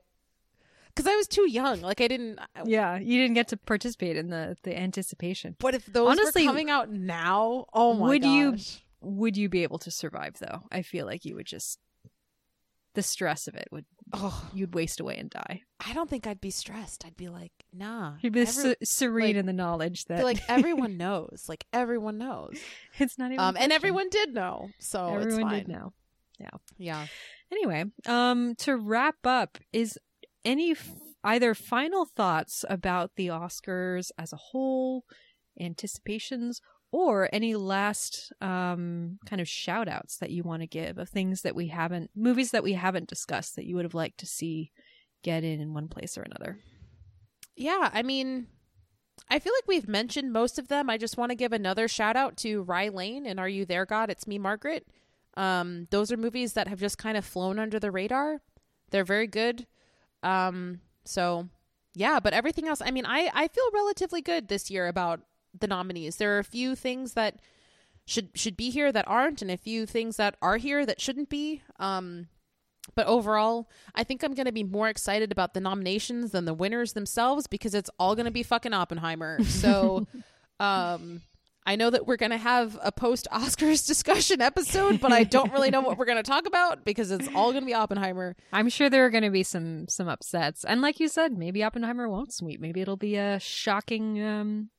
[0.88, 1.82] because I was too young.
[1.82, 2.40] Like I didn't.
[2.65, 5.56] yeah, you didn't get to participate in the the anticipation.
[5.60, 8.07] But if those Honestly, were coming out now, oh my god.
[8.07, 8.57] would you-
[9.02, 10.64] Would you be able to survive though?
[10.72, 11.80] I feel like you would just
[12.95, 15.64] the stress of it would Oh, you'd waste away and die.
[15.86, 17.06] I don't think I'd be stressed.
[17.06, 18.14] I'd be like, nah.
[18.22, 21.46] You'd be every- se- serene like- in the knowledge that like everyone knows.
[21.50, 22.58] Like everyone knows.
[23.00, 23.40] it's not even.
[23.40, 24.70] Um, and everyone did know.
[24.80, 25.60] So it's everyone fine.
[25.60, 25.94] did know.
[26.40, 26.50] Yeah.
[26.78, 27.08] Yeah.
[27.52, 29.98] Anyway, um, to wrap up, is
[30.46, 30.92] any f-
[31.24, 35.04] either final thoughts about the Oscars as a whole,
[35.60, 41.09] anticipations, or any last um kind of shout outs that you want to give of
[41.09, 44.26] things that we haven't, movies that we haven't discussed that you would have liked to
[44.26, 44.72] see
[45.23, 46.57] get in in one place or another?
[47.55, 48.47] Yeah, I mean,
[49.30, 50.89] I feel like we've mentioned most of them.
[50.89, 53.85] I just want to give another shout out to Rye Lane and Are You There,
[53.85, 54.09] God?
[54.09, 54.88] It's Me, Margaret.
[55.35, 58.41] Um, those are movies that have just kind of flown under the radar.
[58.91, 59.68] They're very good.
[60.23, 61.49] Um, so
[61.93, 65.22] yeah, but everything else, I mean, I I feel relatively good this year about
[65.60, 66.18] the nominees.
[66.18, 67.40] There are a few things that
[68.06, 71.30] should should be here that aren't, and a few things that are here that shouldn't
[71.30, 71.62] be.
[71.80, 72.28] Um,
[72.96, 76.54] but overall, I think I'm going to be more excited about the nominations than the
[76.54, 79.44] winners themselves because it's all going to be fucking Oppenheimer.
[79.44, 80.08] So,
[80.60, 81.22] um,
[81.66, 85.52] I know that we're going to have a post Oscars discussion episode, but I don't
[85.52, 88.38] really know what we're going to talk about because it's all going to be Oppenheimer.
[88.54, 91.64] I'm sure there are going to be some some upsets, and like you said, maybe
[91.64, 92.62] Oppenheimer won't sweep.
[92.62, 94.70] Maybe it'll be a shocking, um,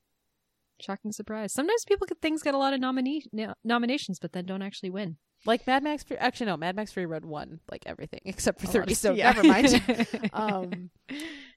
[0.81, 1.53] shocking surprise.
[1.53, 4.91] Sometimes people get things get a lot of nominee no- nominations, but then don't actually
[4.91, 5.17] win.
[5.45, 8.71] Like Mad Max actually no, Mad Max Fury Road won like everything except for A
[8.71, 9.31] 30, of- so yeah.
[9.33, 10.31] never mind.
[10.33, 10.91] um,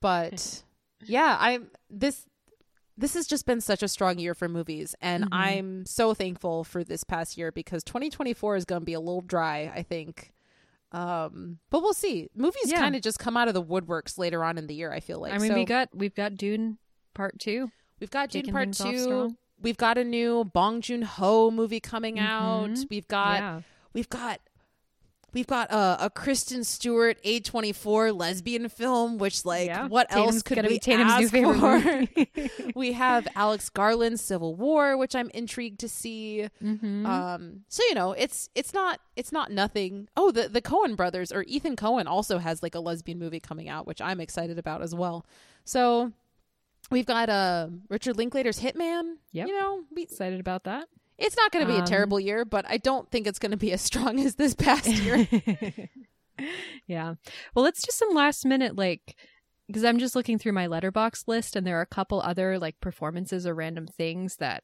[0.01, 0.63] but
[1.05, 2.25] yeah, I'm this.
[2.97, 5.29] This has just been such a strong year for movies, and Mhm.
[5.31, 9.21] I'm so thankful for this past year because 2024 is going to be a little
[9.21, 10.31] dry, I think.
[10.91, 12.29] Um, but we'll see.
[12.35, 12.79] Movies Yeah.
[12.79, 14.91] kind of just come out of the woodworks later on in the year.
[14.91, 15.33] I feel like.
[15.33, 16.77] I mean, So we got we've got Dune
[17.15, 17.71] Part Two.
[18.01, 19.35] We've got Dune Part Two.
[19.61, 22.71] We've got a new Bong Joon Ho movie coming out.
[22.71, 22.89] Mhm.
[22.89, 23.61] We've got yeah,
[23.93, 24.41] we've got
[25.33, 29.87] we've got a, a Kristen Stewart A24 lesbian film which like Yeah.
[29.87, 32.71] what Tatum's else could we be Tatum's new ask favorite for?
[32.75, 36.49] we have Alex Garland's Civil War which I'm intrigued to see.
[36.61, 37.05] Mhm.
[37.05, 40.09] Um so you know, it's it's not it's not nothing.
[40.17, 43.69] Oh, the the Coen brothers or Ethan Coen also has like a lesbian movie coming
[43.69, 45.23] out which I'm excited about as well.
[45.63, 46.11] So
[46.91, 49.13] We've got uh, Richard Linklater's Hitman.
[49.31, 49.47] Yep.
[49.47, 50.87] You know, we, Excited about that.
[51.17, 53.51] it's not going to be a Um, terrible year, but I don't think it's going
[53.51, 55.27] to be as strong as this past year.
[56.87, 57.15] yeah.
[57.55, 59.15] Well, let's do some last minute like
[59.67, 62.79] because I'm just looking through my Letterboxd list and there are a couple other like
[62.81, 64.63] performances or random things that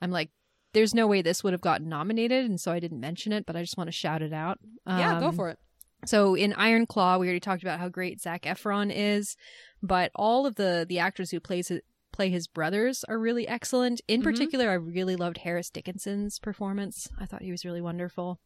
[0.00, 0.30] I'm like
[0.74, 3.56] there's no way this would have gotten nominated and so I didn't mention it, but
[3.56, 4.58] I just want to shout it out.
[4.86, 5.58] yeah, go Um, for it.
[6.06, 9.36] So in Iron Claw, we already talked about how great Zac Efron is,
[9.82, 14.00] but all of the the actors who plays it, play his brothers are really excellent.
[14.08, 14.24] In Mhm.
[14.24, 17.08] particular, I really loved Harris Dickinson's performance.
[17.18, 18.40] I thought he was really wonderful.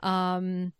[0.00, 0.72] Um,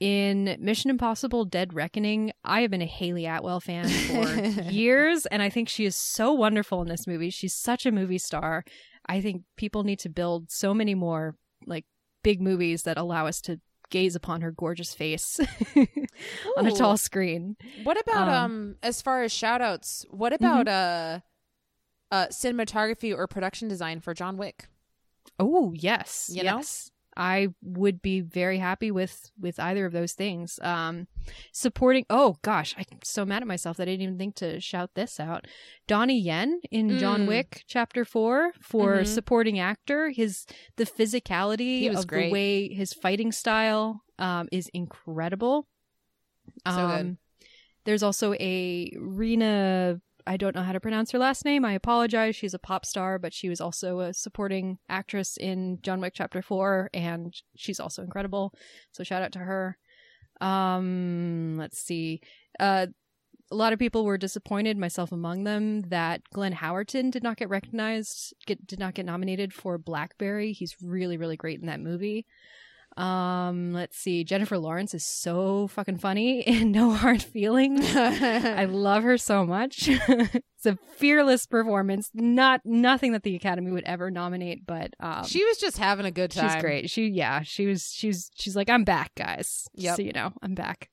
[0.00, 4.26] in Mission Impossible: Dead Reckoning, I have been a Hayley Atwell fan for
[4.70, 7.30] years, and I think she is so wonderful in this movie.
[7.30, 8.64] She's such a movie star.
[9.06, 11.36] I think people need to build so many more
[11.66, 11.84] like
[12.22, 13.60] big movies that allow us to
[13.90, 15.40] gaze upon her gorgeous face
[16.56, 17.56] on a tall screen.
[17.82, 21.20] What about um, um, as far as shout outs, what about uh
[22.10, 24.68] uh cinematography or production design for John Wick?
[25.38, 26.30] Oh, yes.
[26.32, 26.90] You yes.
[27.16, 30.58] I would be very happy with with either of those things.
[30.62, 31.06] Um
[31.52, 34.90] supporting Oh gosh, I'm so mad at myself that I didn't even think to shout
[34.94, 35.46] this out.
[35.86, 37.28] Donnie Yen in John Mm.
[37.28, 39.06] Wick chapter 4 for Mhm.
[39.06, 40.10] supporting actor.
[40.10, 40.46] His
[40.76, 42.26] the physicality of great.
[42.26, 45.66] the way his fighting style um is incredible.
[46.66, 47.00] So good.
[47.00, 47.18] Um,
[47.84, 50.00] There's also a Rina.
[50.26, 51.64] I don't know how to pronounce her last name.
[51.64, 52.34] I apologize.
[52.34, 56.40] She's a pop star, but she was also a supporting actress in John Wick Chapter
[56.40, 58.54] Four, and she's also incredible.
[58.92, 59.76] So shout out to her.
[60.40, 62.22] Um, let's see.
[62.58, 62.86] Uh,
[63.50, 67.50] a lot of people were disappointed, myself among them, that Glenn Howerton did not get
[67.50, 70.52] recognized, get, did not get nominated for Blackberry.
[70.52, 72.26] He's really, really great in that movie.
[72.96, 74.22] Um, let's see.
[74.22, 77.94] Jennifer Lawrence is so fucking funny in No Hard Feelings.
[77.94, 79.88] I love her so much.
[79.88, 82.10] it's a fearless performance.
[82.14, 86.10] Not nothing that the Academy would ever nominate, but um, she was just having a
[86.10, 86.50] good time.
[86.50, 86.90] she's great.
[86.90, 89.66] She yeah, she was she's she's like I'm back, guys.
[89.74, 89.96] Yep.
[89.96, 90.88] So you know I'm back.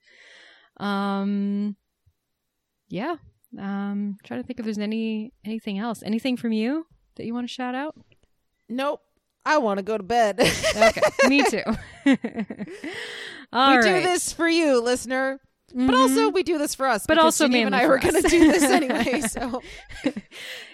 [0.77, 1.75] Um,
[2.89, 3.15] yeah.
[3.59, 6.01] Um, trying to think if there's any anything else.
[6.03, 7.95] Anything from you that you want to shout out?
[8.69, 9.01] Nope.
[9.45, 10.39] I want to go to bed.
[10.39, 11.63] Okay, me too.
[13.51, 15.39] All we do this for you, listener.
[15.73, 15.97] But Mhm.
[16.01, 17.05] also, we do this for us.
[17.07, 19.21] But also me and I were going to do this anyway.
[19.27, 19.61] So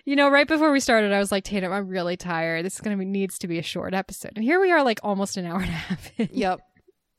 [0.06, 2.66] You know, right before we started, I was like, Tatum, I'm really tired.
[2.66, 4.32] This is going to be needs to be a short episode.
[4.36, 6.12] And here we are, like almost an hour and a half.
[6.32, 6.62] yep.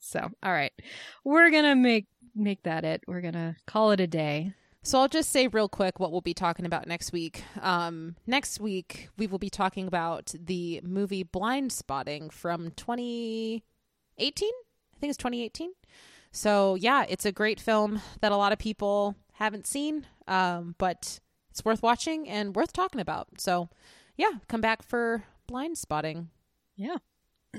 [0.01, 0.73] So, all right,
[1.25, 3.03] we're gonna make make that it.
[3.07, 4.55] We're gonna call it a day.
[4.89, 7.45] So I'll just say real quick what we'll be talking about next week.
[7.61, 13.61] Um, next week we will be talking about the movie Blindspotting from 2018.
[14.19, 15.73] I think it's 2018.
[16.33, 21.21] So yeah, it's a great film that a lot of people haven't seen, um, but
[21.51, 23.29] it's worth watching and worth talking about.
[23.37, 23.69] So
[24.17, 26.29] yeah, come back for Blindspotting.
[26.77, 26.97] Yeah.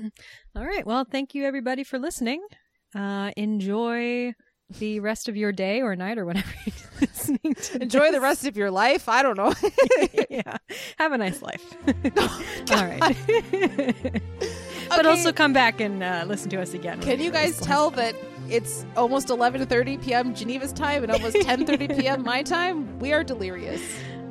[0.56, 0.84] All right.
[0.84, 2.44] Well, thank you everybody for listening.
[2.92, 4.34] Uh, enjoy
[4.80, 8.56] the rest of your day or night or you're listening to Enjoy the rest of
[8.56, 9.08] your life.
[9.08, 9.52] I don't know.
[10.30, 10.56] yeah.
[10.98, 11.62] Have a nice life.
[12.72, 13.16] All right.
[14.88, 15.08] but Okay.
[15.08, 17.00] also come back and uh, listen to us again.
[17.00, 18.14] Can you guys tell that
[18.48, 20.34] it's almost 11:30 p.m.
[20.34, 22.22] Geneva's time and almost 10:30 p.m.
[22.24, 22.98] my time?
[22.98, 23.82] We are delirious.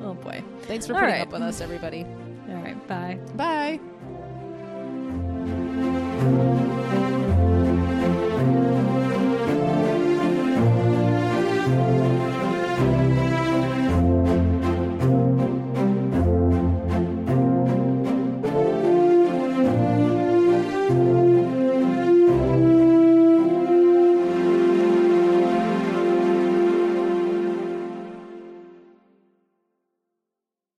[0.01, 0.43] Oh boy.
[0.63, 1.21] Thanks for All putting right.
[1.21, 2.05] up with us, everybody.
[2.49, 2.87] All right.
[2.87, 3.19] Bye.
[3.35, 3.79] Bye.